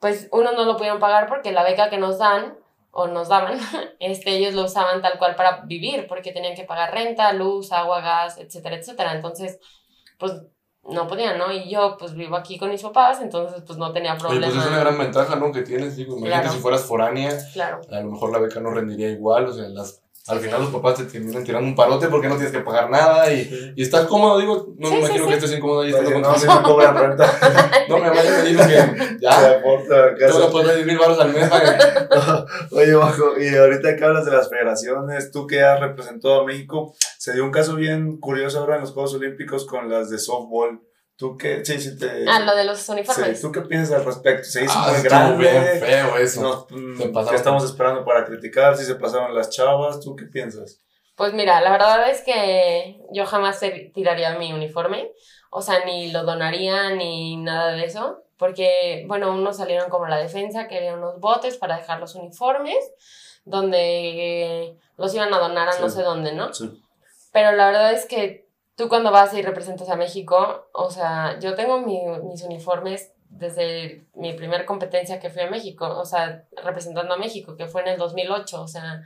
[0.00, 2.56] pues unos no lo pudieron pagar porque la beca que nos dan
[2.92, 3.58] o nos daban,
[4.00, 8.00] este, ellos lo usaban tal cual para vivir, porque tenían que pagar renta, luz, agua,
[8.00, 9.12] gas, etcétera, etcétera.
[9.14, 9.58] Entonces,
[10.18, 10.32] pues
[10.82, 11.52] no podían, ¿no?
[11.52, 14.46] Y yo pues vivo aquí con mis papás, entonces pues no tenía Oye, problema.
[14.52, 15.52] pues es una gran ventaja, ¿no?
[15.52, 16.56] Que tienes, digo, imagínate Claro.
[16.56, 17.80] si fueras foránea, Claro.
[17.90, 20.96] a lo mejor la beca no rendiría igual, o sea, las, al final los papás
[20.96, 24.38] te terminan tirando un parote porque no tienes que pagar nada y, y estás cómodo,
[24.38, 25.28] digo, no Sí, me imagino sí.
[25.30, 27.32] que estés incómodo ahí estando no, con si me cobran renta.
[27.88, 30.50] No, mi mamá ya me dijo que ya, aporta te a casa.
[30.50, 32.44] poner 10 mil baros al mes para que-
[32.76, 36.94] Oye, Bajo, y ahorita que hablas de las federaciones, tú que has representado a México,
[37.18, 40.80] se dio un caso bien curioso ahora en los Juegos Olímpicos con las de softball.
[41.20, 41.62] ¿Tú qué?
[41.66, 42.24] Sí, sí, te.
[42.26, 43.40] Ah, lo de los sí, uniformes.
[43.42, 44.44] ¿Tú qué piensas al respecto?
[44.48, 45.80] ¿Se hizo Ah, muy estuvo bien grande?
[45.80, 46.40] feo eso.
[46.40, 47.28] No, mm.
[47.28, 48.74] ¿Qué estamos esperando para criticar?
[48.74, 50.80] Si se pasaron las chavas, ¿tú qué piensas?
[51.16, 53.60] Pues mira, la verdad es que yo jamás
[53.92, 55.12] tiraría mi uniforme,
[55.50, 60.16] o sea, ni lo donaría ni nada de eso, porque, bueno, unos salieron como la
[60.16, 62.78] defensa, que había unos botes para dejar los uniformes,
[63.44, 65.96] donde los iban a donar a no Sí.
[65.96, 66.54] sé dónde, ¿no?
[66.54, 66.70] Sí.
[67.32, 68.48] Pero la verdad es que
[68.80, 74.06] tú cuando vas y representas a México, o sea, yo tengo mi- mis uniformes desde
[74.14, 77.88] mi primera competencia que fui a México, o sea, representando a México, que fue en
[77.88, 79.02] el 2008, o sea,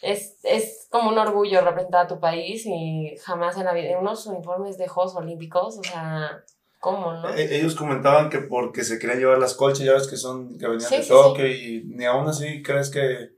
[0.00, 4.26] es, es como un orgullo representar a tu país y jamás en la vida, unos
[4.26, 6.44] uniformes de Juegos Olímpicos, o sea,
[6.78, 7.34] ¿cómo, no?
[7.34, 10.68] E- Ellos comentaban que porque se querían llevar las colchas, ya ves que son que
[10.68, 13.33] venían Sí, de sí, Tokio y ni aún así crees que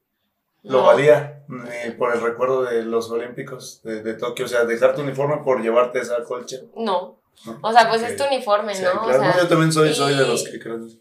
[0.67, 0.87] lo No.
[0.87, 5.03] valía ni por el recuerdo de los Olímpicos de, de Tokio, o sea, dejar tu
[5.03, 6.57] uniforme por llevarte esa colcha.
[6.75, 7.21] No.
[7.45, 7.59] ¿no?
[7.63, 8.09] O sea, pues Ok.
[8.09, 8.93] es tu uniforme, Sí, ¿no?
[9.03, 9.07] claro.
[9.07, 10.87] O sea, No, yo también soy, soy de y- los que creen.
[10.87, 10.97] eso.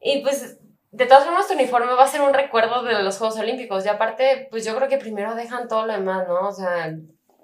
[0.00, 0.58] Y pues,
[0.90, 3.84] de todas formas, tu uniforme va a ser un recuerdo de los Juegos Olímpicos.
[3.84, 6.48] Y aparte, pues yo creo que primero dejan todo lo demás, ¿no?
[6.48, 6.94] O sea,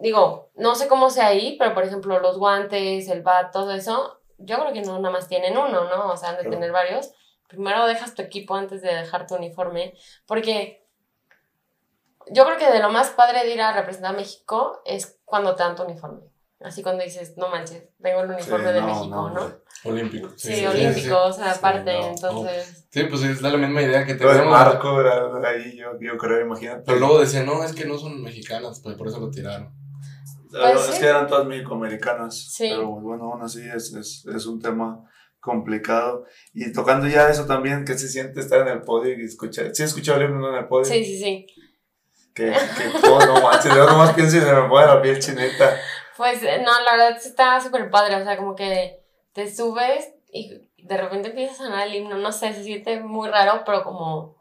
[0.01, 4.21] digo, no sé cómo sea ahí, pero por ejemplo, los guantes, el bat, todo eso,
[4.39, 6.13] yo creo que no nada más tienen uno, ¿no?
[6.13, 6.57] O sea, han de Claro.
[6.57, 7.11] tener varios.
[7.49, 9.95] Primero dejas tu equipo antes de dejar tu uniforme,
[10.27, 10.87] porque
[12.33, 15.55] yo creo que de lo más padre de ir a representar a México es cuando
[15.55, 16.21] te dan tu uniforme.
[16.61, 19.91] Así cuando dices, no manches, tengo el uniforme Sí, de no, México, no.
[19.91, 20.29] Olímpico.
[20.37, 22.09] Sí, olímpico, o sea, aparte, no, no.
[22.09, 22.87] entonces...
[22.91, 24.47] Sí, pues es la misma idea que tenemos.
[24.47, 26.83] Marco era ahí, yo, yo creo, imagínate.
[26.85, 29.73] Pero luego decían, no, es que no son mexicanas, pues por eso lo tiraron.
[30.51, 31.01] Pues es sí.
[31.01, 32.37] que eran todas mexicoamericanas.
[32.37, 32.69] Sí.
[32.71, 35.05] Pero bueno, aún así es, es, es un tema
[35.39, 36.25] complicado.
[36.53, 39.75] Y tocando ya eso también, ¿qué se siente estar en el podio y escuchar?
[39.75, 40.87] ¿Sí has escuchado el himno en el podio?
[40.87, 41.47] Sí, sí, sí.
[42.39, 45.77] Que, que todo, no manches, yo nomás pienso y se me pone la piel chineta.
[46.17, 49.01] Pues eh, no, la verdad está súper padre, o sea, como que
[49.33, 53.29] te subes y de repente empiezas a sonar el himno, no sé, se siente muy
[53.29, 54.37] raro, pero como,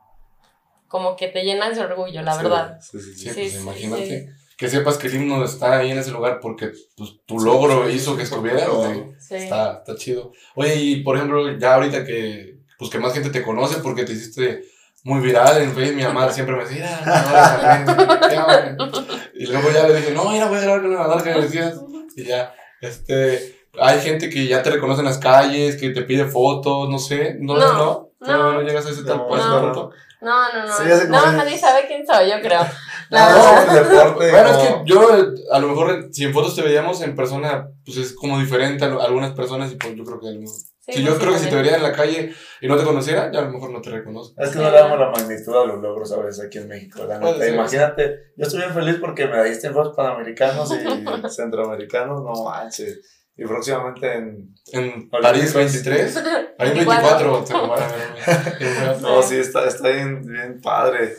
[0.87, 2.79] como que te llenas de orgullo, la Sí, verdad.
[2.79, 3.19] Sí, sí, sí.
[3.19, 4.29] Sí, Sí, pues sí, imagínate.
[4.57, 8.15] Que sepas que el himno está ahí en ese lugar porque pues, tu logro hizo
[8.15, 8.65] que estuviera.
[8.65, 9.13] No.
[9.29, 10.31] Está, está chido.
[10.55, 14.13] Oye, y por ejemplo, ya ahorita que, pues que más gente te conoce porque te
[14.13, 14.63] hiciste
[15.03, 19.29] muy viral en Facebook, mi mamá siempre me decía, mira, Nadal, ¿qué onda?".
[19.35, 21.41] Y luego ya le dije, no, mira, voy a grabar con una Nadal que me
[21.41, 21.79] decías.
[22.15, 26.25] Y ya, este, hay gente que ya te reconoce en las calles, que te pide
[26.25, 28.37] fotos, no sé, no, no, No, no, no.
[28.37, 29.91] no, no llegas a ese, tal- No, ese no.
[30.19, 30.73] No, no, no.
[30.75, 31.33] Sí, no, es.
[31.33, 32.61] nadie sabe quién soy, yo creo.
[33.09, 34.31] La No, deporte.
[34.31, 35.09] Bueno, es que yo,
[35.53, 38.87] a lo mejor, si en fotos te veíamos en persona, pues es como diferente a
[38.87, 40.55] algunas personas y pues yo creo que a lo mejor.
[40.87, 43.29] Sí, si yo creo que si te vería en la calle y no te conociera,
[43.31, 44.41] ya a lo mejor no te reconozco.
[44.41, 47.03] Es que no le damos la magnitud a los logros a veces aquí en México,
[47.05, 47.37] la neta.
[47.37, 47.53] ser.
[47.53, 53.01] Imagínate, yo estoy bien feliz porque me diste en Juegos Panamericanos y Centroamericanos, no manches.
[53.35, 54.55] Y próximamente en...
[54.71, 55.09] En.
[55.09, 56.23] París 23,
[56.57, 57.43] París 24, 24.
[57.43, 59.01] te lo van a ver.
[59.01, 61.15] No, sí, está, está bien, bien padre.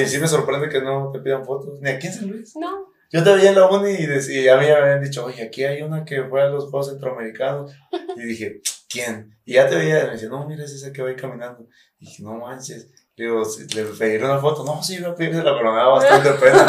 [0.00, 2.54] Y sí me sorprende que no te pidan fotos, ni aquí en San Luis.
[2.56, 4.04] No, Yo te veía en la uni y,
[4.38, 6.90] y a mí me habían dicho, oye, aquí hay una que fue a los Juegos
[6.90, 7.72] Centroamericanos.
[8.16, 9.38] Y dije, ¿quién?
[9.44, 11.66] Y ya te veía y me dice, no, mira, es ese que va ahí caminando.
[11.98, 12.90] Y dije, no manches.
[13.16, 14.64] Digo, si le pediré una foto.
[14.64, 16.66] No, sí, voy a pedírsela, pero me daba bastante pena.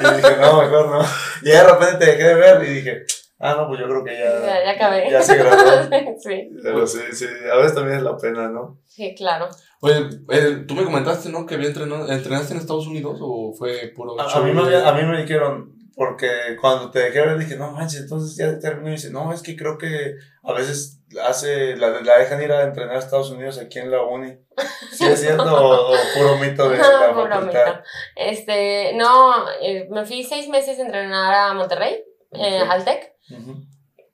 [0.00, 1.02] Y dije, no, mejor no.
[1.42, 3.04] Y ya de repente te dejé de ver y dije,
[3.38, 5.10] ah, no, pues yo creo que ya, ya, ya acabé.
[5.10, 5.82] ya se graduó.
[6.18, 8.80] sí, Pero sí, sí, a veces también es la pena, ¿no?
[8.86, 9.48] sí, claro.
[9.80, 11.44] Oye, eh, tú me comentaste, ¿no?
[11.44, 14.92] Que había entrenado, ¿entrenaste en Estados Unidos o fue puro A, a mí me a
[14.92, 16.28] mí me dijeron, porque
[16.60, 19.56] cuando te dejé ver dije, no manches, entonces ya terminó y dice, no, es que
[19.56, 23.78] creo que a veces hace, la, la dejan ir a entrenar a Estados Unidos aquí
[23.78, 24.36] en la uni.
[24.92, 27.42] ¿Sí es cierto o, o puro mito de la Puro facultad?
[27.46, 27.82] mito.
[28.16, 32.02] Este, no, eh, me fui seis meses a entrenar a Monterrey,
[32.32, 33.12] eh, al TEC,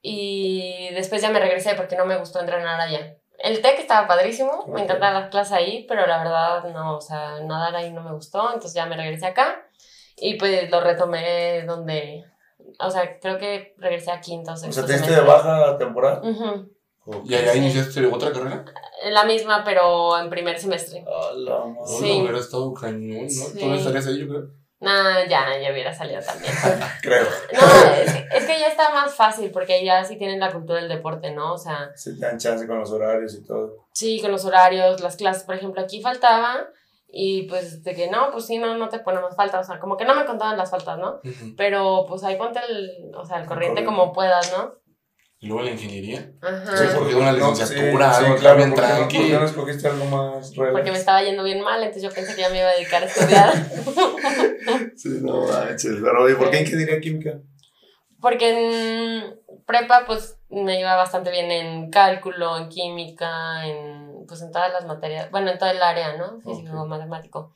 [0.02, 3.16] y después ya me regresé porque no me gustó entrenar allá.
[3.38, 7.40] El TEC estaba padrísimo, me encantaban las clases ahí, pero la verdad no, o sea,
[7.40, 9.66] nadar ahí no me gustó, entonces ya me regresé acá
[10.20, 12.24] y pues lo retomé donde,
[12.78, 16.20] o sea, creo que regresé a quinto o sea, te diste de baja temporal.
[16.22, 16.70] Ujú.
[17.24, 17.58] ¿Y allá Sí.
[17.58, 18.64] iniciaste otra carrera?
[19.10, 21.00] La misma, pero en primer semestre.
[21.06, 21.74] A la madre.
[21.80, 22.16] Oh, Sí.
[22.18, 23.28] no, hubiera estado cañón, ¿no?
[23.28, 23.52] Sí.
[23.58, 24.42] Todavía estarías ahí, yo creo.
[24.80, 26.52] Nah, ya, ya hubiera salido también.
[27.02, 27.24] Creo.
[27.52, 30.78] No, es que, es que ya está más fácil porque ya sí tienen la cultura
[30.80, 31.52] del deporte, ¿no?
[31.52, 33.86] O sea, Se te dan chance con los horarios y todo.
[33.92, 36.66] sí, con los horarios, las clases, por ejemplo, aquí faltaba
[37.12, 39.96] y pues de que no, pues sí, no, no te ponemos falta, o sea, como
[39.96, 41.20] que no me contaban las faltas, ¿no?
[41.24, 41.54] Ujú.
[41.56, 43.84] Pero pues ahí ponte el, o sea, el corriente corriente.
[43.84, 44.74] como puedas, ¿no?
[45.42, 46.32] Y luego la ingeniería.
[46.42, 46.76] Ajá.
[46.76, 49.16] Sí, porque una No, licenciatura, sí, algo sí, claro, bien ¿por qué no- tranqui.
[49.18, 50.72] ¿Por qué no escogiste algo más relax?
[50.72, 53.02] Porque me estaba yendo bien mal, entonces yo pensé que ya me iba a dedicar
[53.02, 53.52] a estudiar.
[54.96, 55.96] Sí, no manches.
[56.02, 57.38] Pero, ¿y por qué ingeniería química?
[58.20, 64.50] Porque en prepa, pues, me iba bastante bien en cálculo, en química, en, pues, en
[64.52, 66.40] todas las materias, bueno, en todo el área, ¿no?
[66.40, 66.88] Físico, Ok.
[66.88, 67.52] matemático.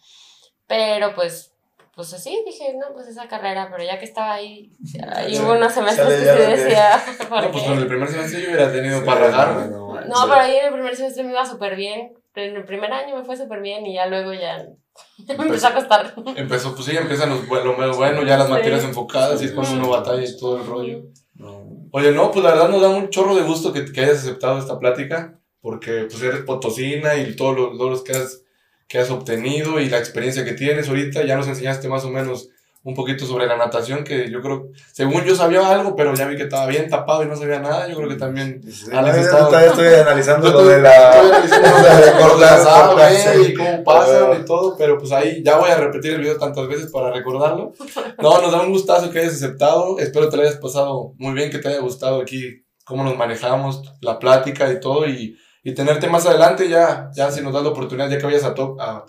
[0.67, 1.53] Pero, pues,
[1.95, 4.73] pues así, dije, no, pues esa carrera, pero ya que estaba ahí,
[5.15, 8.09] ahí Sí, hubo unos semestres que sí de- decía, ¿por No, pues con el primer
[8.09, 9.67] semestre yo hubiera tenido para regarme.
[9.69, 10.11] No, manches.
[10.11, 12.15] No, pero ahí en el primer semestre me iba súper bien.
[12.33, 14.67] Pero en el primer año me fue súper bien y ya luego ya
[15.39, 16.13] me empezó a costar.
[16.35, 18.53] Empezó, pues sí, empiezan los, lo menos bueno, ya las Sí.
[18.55, 21.05] materias enfocadas y es cuando uno batalla y todo el rollo.
[21.35, 21.63] No.
[21.93, 24.59] Oye, no, pues la verdad nos da un chorro de gusto que, que hayas aceptado
[24.59, 28.43] esta plática, porque pues eres potosina y todos los logros que has,
[28.87, 32.51] que has obtenido y la experiencia que tienes ahorita, ya nos enseñaste más o menos
[32.83, 36.37] un poquito sobre la natación, que yo creo, según yo sabía algo, pero ya vi
[36.37, 38.61] que estaba bien tapado y no sabía nada, yo creo que también...
[38.71, 41.23] Sí, Alex no, yo estaba- todavía estoy analizando lo de la.
[43.11, 46.37] estoy y cómo pasan y todo, pero pues ahí ya voy a repetir el video
[46.37, 47.73] tantas veces para recordarlo.
[48.19, 51.49] No, nos da un gustazo que hayas aceptado, espero te lo hayas pasado muy bien,
[51.49, 56.09] que te haya gustado aquí cómo nos manejamos, la plática y todo, y, y tenerte
[56.09, 59.05] más adelante ya, ya si nos das la oportunidad, ya que vayas a, top, a,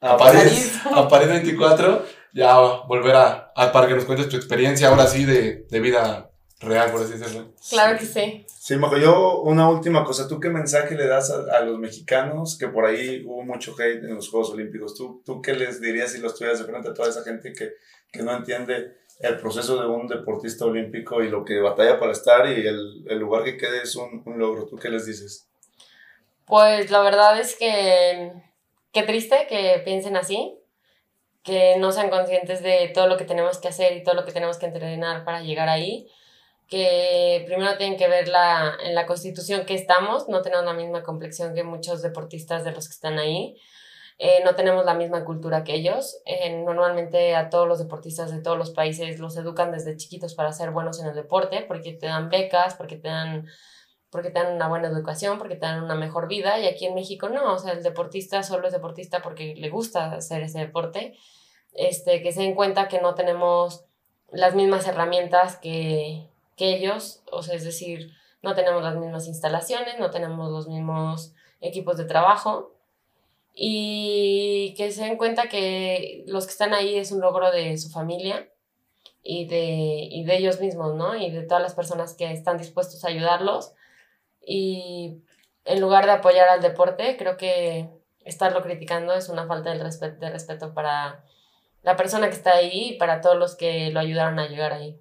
[0.00, 2.56] Ah, a París, a París 24, ya
[2.86, 6.30] volver a, a- para que nos cuentes tu experiencia ahora sí de, de vida
[6.60, 7.52] real, por así decirlo.
[7.68, 8.46] Claro que sí.
[8.46, 10.28] Sí, Majo, yo una última cosa.
[10.28, 12.56] ¿Tú qué mensaje le das a, a los mexicanos?
[12.58, 14.94] Que por ahí hubo mucho hate en los Juegos Olímpicos.
[14.94, 17.72] ¿Tú, tú qué les dirías si los tuvieras de frente a toda esa gente que,
[18.12, 22.46] que no entiende el proceso de un deportista olímpico y lo que batalla para estar
[22.48, 24.66] y el, el lugar que quede es un, un logro?
[24.66, 25.47] ¿Tú qué les dices?
[26.48, 28.32] Pues la verdad es que
[28.92, 30.58] qué triste que piensen así,
[31.42, 34.32] que no sean conscientes de todo lo que tenemos que hacer y todo lo que
[34.32, 36.08] tenemos que entrenar para llegar ahí,
[36.66, 41.02] que primero tienen que ver la, en la constitución que estamos, no tenemos la misma
[41.02, 43.60] complexión que muchos deportistas de los que están ahí,
[44.18, 46.20] eh, no tenemos la misma cultura que ellos.
[46.24, 50.52] Eh, normalmente a todos los deportistas de todos los países los educan desde chiquitos para
[50.52, 53.46] ser buenos en el deporte, porque te dan becas, porque te dan
[54.10, 56.94] porque te dan una buena educación, porque te dan una mejor vida, y aquí en
[56.94, 61.16] México no, o sea, el deportista solo es deportista porque le gusta hacer ese deporte,
[61.74, 63.84] este, que se den cuenta que no tenemos
[64.30, 68.12] las mismas herramientas que, que ellos, o sea, es decir,
[68.42, 72.72] no tenemos las mismas instalaciones, no tenemos los mismos equipos de trabajo,
[73.60, 77.90] y que se den cuenta que los que están ahí es un logro de su
[77.90, 78.48] familia
[79.24, 81.16] y de, y de ellos mismos, ¿no?
[81.16, 83.74] Y de todas las personas que están dispuestos a ayudarlos
[84.48, 85.22] y
[85.66, 87.90] en lugar de apoyar al deporte, creo que
[88.24, 91.22] estarlo criticando es una falta de respeto, de respeto para
[91.82, 94.98] la persona que está ahí y para todos los que lo ayudaron a llegar ahí.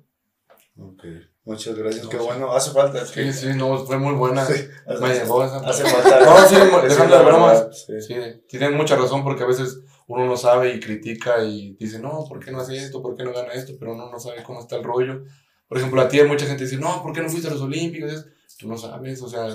[0.78, 1.04] Ok,
[1.46, 2.04] muchas gracias.
[2.04, 2.24] No, Qué sí.
[2.26, 3.06] bueno, hace falta.
[3.06, 4.46] Sí, sí, no, fue muy buena.
[4.46, 4.68] Sí,
[5.02, 5.58] Me llegó esa.
[5.60, 6.20] Hace falta.
[6.20, 6.56] No, sí,
[6.88, 7.86] dejando de bromas.
[7.86, 8.02] sí.
[8.02, 8.16] Sí,
[8.50, 12.44] tienen mucha razón porque a veces uno no sabe y critica y dice, no, ¿por
[12.44, 13.02] qué no hace esto?
[13.02, 13.74] ¿Por qué no gana esto?
[13.80, 15.24] Pero uno no sabe cómo está el rollo.
[15.68, 17.52] Por ejemplo, a ti hay mucha gente que dice, no, ¿por qué no fuiste a
[17.52, 18.26] los Olímpicos?
[18.60, 19.48] Tú no sabes, o sea,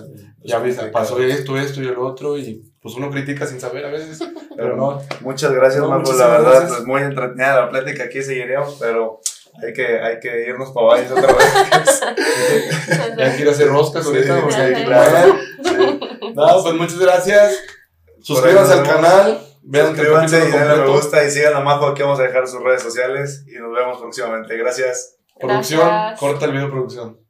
[0.45, 3.91] ya ves, pasó esto, esto y el otro y pues uno critica sin saber a
[3.91, 4.21] veces,
[4.57, 5.03] pero no.
[5.23, 6.13] Muchas gracias, No, Marco.
[6.13, 6.71] La verdad, gracias.
[6.73, 8.05] pues muy entretenida la plática.
[8.05, 9.21] Aquí seguiríamos, pero
[9.61, 12.01] hay que, hay que irnos para Valles otra vez.
[13.19, 14.37] Ya quiero hacer roscas ahorita.
[14.37, 15.37] Sí, porque sí, claro.
[15.63, 16.35] comer.
[16.35, 17.59] No, pues muchas gracias.
[18.21, 19.47] Suscríbanse al canal.
[19.63, 21.87] Vean el Suscríbanse y denle me gusta y sigan a Majo.
[21.89, 24.57] Aquí vamos a dejar sus redes sociales y nos vemos próximamente.
[24.57, 25.17] Gracias.
[25.39, 26.21] Producción, Gracias.
[26.21, 27.23] corta el video producción.